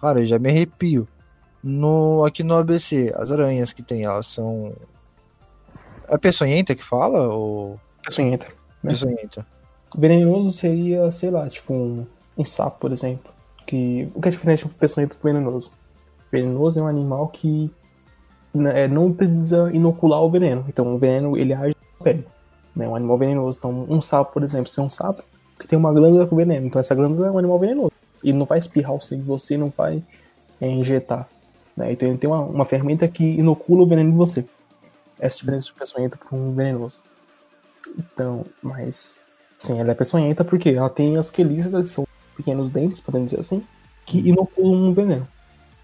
Cara, 0.00 0.20
eu 0.20 0.26
já 0.26 0.38
me 0.38 0.48
arrepio. 0.48 1.06
No, 1.62 2.24
aqui 2.24 2.42
no 2.42 2.54
ABC, 2.54 3.12
as 3.16 3.30
aranhas 3.30 3.72
que 3.72 3.82
tem, 3.82 4.04
elas 4.04 4.26
são. 4.26 4.72
É 6.08 6.18
peçonhenta 6.18 6.74
que 6.74 6.82
fala? 6.82 7.28
Ou... 7.28 7.78
Peçonhenta. 8.04 8.46
Né? 8.82 8.92
Peçonhenta. 8.92 9.46
Venenoso 9.96 10.52
seria, 10.52 11.10
sei 11.12 11.30
lá, 11.30 11.48
tipo 11.48 11.72
um, 11.72 12.06
um 12.36 12.44
sapo, 12.44 12.80
por 12.80 12.92
exemplo. 12.92 13.32
Que, 13.66 14.10
o 14.14 14.20
que 14.20 14.28
é 14.28 14.30
diferente 14.32 14.66
do 14.66 14.74
peçonhento 14.74 15.16
pro 15.16 15.32
venenoso? 15.32 15.72
Venenoso 16.32 16.80
é 16.80 16.82
um 16.82 16.88
animal 16.88 17.28
que 17.28 17.72
é, 18.54 18.86
não 18.88 19.12
precisa 19.12 19.70
inocular 19.72 20.22
o 20.22 20.30
veneno. 20.30 20.64
Então 20.68 20.94
o 20.94 20.98
veneno 20.98 21.36
ele 21.36 21.52
age 21.52 21.76
na 21.98 22.04
pele. 22.04 22.26
Né, 22.74 22.88
um 22.88 22.96
animal 22.96 23.18
venenoso. 23.18 23.58
Então 23.58 23.86
um 23.88 24.00
sapo, 24.00 24.32
por 24.32 24.42
exemplo, 24.42 24.68
se 24.68 24.78
é 24.78 24.82
um 24.82 24.90
sapo 24.90 25.22
que 25.58 25.66
tem 25.66 25.78
uma 25.78 25.92
glândula 25.92 26.26
com 26.26 26.36
veneno. 26.36 26.66
Então 26.66 26.80
essa 26.80 26.94
glândula 26.94 27.28
é 27.28 27.30
um 27.30 27.38
animal 27.38 27.58
venenoso. 27.58 27.92
Ele 28.22 28.36
não 28.36 28.46
vai 28.46 28.58
espirrar 28.58 28.94
o 28.94 29.00
sangue 29.00 29.22
você, 29.22 29.56
não 29.56 29.72
vai 29.76 30.02
é, 30.60 30.68
injetar. 30.68 31.28
Né? 31.76 31.92
Então 31.92 32.08
ele 32.08 32.18
tem 32.18 32.28
uma, 32.28 32.40
uma 32.40 32.64
ferramenta 32.64 33.08
que 33.08 33.24
inocula 33.24 33.82
o 33.82 33.86
veneno 33.86 34.10
em 34.10 34.16
você. 34.16 34.44
Essa 35.18 35.38
diferença 35.38 35.66
de 35.66 35.74
peçonhenta 35.74 36.16
para 36.16 36.36
um 36.36 36.52
venenoso. 36.52 37.00
Então, 37.98 38.44
mas 38.62 39.22
sim, 39.56 39.78
ela 39.78 39.92
é 39.92 39.94
peçonhenta 39.94 40.44
porque 40.44 40.70
ela 40.70 40.90
tem 40.90 41.16
as 41.16 41.30
quelíceras, 41.30 41.90
são 41.90 42.06
pequenos 42.36 42.70
dentes, 42.70 43.00
podemos 43.00 43.30
dizer 43.30 43.40
assim, 43.40 43.62
que 44.06 44.18
inoculam 44.18 44.88
um 44.88 44.94
veneno. 44.94 45.28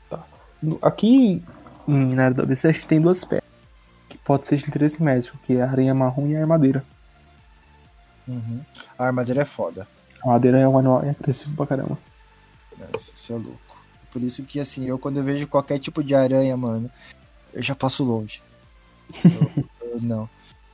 Tá. 0.08 0.24
Aqui 0.82 1.42
na 1.90 2.26
área 2.26 2.46
da 2.46 2.54
gente 2.54 2.86
tem 2.86 3.00
duas 3.00 3.18
espécies 3.18 3.48
que 4.08 4.18
pode 4.18 4.46
ser 4.46 4.56
de 4.56 4.66
interesse 4.66 5.02
médico, 5.02 5.38
que 5.44 5.56
é 5.56 5.62
a 5.62 5.70
aranha 5.70 5.94
marrom 5.94 6.26
e 6.26 6.36
a 6.36 6.40
armadeira. 6.40 6.84
Uhum. 8.26 8.60
A 8.98 9.06
armadeira 9.06 9.42
é 9.42 9.44
foda. 9.44 9.88
A 10.22 10.26
armadeira 10.26 10.58
é 10.58 10.68
um 10.68 10.78
animal 10.78 10.98
agressivo 10.98 11.54
pra 11.54 11.66
caramba. 11.66 11.98
Isso 12.96 13.32
é 13.32 13.36
louco. 13.36 13.78
Por 14.12 14.22
isso 14.22 14.42
que, 14.42 14.60
assim, 14.60 14.86
eu 14.86 14.98
quando 14.98 15.18
eu 15.18 15.24
vejo 15.24 15.46
qualquer 15.46 15.78
tipo 15.78 16.02
de 16.02 16.14
aranha, 16.14 16.56
mano, 16.56 16.90
eu 17.52 17.62
já 17.62 17.74
passo 17.74 18.04
longe. 18.04 18.42
eu, 19.24 19.64
eu, 19.92 20.00
não. 20.00 20.28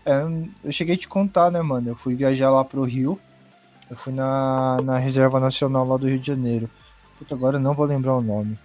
É, 0.05 0.21
eu 0.65 0.73
cheguei 0.73 0.95
a 0.95 0.99
te 0.99 1.09
contar, 1.09 1.51
né, 1.51 1.63
mano? 1.63 1.91
Eu 1.91 1.97
fui 1.97 2.15
viajar 2.15 2.51
lá 2.51 2.65
pro 2.65 2.83
Rio. 2.83 3.19
Eu 3.91 3.97
fui 3.97 4.13
na, 4.13 4.81
na 4.83 4.99
Reserva 4.99 5.39
Nacional 5.41 5.87
lá 5.87 5.97
do 5.97 6.09
Rio 6.09 6.19
de 6.19 6.27
Janeiro. 6.27 6.69
Puta, 7.19 7.35
agora 7.35 7.57
eu 7.57 7.61
não 7.61 7.75
vou 7.75 7.87
lembrar 7.87 8.17
o 8.17 8.23
nome. 8.23 8.59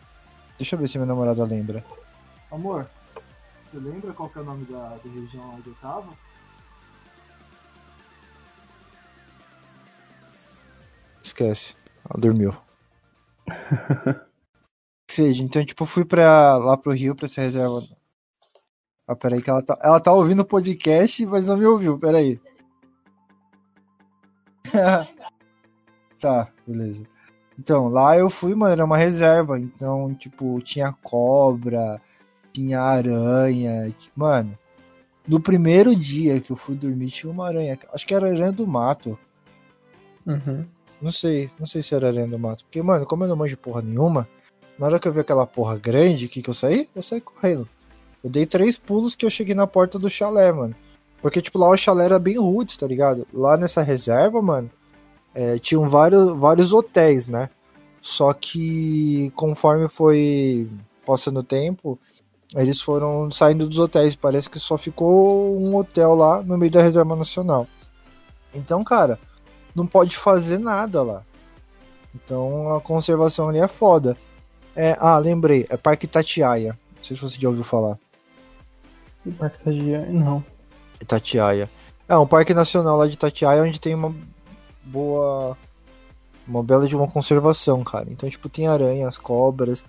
Deixa 0.58 0.76
eu 0.76 0.80
ver 0.80 0.88
se 0.88 0.98
minha 0.98 1.08
namorada 1.08 1.44
lembra. 1.44 1.84
Amor, 2.52 2.90
você 3.66 3.78
lembra 3.78 4.14
qual 4.14 4.30
que 4.30 4.40
é 4.40 4.42
o 4.42 4.46
nome 4.46 4.66
da, 4.66 4.90
da 4.90 5.10
região 5.10 5.56
onde 5.56 5.68
eu 5.68 5.76
tava? 5.76 6.12
Esquece. 11.24 11.76
Ela 12.10 12.20
dormiu. 12.20 12.56
seja, 15.10 15.44
então, 15.44 15.66
tipo, 15.66 15.86
fui 15.86 16.06
pra, 16.06 16.58
lá 16.58 16.78
pro 16.78 16.92
Rio 16.92 17.16
pra 17.16 17.26
essa 17.26 17.42
reserva. 17.42 17.82
Ah, 19.08 19.16
peraí, 19.16 19.42
que 19.42 19.50
ela 19.50 19.62
tá, 19.62 19.78
ela 19.82 20.00
tá 20.00 20.14
ouvindo 20.14 20.42
o 20.42 20.46
podcast, 20.46 21.26
mas 21.26 21.46
não 21.46 21.58
me 21.58 21.66
ouviu, 21.66 22.00
peraí. 22.00 22.40
tá, 26.20 26.52
beleza. 26.66 27.06
Então, 27.58 27.88
lá 27.88 28.18
eu 28.18 28.30
fui, 28.30 28.56
mano, 28.56 28.72
era 28.72 28.86
uma 28.86 28.98
reserva. 28.98 29.60
Então, 29.60 30.14
tipo, 30.16 30.62
tinha 30.62 30.94
cobra, 30.94 32.02
tinha 32.54 32.82
aranha. 32.82 33.94
Mano, 34.16 34.58
no 35.28 35.40
primeiro 35.40 35.96
dia 35.96 36.40
que 36.40 36.52
eu 36.52 36.56
fui 36.56 36.76
dormir, 36.76 37.10
tinha 37.10 37.32
uma 37.32 37.48
aranha. 37.48 37.78
Acho 37.94 38.06
que 38.06 38.14
era 38.14 38.28
aranha 38.28 38.52
do 38.52 38.66
mato. 38.66 39.18
Uhum. 40.26 40.66
Não 41.02 41.12
sei, 41.12 41.50
não 41.60 41.66
sei 41.66 41.82
se 41.82 41.96
era 41.96 42.08
aranha 42.08 42.28
do 42.28 42.40
mato. 42.40 42.64
Porque, 42.66 42.82
mano, 42.82 43.06
como 43.06 43.24
eu 43.24 43.28
não 43.28 43.36
manjo 43.36 43.58
porra 43.58 43.82
nenhuma, 43.82 44.28
na 44.78 44.88
hora 44.88 45.00
que 45.00 45.08
eu 45.08 45.14
vi 45.14 45.20
aquela 45.20 45.46
porra 45.46 45.78
grande, 45.78 46.26
o 46.26 46.30
que 46.30 46.42
que 46.42 46.50
eu 46.50 46.54
saí? 46.54 46.90
Eu 46.96 47.04
saí 47.04 47.22
correndo. 47.22 47.68
Eu 48.24 48.30
dei 48.30 48.46
três 48.46 48.78
pulos 48.78 49.16
que 49.16 49.26
eu 49.26 49.30
cheguei 49.30 49.56
na 49.56 49.68
porta 49.68 49.98
do 49.98 50.10
chalé, 50.10 50.52
mano. 50.52 50.76
Porque, 51.22 51.42
tipo, 51.42 51.58
lá 51.58 51.70
o 51.70 51.78
chalé 51.78 52.06
era 52.06 52.20
bem 52.20 52.38
roots, 52.38 52.78
tá 52.78 52.88
ligado? 52.88 53.28
Lá 53.34 53.58
nessa 53.58 53.82
reserva, 53.82 54.42
mano, 54.42 54.70
é, 55.34 55.58
tinham 55.58 55.88
vários, 55.90 56.34
vários 56.34 56.74
hotéis, 56.74 57.28
né? 57.28 57.50
Só 58.02 58.34
que 58.34 59.32
conforme 59.36 59.90
foi 59.90 60.70
passando 61.06 61.42
o 61.42 61.44
tempo, 61.44 62.00
eles 62.56 62.82
foram 62.82 63.30
saindo 63.30 63.68
dos 63.68 63.80
hotéis. 63.80 64.16
Parece 64.16 64.50
que 64.50 64.60
só 64.60 64.78
ficou 64.78 65.58
um 65.58 65.76
hotel 65.76 66.16
lá 66.16 66.42
no 66.42 66.58
meio 66.58 66.72
da 66.72 66.82
reserva 66.82 67.16
nacional. 67.16 67.68
Então, 68.54 68.84
cara, 68.84 69.20
não 69.76 69.86
pode 69.86 70.18
fazer 70.18 70.58
nada 70.58 71.04
lá. 71.04 71.24
Então 72.14 72.70
a 72.76 72.82
conservação 72.82 73.50
ali 73.50 73.60
é 73.60 73.68
foda. 73.68 74.18
É, 74.76 74.96
ah, 75.00 75.18
lembrei, 75.18 75.68
é 75.70 75.78
Parque 75.78 76.08
Tatiaia. 76.08 76.78
Não 76.98 77.04
sei 77.04 77.16
se 77.16 77.22
você 77.22 77.40
já 77.40 77.50
ouviu 77.50 77.64
falar. 77.64 77.98
Parque 79.38 79.64
Tatiaia, 79.64 80.06
não. 80.10 80.44
Tatiaia. 81.06 81.70
É 82.08 82.18
um 82.18 82.26
parque 82.26 82.54
nacional 82.54 82.98
lá 82.98 83.08
de 83.08 83.18
Tatiaia 83.18 83.62
onde 83.64 83.80
tem 83.80 83.94
uma 83.94 84.14
boa. 84.84 85.56
Uma 86.48 86.64
bela 86.64 86.88
de 86.88 86.96
uma 86.96 87.08
conservação, 87.08 87.84
cara. 87.84 88.08
Então, 88.10 88.28
tipo, 88.28 88.50
tem 88.50 88.68
aranhas, 88.68 89.20
cobras, 89.20 89.86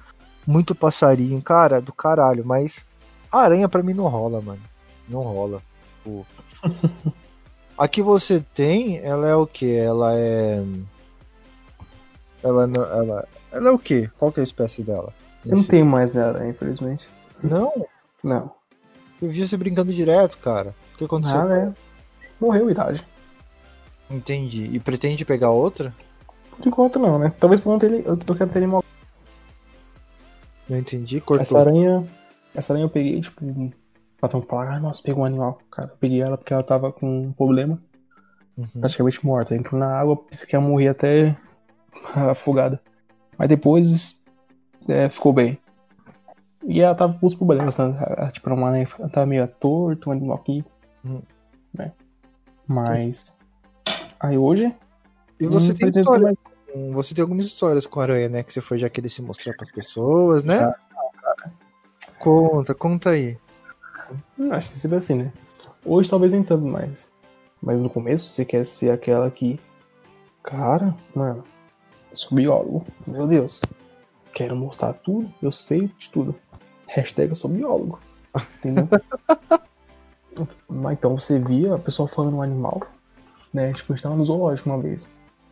muito 0.46 0.74
passarinho, 0.74 1.40
cara, 1.42 1.80
do 1.80 1.92
caralho. 1.92 2.44
Mas 2.44 2.84
a 3.30 3.38
aranha 3.40 3.68
pra 3.68 3.82
mim 3.82 3.94
não 3.94 4.08
rola, 4.08 4.40
mano. 4.40 4.62
Não 5.08 5.22
rola. 5.22 5.62
Pô. 6.04 6.24
a 7.76 7.88
que 7.88 8.02
você 8.02 8.44
tem, 8.54 8.98
ela 8.98 9.28
é 9.28 9.34
o 9.34 9.46
que? 9.46 9.74
Ela 9.74 10.14
é. 10.14 10.62
Ela, 12.42 12.64
ela, 12.64 13.28
ela 13.52 13.68
é 13.68 13.72
o 13.72 13.78
que? 13.78 14.08
Qual 14.18 14.32
que 14.32 14.40
é 14.40 14.42
a 14.42 14.44
espécie 14.44 14.82
dela? 14.82 15.12
Eu 15.44 15.56
não 15.56 15.64
tenho 15.64 15.86
mais 15.86 16.12
dela, 16.12 16.46
infelizmente. 16.46 17.08
Não? 17.42 17.86
Não. 18.22 18.52
Eu 19.20 19.30
vi 19.30 19.46
você 19.46 19.56
brincando 19.56 19.92
direto, 19.92 20.38
cara. 20.38 20.74
O 20.94 20.98
que 20.98 21.04
aconteceu? 21.04 21.40
Ah, 21.40 21.44
né? 21.44 21.74
Morreu 22.40 22.68
a 22.68 22.70
idade. 22.70 23.06
Entendi. 24.10 24.64
E 24.72 24.80
pretende 24.80 25.24
pegar 25.24 25.50
outra? 25.50 25.94
Por 26.50 26.66
enquanto 26.66 26.98
não, 26.98 27.18
né? 27.18 27.32
Talvez 27.38 27.60
por 27.60 27.70
conta 27.70 27.88
dele, 27.88 28.02
eu 28.06 28.18
eu 28.26 28.34
quero 28.34 28.50
ter 28.50 28.58
animal. 28.58 28.84
Não 30.70 30.78
entendi, 30.78 31.20
cortou. 31.20 31.42
Essa 31.42 31.58
aranha. 31.58 32.06
Essa 32.54 32.72
aranha 32.72 32.84
eu 32.84 32.90
peguei, 32.90 33.20
tipo, 33.20 33.44
um 33.44 33.72
plaga. 34.40 34.72
Ah, 34.72 34.80
nossa, 34.80 35.02
pegou 35.02 35.24
um 35.24 35.26
animal. 35.26 35.58
Cara, 35.70 35.88
eu 35.92 35.96
peguei 35.96 36.22
ela 36.22 36.38
porque 36.38 36.52
ela 36.54 36.62
tava 36.62 36.92
com 36.92 37.26
um 37.26 37.32
problema. 37.32 37.82
Uhum. 38.56 38.80
praticamente 38.80 39.24
morta. 39.24 39.54
Entrou 39.56 39.80
na 39.80 39.98
água, 39.98 40.16
pensei 40.16 40.46
que 40.46 40.54
ia 40.54 40.60
morrer 40.60 40.88
até 40.88 41.34
afogada. 42.30 42.80
Mas 43.38 43.48
depois 43.48 44.22
é, 44.88 45.08
ficou 45.08 45.32
bem. 45.32 45.58
E 46.66 46.80
ela 46.80 46.94
tava 46.94 47.18
com 47.18 47.26
os 47.26 47.34
problemas, 47.34 47.76
né? 47.78 47.96
Ela, 48.18 48.30
tipo, 48.30 48.48
era 48.48 48.54
uma 48.54 48.68
aranha, 48.68 48.86
ela 48.98 49.08
tava 49.08 49.26
meio 49.26 49.48
torto, 49.48 50.10
um 50.10 50.12
animal 50.12 50.36
aqui. 50.36 50.64
Hum. 51.04 51.22
Né? 51.72 51.92
Mas. 52.66 53.36
Aí 54.20 54.36
hoje. 54.36 54.72
E 55.40 55.46
você 55.46 55.74
tem 55.74 55.88
história? 55.88 56.24
mais- 56.24 56.49
Você 56.92 57.14
tem 57.14 57.22
algumas 57.22 57.46
histórias 57.46 57.86
com 57.86 58.00
a 58.00 58.04
aranha, 58.04 58.28
né? 58.28 58.42
Que 58.42 58.52
você 58.52 58.60
foi 58.60 58.78
já 58.78 58.88
querer 58.88 59.08
se 59.08 59.22
mostrar 59.22 59.54
pras 59.54 59.70
pessoas, 59.70 60.44
né? 60.44 60.58
Já. 60.58 60.74
Conta, 62.18 62.74
conta 62.74 63.10
aí. 63.10 63.38
Acho 64.50 64.70
que 64.70 64.78
sempre 64.78 64.98
assim, 64.98 65.14
né? 65.14 65.32
Hoje 65.84 66.10
talvez 66.10 66.32
nem 66.32 66.42
tanto 66.42 66.66
mais. 66.66 67.12
Mas 67.62 67.80
no 67.80 67.88
começo 67.88 68.28
você 68.28 68.44
quer 68.44 68.64
ser 68.64 68.90
aquela 68.90 69.30
que. 69.30 69.58
Cara, 70.42 70.94
mano, 71.14 71.44
sou 72.12 72.36
biólogo. 72.36 72.86
Meu 73.06 73.26
Deus. 73.26 73.60
Quero 74.32 74.54
mostrar 74.54 74.92
tudo, 74.92 75.32
eu 75.42 75.50
sei 75.50 75.90
de 75.98 76.10
tudo. 76.10 76.34
Hashtag 76.86 77.30
eu 77.30 77.34
sou 77.36 77.50
biólogo. 77.50 78.00
Entendeu? 78.58 78.88
Mas 80.68 80.92
então 80.92 81.18
você 81.18 81.38
via 81.38 81.74
a 81.74 81.78
pessoa 81.78 82.08
falando 82.08 82.36
um 82.36 82.42
animal, 82.42 82.82
né? 83.52 83.72
Tipo, 83.72 83.92
a 83.92 83.96
gente 83.96 84.02
tava 84.02 84.16
no 84.16 84.24
zoológico 84.24 84.70
uma 84.70 84.80
vez. 84.80 85.08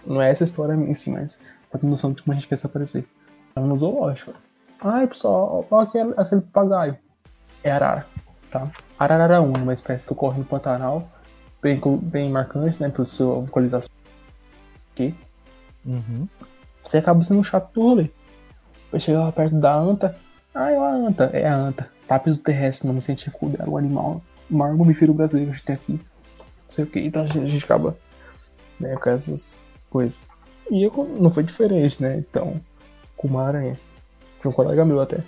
Não 0.07 0.23
é 0.23 0.31
essa 0.31 0.45
história 0.45 0.75
em 0.75 0.95
si, 0.95 1.11
mas 1.11 1.39
pra 1.71 1.79
ter 1.79 1.87
noção 1.87 2.13
de 2.13 2.23
como 2.23 2.33
a 2.33 2.35
gente 2.35 2.49
quer 2.49 2.57
se 2.57 2.67
aparecer. 2.67 3.07
Tava 3.55 3.67
no 3.67 3.79
zoológico. 3.79 4.33
Ai, 4.81 5.07
pessoal, 5.07 5.67
olha 5.71 5.89
aquele, 5.89 6.15
aquele 6.17 6.41
papagaio. 6.41 6.97
É 7.63 7.71
arara, 7.71 8.07
tá? 8.51 8.69
Arararaúna, 8.99 9.59
uma 9.59 9.75
espécie 9.75 10.07
que 10.07 10.13
ocorre 10.13 10.39
no 10.39 10.45
Pantanal, 10.45 11.09
bem, 11.61 11.81
bem 12.03 12.31
marcante, 12.31 12.81
né, 12.81 12.89
por 12.89 13.07
sua 13.07 13.41
vocalização. 13.41 13.91
Aqui. 14.93 15.15
Uhum. 15.85 16.29
Você 16.85 16.99
acaba 16.99 17.23
sendo 17.23 17.41
um 17.41 17.45
chato 17.45 17.73
do 17.73 17.83
rolê. 17.83 18.11
Chegar 18.99 19.25
lá 19.25 19.33
perto 19.33 19.57
da 19.57 19.75
anta. 19.75 20.17
Ah, 20.55 20.71
é 20.71 20.77
a 20.77 20.91
anta. 20.91 21.25
É 21.33 21.47
a 21.47 21.55
anta. 21.55 21.91
Papis 22.07 22.39
terrestre, 22.39 22.89
nome 22.89 23.03
científico 23.03 23.49
dela, 23.51 23.69
o 23.69 23.77
animal, 23.77 24.23
o 24.51 24.57
maior 24.57 24.75
mamífero 24.75 25.13
brasileiro 25.13 25.51
que 25.51 25.55
a 25.55 25.57
gente 25.57 25.67
tem 25.67 25.75
aqui. 25.75 25.93
Não 25.93 26.71
sei 26.71 26.85
o 26.85 26.87
que, 26.87 27.01
então 27.01 27.23
a 27.23 27.27
gente, 27.27 27.39
a 27.39 27.47
gente 27.47 27.65
acaba 27.65 27.97
né, 28.81 28.97
com 28.97 29.11
essas 29.11 29.61
coisas. 29.91 30.27
E 30.71 30.83
eu 30.83 30.93
não 31.19 31.31
foi 31.31 31.43
diferente, 31.43 32.03
né? 32.03 32.17
Então, 32.19 32.61
com 33.17 33.29
uma 33.29 33.47
aranha. 33.47 33.79
Tinha 34.41 34.51
um 34.51 34.55
colega 34.55 34.85
meu 34.85 35.01
até. 35.01 35.19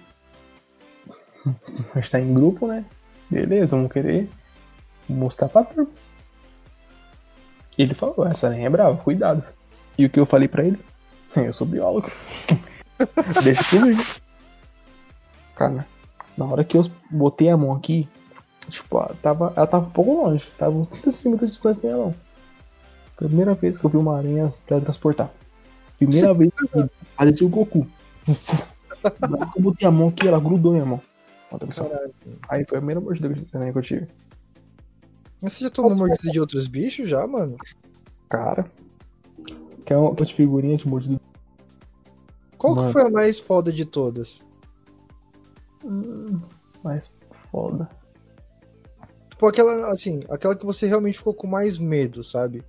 Gente 1.94 2.10
tá 2.10 2.20
em 2.20 2.32
grupo, 2.32 2.66
né? 2.66 2.84
Beleza, 3.30 3.76
vamos 3.76 3.92
querer 3.92 4.28
mostrar 5.08 5.48
pra 5.48 5.64
turma. 5.64 5.90
Ele 7.78 7.94
falou, 7.94 8.26
essa 8.26 8.48
aranha 8.48 8.66
é 8.66 8.70
brava, 8.70 8.96
cuidado. 8.96 9.42
E 9.96 10.04
o 10.04 10.10
que 10.10 10.20
eu 10.20 10.26
falei 10.26 10.48
pra 10.48 10.64
ele? 10.64 10.78
Eu 11.36 11.52
sou 11.52 11.66
biólogo. 11.66 12.10
Deixa 13.42 13.64
comigo. 13.70 14.02
Cara, 15.54 15.86
na 16.36 16.44
hora 16.44 16.64
que 16.64 16.76
eu 16.76 16.82
botei 17.10 17.48
a 17.48 17.56
mão 17.56 17.72
aqui, 17.72 18.08
tipo, 18.68 18.98
ela 18.98 19.16
tava, 19.22 19.52
ela 19.54 19.66
tava 19.66 19.86
um 19.86 19.90
pouco 19.90 20.22
longe. 20.22 20.50
Tava 20.58 20.76
uns 20.76 20.88
30 20.88 21.10
centímetros 21.10 21.50
de 21.50 21.52
distância 21.52 21.82
da 21.82 21.88
minha 21.88 22.04
mão. 22.04 22.14
Primeira 23.28 23.54
vez 23.54 23.76
que 23.76 23.84
eu 23.84 23.90
vi 23.90 23.96
uma 23.98 24.16
aranha 24.16 24.50
se 24.50 24.62
teletransportar. 24.64 25.30
Primeira 25.98 26.32
vez 26.32 26.50
que 26.54 26.90
parecia 27.16 27.46
o 27.46 27.50
Goku. 27.50 27.86
Eu 29.56 29.62
botei 29.62 29.86
a 29.86 29.90
mão 29.90 30.08
aqui, 30.08 30.26
ela 30.26 30.40
grudou 30.40 30.72
minha 30.72 30.86
mão. 30.86 31.00
Caralho. 31.50 32.14
Aí 32.48 32.64
foi 32.66 32.78
a 32.78 32.80
primeira 32.80 33.00
mordida 33.00 33.28
que 33.32 33.56
eu- 33.56 33.62
eu 33.62 33.82
tive. 33.82 34.08
Mas 35.42 35.52
você 35.52 35.64
já 35.64 35.70
tomou 35.70 35.94
mordida 35.96 36.30
de 36.30 36.40
outros 36.40 36.66
bichos 36.66 37.08
já, 37.08 37.26
mano? 37.26 37.56
Cara. 38.28 38.70
Que 39.84 39.92
é 39.92 39.96
uma 39.96 40.10
uma 40.10 40.26
figurinha 40.26 40.76
de 40.76 40.86
mordida. 40.88 41.20
Qual 42.56 42.74
Mano. 42.74 42.86
que 42.88 42.92
foi 42.92 43.02
a 43.06 43.10
mais 43.10 43.40
foda 43.40 43.72
de 43.72 43.84
todas? 43.84 44.40
Hum, 45.84 46.40
Mas 46.82 47.14
foda. 47.50 47.88
Tipo, 49.30 49.46
aquela, 49.46 49.90
assim, 49.92 50.20
aquela 50.30 50.54
que 50.54 50.64
você 50.66 50.86
realmente 50.86 51.18
ficou 51.18 51.34
com 51.34 51.46
mais 51.46 51.78
medo, 51.78 52.22
sabe? 52.22 52.62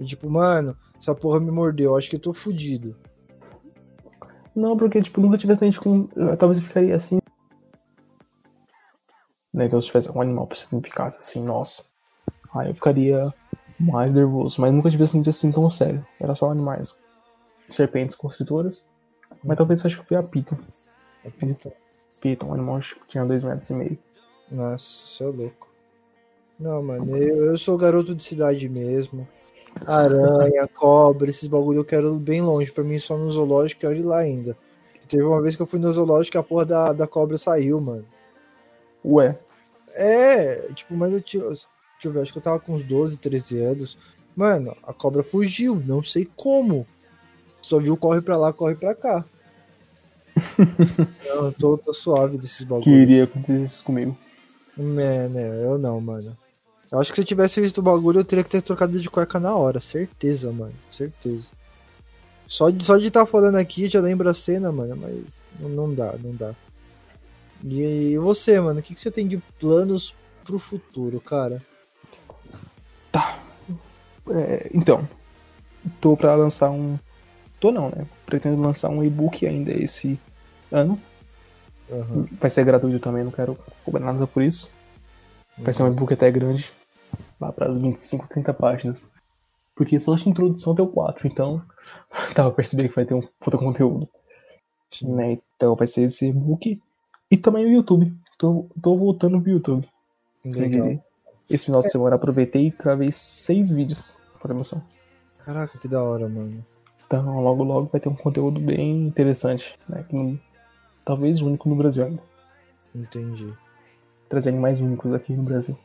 E, 0.00 0.04
tipo, 0.06 0.30
mano, 0.30 0.74
essa 0.98 1.14
porra 1.14 1.38
me 1.38 1.50
mordeu, 1.50 1.94
acho 1.94 2.08
que 2.08 2.16
eu 2.16 2.20
tô 2.20 2.32
fudido. 2.32 2.96
Não, 4.56 4.76
porque, 4.76 5.02
tipo, 5.02 5.20
nunca 5.20 5.36
tivesse 5.36 5.60
dente 5.60 5.78
com. 5.78 6.06
Talvez 6.38 6.58
eu 6.58 6.64
ficaria 6.64 6.96
assim. 6.96 7.18
Né? 9.52 9.66
Então, 9.66 9.80
se 9.80 9.88
tivesse 9.88 10.10
um 10.10 10.20
animal 10.20 10.46
pra 10.46 10.56
você 10.56 10.74
me 10.74 10.80
picasse 10.80 11.18
assim, 11.18 11.44
nossa. 11.44 11.84
Aí 12.54 12.70
eu 12.70 12.74
ficaria 12.74 13.32
mais 13.78 14.14
nervoso. 14.14 14.60
Mas 14.60 14.72
nunca 14.72 14.90
tivesse 14.90 15.12
dente 15.12 15.28
assim 15.28 15.52
tão 15.52 15.70
sério. 15.70 16.04
Era 16.18 16.34
só 16.34 16.50
animais. 16.50 16.98
Serpentes 17.68 18.16
constritoras. 18.16 18.90
Mas 19.44 19.58
talvez 19.58 19.80
eu 19.80 19.86
acho 19.86 20.00
que 20.00 20.06
foi 20.06 20.16
a 20.16 20.22
Piton. 20.22 20.56
Piton, 22.20 22.46
um 22.48 22.54
animal 22.54 22.76
acho 22.76 22.96
que 22.96 23.08
tinha 23.08 23.24
dois 23.24 23.44
metros 23.44 23.68
e 23.68 23.74
meio. 23.74 23.98
Nossa, 24.50 25.06
você 25.06 25.24
é 25.24 25.26
louco. 25.26 25.68
Não, 26.58 26.82
mano, 26.82 27.16
eu, 27.16 27.44
eu 27.44 27.58
sou 27.58 27.78
garoto 27.78 28.14
de 28.14 28.22
cidade 28.22 28.68
mesmo. 28.68 29.26
Aranha, 29.86 30.66
cobra, 30.74 31.30
esses 31.30 31.48
bagulho 31.48 31.80
eu 31.80 31.84
quero 31.84 32.14
bem 32.16 32.42
longe. 32.42 32.70
Pra 32.70 32.84
mim, 32.84 32.98
só 32.98 33.16
no 33.16 33.30
zoológico, 33.30 33.84
eu 33.84 33.90
quero 33.90 34.00
ir 34.00 34.06
lá 34.06 34.18
ainda. 34.18 34.56
Teve 35.08 35.24
uma 35.24 35.42
vez 35.42 35.56
que 35.56 35.62
eu 35.62 35.66
fui 35.66 35.80
no 35.80 35.92
zoológico 35.92 36.36
e 36.36 36.38
a 36.38 36.42
porra 36.42 36.64
da, 36.64 36.92
da 36.92 37.06
cobra 37.06 37.36
saiu, 37.36 37.80
mano. 37.80 38.04
Ué, 39.04 39.36
É, 39.94 40.72
tipo, 40.72 40.94
mas 40.94 41.12
eu 41.12 41.20
tinha. 41.20 41.42
Deixa 41.42 41.68
eu 42.04 42.12
ver, 42.12 42.20
acho 42.20 42.32
que 42.32 42.38
eu 42.38 42.42
tava 42.42 42.60
com 42.60 42.74
uns 42.74 42.84
12, 42.84 43.18
13 43.18 43.60
anos. 43.60 43.98
Mano, 44.36 44.76
a 44.82 44.92
cobra 44.92 45.24
fugiu, 45.24 45.74
não 45.74 46.02
sei 46.02 46.28
como. 46.36 46.86
Só 47.60 47.78
viu 47.78 47.96
corre 47.96 48.22
pra 48.22 48.36
lá, 48.36 48.52
corre 48.52 48.76
pra 48.76 48.94
cá. 48.94 49.24
não, 51.26 51.46
eu 51.46 51.52
tô, 51.52 51.76
tô 51.76 51.92
suave 51.92 52.38
desses 52.38 52.64
bagulhos. 52.64 52.84
queria 52.84 53.24
acontecer 53.24 53.62
isso 53.62 53.82
comigo. 53.82 54.16
É, 54.78 55.28
né, 55.28 55.64
eu 55.64 55.76
não, 55.76 56.00
mano. 56.00 56.36
Eu 56.90 57.00
acho 57.00 57.10
que 57.10 57.16
se 57.16 57.20
eu 57.20 57.26
tivesse 57.26 57.60
visto 57.60 57.78
o 57.78 57.82
bagulho, 57.82 58.20
eu 58.20 58.24
teria 58.24 58.42
que 58.42 58.50
ter 58.50 58.62
trocado 58.62 58.98
de 58.98 59.08
cueca 59.08 59.38
na 59.38 59.54
hora. 59.54 59.80
Certeza, 59.80 60.50
mano. 60.50 60.74
Certeza. 60.90 61.46
Só 62.48 62.68
de 62.68 62.78
estar 62.78 62.94
só 62.94 62.98
de 62.98 63.10
tá 63.10 63.24
falando 63.24 63.56
aqui, 63.56 63.86
já 63.86 64.00
lembra 64.00 64.32
a 64.32 64.34
cena, 64.34 64.72
mano, 64.72 64.96
mas 64.96 65.44
não, 65.60 65.68
não 65.68 65.94
dá, 65.94 66.16
não 66.18 66.34
dá. 66.34 66.52
E 67.62 68.18
você, 68.18 68.58
mano, 68.58 68.80
o 68.80 68.82
que, 68.82 68.94
que 68.94 69.00
você 69.00 69.10
tem 69.10 69.28
de 69.28 69.36
planos 69.60 70.14
pro 70.44 70.58
futuro, 70.58 71.20
cara? 71.20 71.62
É, 74.32 74.70
então, 74.74 75.08
tô 76.00 76.16
pra 76.16 76.34
lançar 76.34 76.70
um. 76.70 76.98
Tô 77.58 77.70
não, 77.70 77.90
né? 77.90 78.06
Pretendo 78.26 78.60
lançar 78.60 78.88
um 78.88 79.04
e-book 79.04 79.46
ainda 79.46 79.72
esse 79.72 80.18
ano. 80.70 81.00
Aham. 81.90 82.26
Vai 82.40 82.50
ser 82.50 82.64
gratuito 82.64 82.98
também, 82.98 83.24
não 83.24 83.32
quero 83.32 83.56
cobrar 83.84 84.04
nada 84.04 84.26
por 84.26 84.42
isso. 84.42 84.70
Vai 85.58 85.72
ser 85.72 85.82
um 85.82 85.88
e-book 85.88 86.12
até 86.14 86.30
grande. 86.30 86.72
Lá 87.40 87.52
pras 87.52 87.78
25, 87.78 88.28
30 88.28 88.52
páginas. 88.54 89.10
Porque 89.74 89.98
só 89.98 90.14
de 90.14 90.28
introdução 90.28 90.74
deu 90.74 90.86
4, 90.88 91.26
então 91.26 91.62
tava 92.34 92.50
percebendo 92.52 92.88
que 92.90 92.94
vai 92.96 93.06
ter 93.06 93.14
um 93.14 93.26
puta 93.38 93.56
conteúdo. 93.56 94.08
Né? 95.02 95.38
Então 95.56 95.74
vai 95.74 95.86
ser 95.86 96.02
esse 96.02 96.28
e-book. 96.28 96.80
E 97.30 97.36
também 97.36 97.64
o 97.64 97.72
YouTube. 97.72 98.12
Tô, 98.38 98.66
tô 98.82 98.96
voltando 98.96 99.40
pro 99.40 99.50
YouTube. 99.50 99.88
Legal. 100.44 101.00
Esse 101.48 101.66
final 101.66 101.80
de 101.80 101.90
semana 101.90 102.16
aproveitei 102.16 102.66
e 102.66 102.70
gravei 102.70 103.10
seis 103.12 103.70
vídeos. 103.70 104.16
Pra 104.38 104.48
ter 104.48 104.54
noção. 104.54 104.82
Caraca, 105.44 105.78
que 105.78 105.88
da 105.88 106.02
hora, 106.02 106.28
mano. 106.28 106.64
Então, 107.06 107.40
logo 107.40 107.62
logo 107.64 107.88
vai 107.90 108.00
ter 108.00 108.08
um 108.08 108.14
conteúdo 108.14 108.60
bem 108.60 109.06
interessante, 109.06 109.78
né? 109.88 110.04
Que 110.08 110.14
não- 110.14 110.38
talvez 111.04 111.40
único 111.40 111.68
no 111.68 111.76
Brasil 111.76 112.04
ainda. 112.06 112.22
Entendi. 112.94 113.52
Trazer 114.28 114.50
animais 114.50 114.80
únicos 114.80 115.12
aqui 115.12 115.32
no 115.32 115.42
Brasil. 115.42 115.76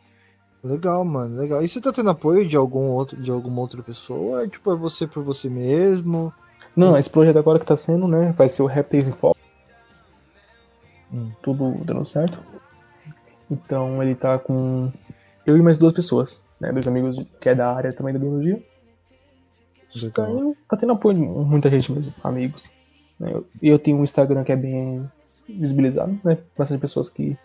Legal, 0.66 1.06
mano, 1.06 1.38
legal. 1.38 1.62
E 1.64 1.68
você 1.70 1.80
tá 1.80 1.92
tendo 1.94 2.10
apoio 2.10 2.48
de 2.48 2.58
algum 2.58 2.88
outro, 2.90 3.22
de 3.22 3.30
alguma 3.30 3.62
outra 3.62 3.84
pessoa? 3.84 4.44
É, 4.44 4.48
tipo, 4.48 4.72
é 4.72 4.76
você 4.76 5.06
por 5.06 5.24
você 5.24 5.48
mesmo? 5.48 6.34
Não, 6.76 6.98
esse 6.98 7.10
projeto 7.10 7.38
agora 7.38 7.60
que 7.60 7.66
tá 7.66 7.78
sendo, 7.78 8.08
né? 8.08 8.34
Vai 8.36 8.50
ser 8.50 8.64
o 8.64 8.66
Répteis 8.66 9.08
em 9.08 9.12
Foco. 9.12 9.38
Hum. 11.14 11.32
Tudo 11.44 11.72
dando 11.86 12.04
certo. 12.04 12.40
Então 13.50 14.02
ele 14.02 14.16
tá 14.16 14.40
com 14.40 14.92
eu 15.46 15.56
e 15.56 15.62
mais 15.62 15.78
duas 15.78 15.94
pessoas, 15.94 16.44
né? 16.60 16.72
Dois 16.72 16.88
amigos 16.88 17.24
que 17.40 17.48
é 17.48 17.54
da 17.54 17.72
área 17.72 17.94
também 17.94 18.14
da 18.14 18.20
biologia. 18.20 18.62
Tá, 20.14 20.28
tá 20.68 20.78
tendo 20.78 20.94
apoio 20.94 21.16
de 21.16 21.22
muita 21.22 21.70
gente 21.70 21.92
mesmo, 21.92 22.14
amigos. 22.24 22.70
né? 23.20 23.32
Eu- 23.32 23.46
E 23.62 23.70
eu 23.70 23.78
tenho 23.78 23.98
um 23.98 24.04
Instagram 24.04 24.44
que 24.44 24.52
é 24.52 24.56
bem 24.58 25.10
visibilizado, 25.48 26.20
né? 26.24 26.40
Bastante 26.58 26.82
pessoas 26.82 27.10
que 27.10 27.38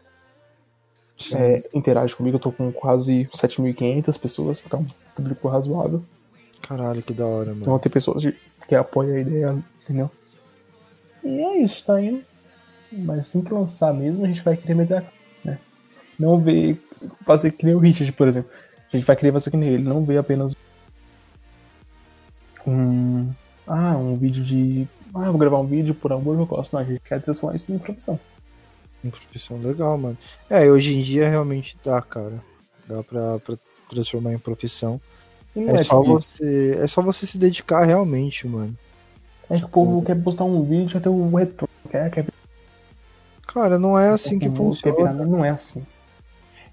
é, 1.34 1.62
interagem 1.74 2.16
comigo. 2.16 2.36
Eu 2.36 2.40
tô 2.40 2.52
com 2.52 2.72
quase 2.72 3.28
7.500 3.34 4.20
pessoas, 4.20 4.62
então 4.64 4.86
público 5.14 5.48
razoável. 5.48 6.02
Caralho, 6.62 7.02
que 7.02 7.12
da 7.12 7.26
hora, 7.26 7.50
mano. 7.50 7.62
Então 7.62 7.78
tem 7.78 7.90
pessoas 7.90 8.22
que 8.68 8.74
apoiam 8.74 9.16
a 9.16 9.20
ideia, 9.20 9.64
entendeu? 9.82 10.10
E 11.24 11.40
é 11.40 11.58
isso, 11.58 11.84
tá 11.84 12.00
indo. 12.00 12.22
Mas 12.92 13.20
assim 13.20 13.42
que 13.42 13.52
lançar 13.52 13.92
mesmo, 13.94 14.24
a 14.24 14.28
gente 14.28 14.42
vai 14.42 14.56
querer 14.56 14.74
meter 14.74 14.98
a 14.98 15.04
né? 15.44 15.58
Não 16.18 16.40
ver. 16.40 16.82
Fazer 17.24 17.52
que 17.52 17.64
nem 17.64 17.74
o 17.74 17.78
Richard, 17.78 18.12
por 18.12 18.28
exemplo. 18.28 18.50
A 18.92 18.96
gente 18.96 19.06
vai 19.06 19.16
querer 19.16 19.32
fazer 19.32 19.50
que 19.50 19.56
nem 19.56 19.68
ele, 19.68 19.84
não 19.84 20.04
ver 20.04 20.18
apenas 20.18 20.54
um. 22.66 23.30
Ah, 23.66 23.96
um 23.96 24.16
vídeo 24.16 24.42
de. 24.42 24.88
Ah, 25.14 25.30
vou 25.30 25.38
gravar 25.38 25.58
um 25.58 25.66
vídeo 25.66 25.94
por 25.94 26.12
amor 26.12 26.36
que 26.36 26.42
eu 26.42 26.46
gosto. 26.46 26.72
Não, 26.72 26.80
a 26.80 26.84
gente 26.84 27.00
quer 27.00 27.22
transformar 27.22 27.56
isso 27.56 27.72
em 27.72 27.78
profissão. 27.78 28.18
Em 29.04 29.10
profissão 29.10 29.58
legal, 29.58 29.96
mano. 29.96 30.18
É, 30.48 30.70
hoje 30.70 30.94
em 30.94 31.02
dia 31.02 31.28
realmente 31.28 31.76
dá, 31.82 32.00
cara. 32.02 32.42
Dá 32.86 33.02
pra, 33.02 33.38
pra 33.38 33.56
transformar 33.88 34.32
em 34.32 34.38
profissão. 34.38 35.00
É, 35.56 35.62
é, 35.62 35.82
só 35.82 36.02
você, 36.02 36.78
é 36.80 36.86
só 36.86 37.02
você 37.02 37.26
se 37.26 37.38
dedicar 37.38 37.84
realmente, 37.84 38.46
mano. 38.46 38.76
É 39.48 39.56
que 39.56 39.64
o 39.64 39.68
povo 39.68 40.02
quer 40.02 40.22
postar 40.22 40.44
um 40.44 40.62
vídeo 40.62 40.96
até 40.96 41.08
o 41.08 41.34
retorno. 41.34 41.68
Quer, 41.90 42.10
quer... 42.10 42.26
Cara, 43.46 43.78
não 43.78 43.98
é 43.98 44.10
assim 44.10 44.38
que 44.38 44.48
funciona. 44.48 45.12
Não 45.12 45.44
é 45.44 45.50
assim. 45.50 45.84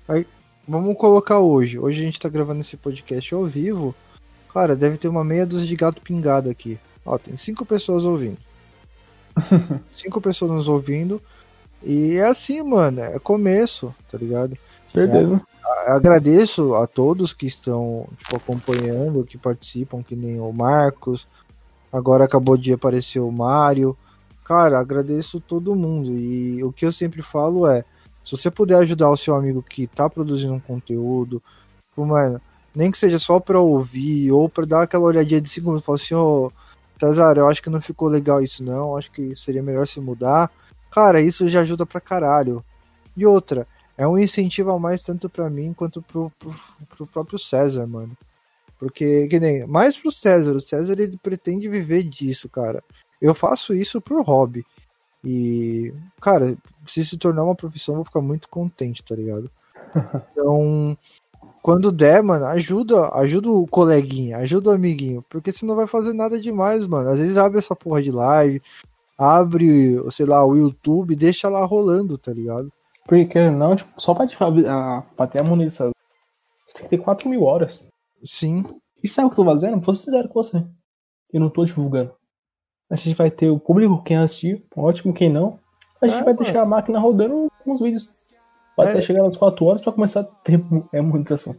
Aí, 0.07 0.28
vamos 0.67 0.95
colocar 0.95 1.39
hoje. 1.39 1.80
Hoje 1.80 2.01
a 2.01 2.05
gente 2.05 2.19
tá 2.19 2.30
gravando 2.30 2.61
esse 2.61 2.78
podcast 2.78 3.34
ao 3.34 3.45
vivo. 3.45 3.95
Cara, 4.53 4.75
deve 4.75 4.97
ter 4.97 5.07
uma 5.07 5.23
meia 5.23 5.45
dúzia 5.45 5.67
de 5.67 5.75
gato 5.75 6.01
pingado 6.01 6.49
aqui. 6.49 6.80
Ó, 7.03 7.17
tem 7.17 7.36
cinco 7.36 7.65
pessoas 7.65 8.05
ouvindo. 8.05 8.38
cinco 9.91 10.21
pessoas 10.21 10.51
nos 10.51 10.69
ouvindo. 10.69 11.21
E 11.84 12.17
é 12.17 12.25
assim, 12.25 12.61
mano. 12.61 13.01
É 13.01 13.19
começo, 13.19 13.93
tá 14.09 14.17
ligado? 14.17 14.57
Certeza. 14.84 15.41
É, 15.86 15.91
agradeço 15.91 16.73
a 16.75 16.88
todos 16.88 17.34
que 17.34 17.45
estão 17.45 18.07
tipo, 18.17 18.36
acompanhando, 18.38 19.25
que 19.25 19.38
participam, 19.38 20.03
que 20.03 20.15
nem 20.15 20.39
o 20.39 20.51
Marcos. 20.51 21.28
Agora 21.91 22.25
acabou 22.25 22.57
de 22.57 22.73
aparecer 22.73 23.19
o 23.19 23.32
Mário. 23.32 23.97
Cara, 24.43 24.80
agradeço 24.80 25.39
todo 25.39 25.75
mundo. 25.75 26.17
E 26.17 26.63
o 26.63 26.71
que 26.71 26.86
eu 26.86 26.93
sempre 26.93 27.21
falo 27.21 27.67
é: 27.67 27.84
se 28.23 28.32
você 28.32 28.49
puder 28.49 28.78
ajudar 28.80 29.09
o 29.09 29.17
seu 29.17 29.36
amigo 29.36 29.61
que 29.61 29.88
tá 29.88 30.09
produzindo 30.09 30.53
um 30.53 30.59
conteúdo, 30.59 31.41
mano, 31.95 32.41
nem 32.75 32.91
que 32.91 32.97
seja 32.97 33.17
só 33.17 33.39
para 33.39 33.59
ouvir 33.59 34.32
ou 34.32 34.47
para 34.47 34.65
dar 34.65 34.82
aquela 34.84 35.05
olhadinha 35.05 35.41
de 35.41 35.49
segundo, 35.49 35.82
falar 35.82 35.95
assim, 35.95 36.13
ô, 36.13 36.45
oh, 36.45 36.51
Cesar, 36.99 37.38
eu 37.38 37.47
acho 37.47 37.61
que 37.61 37.69
não 37.69 37.82
ficou 37.82 38.07
legal 38.07 38.41
isso 38.41 38.63
não, 38.63 38.95
acho 38.95 39.11
que 39.11 39.36
seria 39.36 39.63
melhor 39.63 39.88
se 39.88 39.99
mudar. 39.99 40.51
Cara, 40.92 41.22
isso 41.22 41.48
já 41.48 41.62
ajuda 41.62 41.86
pra 41.86 42.02
caralho. 42.02 42.64
E 43.16 43.26
outra, 43.26 43.68
é 43.98 44.08
um 44.08 44.18
incentivo 44.18 44.72
a 44.72 44.80
mais 44.80 45.02
tanto 45.02 45.30
para 45.30 45.50
mim 45.50 45.74
quanto 45.74 46.02
pro, 46.02 46.32
pro, 46.38 46.56
pro, 46.90 47.08
próprio 47.08 47.40
César, 47.40 47.88
mano. 47.88 48.16
Porque, 48.80 49.28
que 49.28 49.40
nem, 49.40 49.66
mais 49.66 49.98
pro 49.98 50.12
César, 50.12 50.56
o 50.56 50.62
César 50.62 50.94
ele 51.00 51.18
pretende 51.18 51.68
viver 51.68 52.04
disso, 52.04 52.48
cara. 52.48 52.84
Eu 53.20 53.34
faço 53.34 53.74
isso 53.74 54.00
pro 54.00 54.22
hobby. 54.22 54.64
E, 55.24 55.92
cara, 56.22 56.56
se 56.86 57.04
se 57.04 57.18
tornar 57.18 57.44
uma 57.44 57.56
profissão, 57.56 57.96
eu 57.96 57.98
vou 57.98 58.06
ficar 58.06 58.22
muito 58.22 58.48
contente, 58.48 59.04
tá 59.04 59.16
ligado? 59.16 59.50
Então, 60.32 60.98
quando 61.62 61.92
der, 61.92 62.22
mano, 62.24 62.46
ajuda, 62.46 63.10
ajuda 63.16 63.50
o 63.50 63.68
coleguinha, 63.68 64.38
ajuda 64.38 64.70
o 64.70 64.74
amiguinho, 64.74 65.26
porque 65.30 65.52
você 65.52 65.66
não 65.66 65.76
vai 65.76 65.88
fazer 65.88 66.14
nada 66.14 66.40
demais, 66.40 66.88
mano. 66.88 67.10
Às 67.10 67.20
vezes 67.20 67.36
abre 67.36 67.58
essa 67.58 67.76
porra 67.76 68.02
de 68.02 68.12
live, 68.12 68.62
abre, 69.18 69.97
sei 70.11 70.26
lá, 70.26 70.45
o 70.45 70.55
YouTube, 70.55 71.15
deixa 71.15 71.49
lá 71.49 71.65
rolando, 71.65 72.18
tá 72.18 72.32
ligado? 72.32 72.72
Porque 73.07 73.49
não, 73.49 73.76
tipo, 73.76 73.89
só 73.99 74.13
pra, 74.13 74.28
te, 74.28 74.38
a, 74.41 75.03
pra 75.15 75.28
ter 75.28 75.39
a 75.39 75.43
monetização, 75.43 75.91
você 76.65 76.76
tem 76.76 76.84
que 76.84 76.89
ter 76.89 77.03
4 77.03 77.28
mil 77.30 77.43
horas. 77.43 77.89
Sim. 78.24 78.65
E 79.03 79.07
sabe 79.07 79.28
o 79.28 79.30
que 79.32 79.39
eu 79.39 79.45
tô 79.45 79.51
fazendo? 79.51 79.80
Vou 79.80 79.93
ser 79.93 80.05
sincero 80.05 80.28
com 80.28 80.43
você. 80.43 80.65
Eu 81.32 81.39
não 81.39 81.49
tô 81.49 81.63
divulgando. 81.63 82.13
A 82.89 82.95
gente 82.95 83.15
vai 83.15 83.32
ter 83.32 83.49
o 83.49 83.59
público, 83.59 84.03
quem 84.03 84.18
assistir, 84.18 84.65
ótimo, 84.76 85.13
quem 85.13 85.30
não. 85.30 85.59
A 86.01 86.07
gente 86.07 86.20
é, 86.20 86.24
vai 86.24 86.34
mano. 86.34 86.43
deixar 86.43 86.61
a 86.61 86.65
máquina 86.65 86.99
rodando 86.99 87.49
com 87.63 87.74
os 87.74 87.82
vídeos. 87.82 88.11
Pode 88.76 88.91
é. 88.91 89.01
chegar 89.01 89.24
nas 89.24 89.36
4 89.36 89.65
horas 89.65 89.82
pra 89.82 89.91
começar 89.91 90.22
a 90.22 90.24
ter 90.24 90.63
é, 90.93 91.01
monetização. 91.01 91.55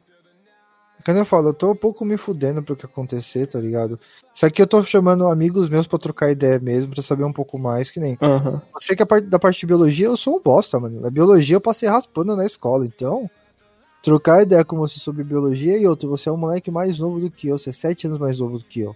Quando 1.08 1.16
eu 1.16 1.24
falo, 1.24 1.48
eu 1.48 1.54
tô 1.54 1.70
um 1.70 1.74
pouco 1.74 2.04
me 2.04 2.18
fudendo 2.18 2.62
pro 2.62 2.76
que 2.76 2.84
acontecer, 2.84 3.46
tá 3.46 3.58
ligado? 3.58 3.98
Isso 4.34 4.44
aqui 4.44 4.60
eu 4.60 4.66
tô 4.66 4.84
chamando 4.84 5.26
amigos 5.26 5.70
meus 5.70 5.86
pra 5.86 5.98
trocar 5.98 6.30
ideia 6.30 6.60
mesmo, 6.60 6.92
pra 6.92 7.02
saber 7.02 7.24
um 7.24 7.32
pouco 7.32 7.58
mais, 7.58 7.90
que 7.90 7.98
nem. 7.98 8.18
Uhum. 8.20 8.60
Você 8.74 8.94
que 8.94 9.02
é 9.02 9.06
parte, 9.06 9.26
da 9.26 9.38
parte 9.38 9.58
de 9.58 9.64
biologia, 9.64 10.04
eu 10.04 10.18
sou 10.18 10.36
um 10.36 10.42
bosta, 10.42 10.78
mano. 10.78 11.00
Na 11.00 11.08
biologia 11.08 11.56
eu 11.56 11.62
passei 11.62 11.88
raspando 11.88 12.36
na 12.36 12.44
escola, 12.44 12.84
então. 12.84 13.30
Trocar 14.02 14.42
ideia 14.42 14.62
com 14.62 14.76
você 14.76 15.00
sobre 15.00 15.24
biologia 15.24 15.78
e 15.78 15.86
outro, 15.86 16.10
você 16.10 16.28
é 16.28 16.32
um 16.32 16.36
moleque 16.36 16.70
mais 16.70 16.98
novo 16.98 17.18
do 17.18 17.30
que 17.30 17.48
eu, 17.48 17.58
você 17.58 17.70
é 17.70 17.72
7 17.72 18.06
anos 18.06 18.18
mais 18.18 18.38
novo 18.38 18.58
do 18.58 18.64
que 18.66 18.80
eu. 18.80 18.94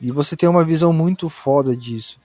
E 0.00 0.10
você 0.10 0.34
tem 0.34 0.48
uma 0.48 0.64
visão 0.64 0.92
muito 0.92 1.28
foda 1.28 1.76
disso. 1.76 2.18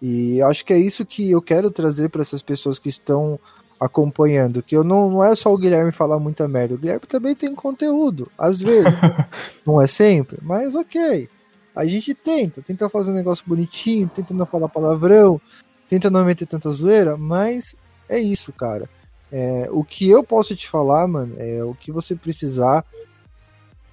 E 0.00 0.40
acho 0.40 0.64
que 0.64 0.72
é 0.72 0.78
isso 0.78 1.04
que 1.04 1.32
eu 1.32 1.42
quero 1.42 1.70
trazer 1.70 2.08
para 2.08 2.22
essas 2.22 2.42
pessoas 2.42 2.78
que 2.78 2.88
estão 2.88 3.38
acompanhando, 3.78 4.62
que 4.62 4.76
eu 4.76 4.82
não, 4.82 5.10
não 5.10 5.24
é 5.24 5.34
só 5.34 5.52
o 5.52 5.58
Guilherme 5.58 5.92
falar 5.92 6.18
muita 6.18 6.48
merda, 6.48 6.74
o 6.74 6.78
Guilherme 6.78 7.06
também 7.06 7.34
tem 7.34 7.54
conteúdo, 7.54 8.30
às 8.38 8.60
vezes. 8.62 8.84
não 9.66 9.80
é 9.80 9.86
sempre, 9.86 10.38
mas 10.42 10.74
ok. 10.74 11.28
A 11.74 11.84
gente 11.84 12.14
tenta, 12.14 12.62
tenta 12.62 12.88
fazer 12.88 13.10
um 13.10 13.14
negócio 13.14 13.44
bonitinho, 13.46 14.10
tenta 14.14 14.32
não 14.32 14.46
falar 14.46 14.68
palavrão, 14.68 15.40
tenta 15.88 16.08
não 16.08 16.24
meter 16.24 16.46
tanta 16.46 16.70
zoeira, 16.70 17.16
mas 17.16 17.76
é 18.08 18.18
isso, 18.18 18.52
cara. 18.52 18.88
É, 19.30 19.68
o 19.70 19.84
que 19.84 20.08
eu 20.08 20.22
posso 20.22 20.56
te 20.56 20.68
falar, 20.68 21.06
mano, 21.06 21.34
é 21.36 21.62
o 21.62 21.74
que 21.74 21.92
você 21.92 22.14
precisar, 22.14 22.84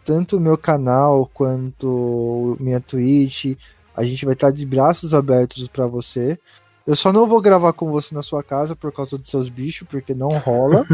tanto 0.05 0.37
o 0.37 0.41
meu 0.41 0.57
canal 0.57 1.29
quanto 1.33 2.55
minha 2.59 2.79
Twitch, 2.79 3.57
a 3.95 4.03
gente 4.03 4.25
vai 4.25 4.33
estar 4.33 4.51
de 4.51 4.65
braços 4.65 5.13
abertos 5.13 5.67
para 5.67 5.87
você. 5.87 6.39
Eu 6.85 6.95
só 6.95 7.13
não 7.13 7.27
vou 7.27 7.41
gravar 7.41 7.71
com 7.73 7.89
você 7.89 8.13
na 8.13 8.21
sua 8.21 8.43
casa 8.43 8.75
por 8.75 8.91
causa 8.91 9.17
dos 9.17 9.29
seus 9.29 9.49
bichos, 9.49 9.87
porque 9.87 10.13
não 10.13 10.37
rola. 10.37 10.85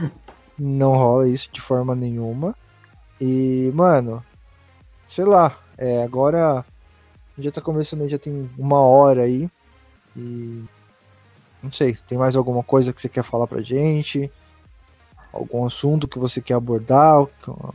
não 0.58 0.94
rola 0.94 1.28
isso 1.28 1.50
de 1.52 1.60
forma 1.60 1.94
nenhuma. 1.94 2.56
E, 3.20 3.70
mano, 3.74 4.24
sei 5.06 5.24
lá, 5.24 5.58
é, 5.76 6.02
agora 6.02 6.64
já 7.38 7.52
tá 7.52 7.60
conversando, 7.60 8.08
já 8.08 8.18
tem 8.18 8.48
uma 8.56 8.80
hora 8.80 9.22
aí. 9.22 9.50
E 10.16 10.64
não 11.62 11.70
sei, 11.70 11.94
tem 12.06 12.16
mais 12.16 12.36
alguma 12.36 12.62
coisa 12.62 12.92
que 12.92 13.00
você 13.00 13.08
quer 13.08 13.22
falar 13.22 13.46
pra 13.46 13.60
gente? 13.60 14.30
Algum 15.32 15.66
assunto 15.66 16.08
que 16.08 16.18
você 16.18 16.40
quer 16.40 16.54
abordar? 16.54 17.22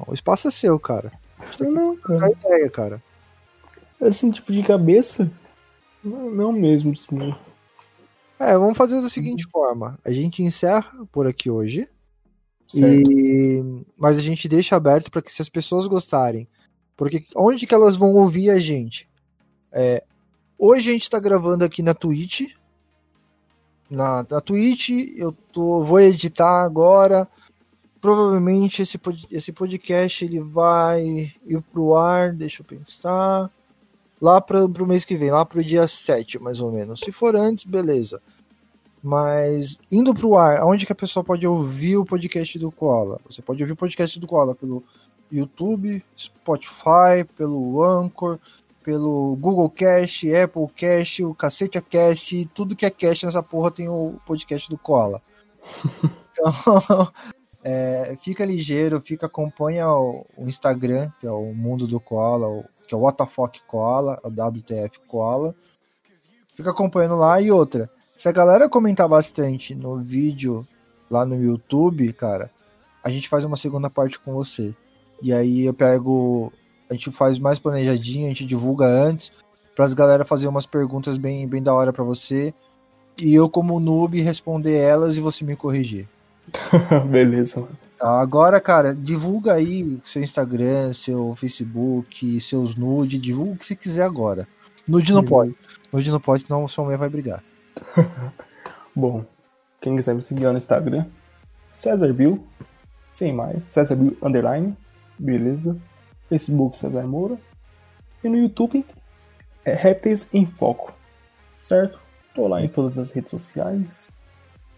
O 0.07 0.13
espaço 0.13 0.47
é 0.47 0.51
seu, 0.51 0.79
cara. 0.79 1.11
Não, 1.59 1.71
não, 1.71 1.97
cara. 1.97 2.31
ideia, 2.31 2.69
cara. 2.69 3.03
Assim, 4.01 4.31
tipo 4.31 4.51
de 4.51 4.63
cabeça? 4.63 5.29
Não, 6.03 6.31
não 6.31 6.51
mesmo, 6.51 6.93
assim. 6.93 7.35
É, 8.39 8.57
vamos 8.57 8.77
fazer 8.77 9.01
da 9.01 9.09
seguinte 9.09 9.43
uhum. 9.45 9.51
forma: 9.51 9.99
a 10.03 10.11
gente 10.11 10.41
encerra 10.41 11.05
por 11.11 11.27
aqui 11.27 11.49
hoje. 11.49 11.87
E... 12.73 13.61
Mas 13.97 14.17
a 14.17 14.21
gente 14.21 14.47
deixa 14.47 14.75
aberto 14.75 15.11
para 15.11 15.21
que 15.21 15.31
se 15.31 15.41
as 15.41 15.49
pessoas 15.49 15.87
gostarem. 15.87 16.47
Porque 16.95 17.25
onde 17.35 17.67
que 17.67 17.73
elas 17.73 17.97
vão 17.97 18.13
ouvir 18.13 18.49
a 18.49 18.59
gente? 18.59 19.09
É, 19.71 20.03
hoje 20.57 20.89
a 20.89 20.93
gente 20.93 21.03
está 21.03 21.19
gravando 21.19 21.65
aqui 21.65 21.83
na 21.83 21.93
Twitch. 21.93 22.53
Na, 23.89 24.25
na 24.29 24.39
Twitch, 24.39 24.89
eu 25.15 25.31
tô, 25.31 25.83
vou 25.83 25.99
editar 25.99 26.63
agora. 26.63 27.27
Provavelmente 27.99 28.81
esse, 28.81 28.99
esse 29.29 29.51
podcast 29.51 30.23
ele 30.23 30.39
vai 30.39 31.33
ir 31.45 31.61
pro 31.73 31.95
ar, 31.95 32.33
deixa 32.33 32.61
eu 32.61 32.65
pensar 32.65 33.51
lá 34.21 34.41
para 34.41 34.65
o 34.65 34.85
mês 34.85 35.05
que 35.05 35.15
vem, 35.15 35.31
lá 35.31 35.45
para 35.45 35.59
o 35.59 35.63
dia 35.63 35.87
7, 35.87 36.39
mais 36.39 36.59
ou 36.59 36.71
menos. 36.71 36.99
Se 36.99 37.11
for 37.11 37.35
antes, 37.35 37.65
beleza. 37.65 38.21
Mas 39.01 39.79
indo 39.89 40.13
para 40.13 40.27
o 40.27 40.37
ar, 40.37 40.63
onde 40.65 40.85
que 40.85 40.91
a 40.91 40.95
pessoa 40.95 41.23
pode 41.23 41.47
ouvir 41.47 41.97
o 41.97 42.05
podcast 42.05 42.59
do 42.59 42.71
Koala? 42.71 43.19
Você 43.29 43.41
pode 43.41 43.61
ouvir 43.63 43.73
o 43.73 43.77
podcast 43.77 44.19
do 44.19 44.27
Koala 44.27 44.53
pelo 44.53 44.83
YouTube, 45.31 46.03
Spotify, 46.17 47.23
pelo 47.35 47.81
Anchor, 47.81 48.39
pelo 48.83 49.37
Google 49.37 49.69
Cast, 49.69 50.35
Apple 50.35 50.67
Cast, 50.75 51.23
o 51.23 51.33
Cacete 51.33 51.81
Cast, 51.81 52.49
tudo 52.53 52.75
que 52.75 52.85
é 52.85 52.89
cast 52.89 53.25
nessa 53.25 53.43
porra 53.43 53.71
tem 53.71 53.87
o 53.87 54.19
podcast 54.25 54.69
do 54.69 54.77
Koala. 54.77 55.21
Então, 56.39 56.53
é, 57.61 58.17
fica 58.21 58.45
ligeiro, 58.45 59.01
fica 59.01 59.25
acompanha 59.25 59.89
o, 59.89 60.25
o, 60.37 60.47
Instagram, 60.47 61.11
que 61.19 61.27
é 61.27 61.31
o 61.31 61.53
Mundo 61.53 61.85
do 61.85 61.99
Koala, 61.99 62.47
o 62.47 62.63
que 62.89 62.95
é 62.95 62.97
o 62.97 63.07
WTF 63.07 63.61
Koala, 63.67 64.19
o 64.23 64.29
WTF 64.29 64.99
Koala. 65.07 65.53
Fica 66.55 66.71
acompanhando 66.71 67.15
lá 67.15 67.39
e 67.39 67.51
outra. 67.51 67.87
Se 68.17 68.27
a 68.27 68.31
galera 68.31 68.67
comentar 68.67 69.07
bastante 69.07 69.75
no 69.75 69.99
vídeo 69.99 70.67
lá 71.09 71.23
no 71.23 71.39
YouTube, 71.39 72.11
cara, 72.13 72.49
a 73.03 73.11
gente 73.11 73.29
faz 73.29 73.45
uma 73.45 73.55
segunda 73.55 73.91
parte 73.91 74.19
com 74.19 74.33
você. 74.33 74.73
E 75.21 75.31
aí 75.31 75.65
eu 75.65 75.73
pego, 75.73 76.51
a 76.89 76.95
gente 76.95 77.11
faz 77.11 77.37
mais 77.37 77.59
planejadinho, 77.59 78.25
a 78.25 78.29
gente 78.29 78.43
divulga 78.43 78.87
antes, 78.87 79.31
para 79.75 79.85
as 79.85 79.93
galera 79.93 80.25
fazer 80.25 80.47
umas 80.47 80.65
perguntas 80.65 81.19
bem, 81.19 81.47
bem 81.47 81.61
da 81.61 81.73
hora 81.73 81.93
para 81.93 82.03
você. 82.03 82.51
e 83.21 83.35
eu, 83.35 83.47
como 83.47 83.79
noob, 83.79 84.19
responder 84.19 84.75
elas 84.75 85.15
e 85.15 85.21
você 85.21 85.45
me 85.45 85.55
corrigir. 85.55 86.07
Beleza, 87.07 87.61
mano. 87.61 87.88
Tá, 87.99 88.21
agora, 88.21 88.61
cara, 88.61 88.95
divulga 88.95 89.53
aí 89.53 89.99
seu 90.03 90.21
Instagram, 90.23 90.93
seu 90.93 91.35
Facebook, 91.35 92.39
seus 92.39 92.75
nude, 92.75 93.19
divulga 93.19 93.51
o 93.51 93.57
que 93.57 93.65
você 93.65 93.75
quiser 93.75 94.03
agora. 94.03 94.47
Nude 94.87 95.11
não 95.11 95.19
Uhum. 95.21 95.27
pode. 95.27 95.55
Nude 95.91 96.09
não 96.09 96.19
pode, 96.19 96.43
senão 96.43 96.67
sua 96.67 96.85
mãe 96.85 96.95
vai 96.97 97.09
brigar. 97.09 97.43
Bom, 98.95 99.25
quem 99.81 99.95
quiser 99.95 100.15
me 100.15 100.21
seguir 100.21 100.45
lá 100.45 100.51
no 100.53 100.57
Instagram, 100.57 101.05
César 101.71 102.11
Bill, 102.13 102.43
sem 103.11 103.33
mais, 103.33 103.63
César 103.63 103.95
Bill 103.95 104.17
Underline, 104.21 104.75
beleza. 105.17 105.77
Facebook 106.29 106.77
César 106.77 107.03
Moura. 107.07 107.37
E 108.23 108.29
no 108.29 108.37
YouTube 108.37 108.85
é 109.65 109.73
Répteis 109.73 110.29
em 110.33 110.45
Foco, 110.45 110.93
certo? 111.61 111.99
Tô 112.35 112.47
lá 112.47 112.61
em 112.61 112.67
todas 112.67 112.97
as 112.97 113.11
redes 113.11 113.31
sociais. 113.31 114.09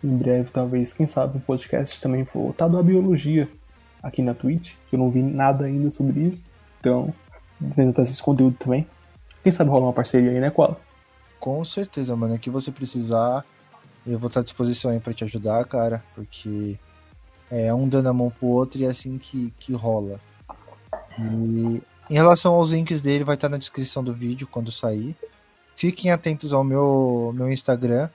Em 0.03 0.17
breve, 0.17 0.49
talvez, 0.51 0.93
quem 0.93 1.05
sabe, 1.05 1.37
um 1.37 1.41
podcast 1.41 2.01
também 2.01 2.23
voltado 2.23 2.77
à 2.77 2.83
biologia 2.83 3.47
aqui 4.01 4.21
na 4.21 4.33
Twitch, 4.33 4.73
eu 4.91 4.97
não 4.97 5.11
vi 5.11 5.21
nada 5.21 5.65
ainda 5.65 5.91
sobre 5.91 6.21
isso. 6.21 6.49
Então, 6.79 7.13
vou 7.59 7.71
tentar 7.71 8.01
esse 8.01 8.21
conteúdo 8.21 8.55
também. 8.57 8.87
Quem 9.43 9.51
sabe 9.51 9.69
rolar 9.69 9.87
uma 9.87 9.93
parceria 9.93 10.31
aí, 10.31 10.39
né, 10.39 10.49
Koala? 10.49 10.79
Com 11.39 11.63
certeza, 11.63 12.15
mano. 12.15 12.35
O 12.35 12.39
que 12.39 12.49
você 12.49 12.71
precisar, 12.71 13.45
eu 14.05 14.17
vou 14.17 14.27
estar 14.27 14.39
à 14.39 14.43
disposição 14.43 14.91
aí 14.91 14.99
pra 14.99 15.13
te 15.13 15.23
ajudar, 15.23 15.63
cara. 15.65 16.03
Porque 16.15 16.77
é 17.49 17.73
um 17.73 17.87
dando 17.87 18.09
a 18.09 18.13
mão 18.13 18.29
pro 18.31 18.47
outro 18.47 18.79
e 18.79 18.85
é 18.85 18.89
assim 18.89 19.17
que, 19.17 19.53
que 19.59 19.73
rola. 19.73 20.19
E 21.19 21.81
em 22.09 22.13
relação 22.13 22.53
aos 22.53 22.71
links 22.71 23.01
dele, 23.01 23.23
vai 23.23 23.35
estar 23.35 23.49
na 23.49 23.57
descrição 23.57 24.03
do 24.03 24.13
vídeo 24.13 24.47
quando 24.47 24.71
sair. 24.71 25.15
Fiquem 25.75 26.11
atentos 26.11 26.53
ao 26.53 26.63
meu, 26.63 27.33
meu 27.35 27.51
Instagram, 27.51 28.09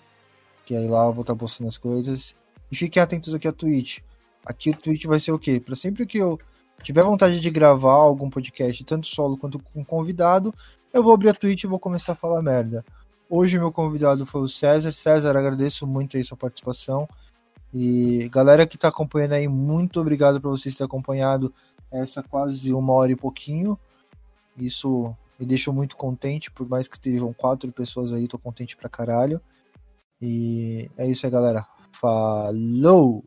que 0.67 0.77
aí 0.77 0.89
lá 0.89 1.07
eu 1.07 1.15
vou 1.15 1.23
estar 1.23 1.37
postando 1.37 1.69
as 1.69 1.79
coisas. 1.79 2.35
E 2.71 2.77
fiquem 2.77 3.01
atentos 3.01 3.33
aqui 3.33 3.47
à 3.47 3.53
Twitch. 3.53 4.01
Aqui 4.45 4.71
o 4.71 4.77
Twitch 4.77 5.07
vai 5.07 5.21
ser 5.21 5.31
o 5.31 5.39
quê? 5.39 5.61
Pra 5.61 5.77
sempre 5.77 6.05
que 6.05 6.19
eu 6.19 6.39
tiver 6.83 7.03
vontade 7.03 7.41
de 7.41 7.51
gravar 7.51 7.95
algum 7.95 8.29
podcast, 8.29 8.85
tanto 8.85 9.07
solo 9.07 9.39
quanto 9.39 9.59
com 9.59 9.85
convidado, 9.85 10.53
eu 10.93 11.03
vou 11.03 11.15
abrir 11.15 11.31
a 11.31 11.35
Twitch 11.35 11.65
e 11.65 11.69
vou 11.69 11.79
começar 11.79 12.13
a 12.13 12.17
falar 12.17 12.43
merda. 12.43 12.85
Hoje 13.31 13.57
o 13.57 13.61
meu 13.61 13.73
convidado 13.73 14.27
foi 14.27 14.43
o 14.43 14.49
César. 14.49 14.93
César, 14.93 15.37
agradeço 15.37 15.87
muito 15.87 16.17
aí 16.17 16.25
sua 16.25 16.37
participação. 16.37 17.09
E 17.73 18.29
galera 18.29 18.67
que 18.67 18.77
tá 18.77 18.89
acompanhando 18.89 19.33
aí, 19.33 19.47
muito 19.47 20.01
obrigado 20.01 20.41
por 20.41 20.51
vocês 20.51 20.75
terem 20.75 20.87
acompanhado 20.87 21.53
essa 21.91 22.23
quase 22.23 22.73
uma 22.73 22.93
hora 22.93 23.13
e 23.13 23.17
pouquinho. 23.17 23.79
Isso 24.57 25.15
me 25.39 25.47
deixou 25.47 25.73
muito 25.73 25.97
contente, 25.97 26.51
por 26.51 26.69
mais 26.69 26.89
que 26.89 26.97
estejam 26.97 27.33
quatro 27.33 27.71
pessoas 27.71 28.13
aí, 28.13 28.27
tô 28.27 28.39
contente 28.39 28.77
pra 28.77 28.89
caralho. 28.89 29.41
E 30.21 30.91
é 30.97 31.07
isso 31.07 31.27
aí, 31.27 31.33
galera. 31.33 31.67
Falou! 31.93 33.25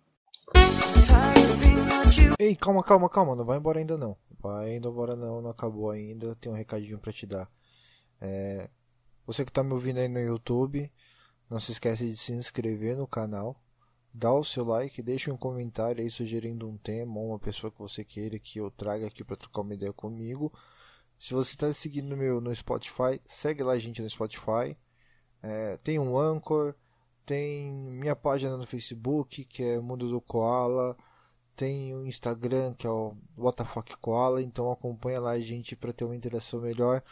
Ei, 2.39 2.55
calma, 2.55 2.83
calma, 2.83 3.09
calma, 3.09 3.35
não 3.35 3.45
vai 3.45 3.57
embora 3.57 3.79
ainda 3.79 3.97
não. 3.97 4.17
Vai 4.39 4.75
embora 4.77 5.15
não, 5.15 5.41
não 5.41 5.49
acabou 5.49 5.91
ainda. 5.91 6.35
Tem 6.35 6.51
um 6.51 6.55
recadinho 6.55 6.97
pra 6.97 7.11
te 7.11 7.25
dar. 7.25 7.49
É, 8.21 8.69
você 9.25 9.45
que 9.45 9.51
tá 9.51 9.63
me 9.63 9.73
ouvindo 9.73 9.99
aí 9.99 10.07
no 10.07 10.19
YouTube, 10.19 10.91
não 11.49 11.59
se 11.59 11.71
esquece 11.71 12.05
de 12.05 12.17
se 12.17 12.33
inscrever 12.33 12.97
no 12.97 13.07
canal, 13.07 13.61
dá 14.13 14.33
o 14.33 14.43
seu 14.43 14.63
like, 14.63 15.03
deixa 15.03 15.31
um 15.31 15.37
comentário 15.37 16.01
aí 16.01 16.09
sugerindo 16.09 16.67
um 16.67 16.77
tema 16.77 17.19
ou 17.19 17.27
uma 17.29 17.39
pessoa 17.39 17.71
que 17.71 17.79
você 17.79 18.03
queira 18.03 18.39
que 18.39 18.59
eu 18.59 18.71
traga 18.71 19.07
aqui 19.07 19.23
para 19.23 19.35
trocar 19.35 19.61
uma 19.61 19.73
ideia 19.73 19.93
comigo. 19.93 20.51
Se 21.17 21.33
você 21.33 21.51
está 21.51 21.71
seguindo 21.73 22.15
meu 22.15 22.39
no 22.39 22.53
Spotify, 22.55 23.21
segue 23.25 23.61
lá 23.63 23.73
a 23.73 23.79
gente 23.79 24.01
no 24.01 24.09
Spotify. 24.09 24.77
É, 25.41 25.77
tem 25.77 25.99
um 25.99 26.17
Anchor, 26.17 26.75
tem 27.25 27.71
minha 27.71 28.15
página 28.15 28.57
no 28.57 28.65
Facebook 28.65 29.45
que 29.45 29.63
é 29.63 29.79
Mundo 29.79 30.09
do 30.09 30.19
Koala, 30.19 30.97
tem 31.55 31.93
o 31.95 32.05
Instagram 32.05 32.73
que 32.73 32.87
é 32.87 32.89
o 32.89 33.13
WTF 33.37 33.97
Koala, 34.01 34.41
então 34.41 34.71
acompanha 34.71 35.19
lá 35.19 35.31
a 35.31 35.39
gente 35.39 35.75
para 35.75 35.93
ter 35.93 36.05
uma 36.05 36.15
interação 36.15 36.61
melhor. 36.61 37.03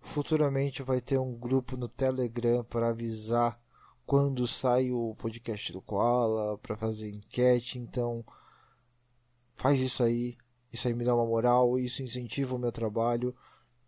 Futuramente 0.00 0.82
vai 0.82 1.00
ter 1.00 1.18
um 1.18 1.34
grupo 1.34 1.76
no 1.76 1.88
Telegram 1.88 2.64
para 2.64 2.88
avisar 2.88 3.60
quando 4.06 4.46
sai 4.46 4.90
o 4.90 5.14
podcast 5.16 5.70
do 5.70 5.82
Koala, 5.82 6.56
para 6.58 6.76
fazer 6.78 7.10
enquete, 7.10 7.78
então 7.78 8.24
faz 9.54 9.80
isso 9.80 10.02
aí. 10.02 10.38
Isso 10.72 10.88
aí 10.88 10.94
me 10.94 11.04
dá 11.04 11.14
uma 11.14 11.26
moral, 11.26 11.78
isso 11.78 12.02
incentiva 12.02 12.54
o 12.54 12.58
meu 12.58 12.72
trabalho. 12.72 13.34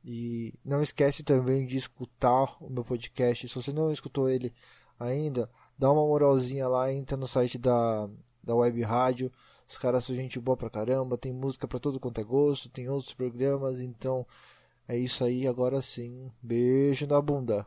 E 0.05 0.55
não 0.65 0.83
esquece 0.83 1.23
também 1.23 1.67
de 1.67 1.77
escutar 1.77 2.57
o 2.61 2.71
meu 2.71 2.85
podcast. 2.85 3.49
Se 3.49 3.55
você 3.55 3.73
não 3.73 3.93
escutou 3.93 4.29
ele 4.29 4.53
ainda, 4.99 5.51
dá 5.79 5.91
uma 5.91 6.07
moralzinha 6.07 6.69
lá, 6.69 6.93
entra 6.93 7.17
no 7.17 7.27
site 7.27 7.59
da, 7.59 8.09
da 8.43 8.55
Web 8.55 8.81
Rádio. 8.83 9.33
Os 9.69 9.79
caras 9.79 10.05
são 10.05 10.17
gente 10.17 10.41
boa 10.41 10.57
pra 10.57 10.71
caramba, 10.71 11.19
tem 11.19 11.33
música 11.33 11.69
pra 11.69 11.79
todo 11.79 12.01
quanto 12.01 12.21
é 12.21 12.25
gosto, 12.25 12.69
tem 12.69 12.89
outros 12.89 13.15
programas, 13.15 13.81
então 13.81 14.27
é 14.89 14.99
isso 14.99 15.23
aí, 15.25 15.47
agora 15.47 15.81
sim. 15.81 16.31
Beijo 16.43 17.07
na 17.07 17.21
bunda. 17.21 17.67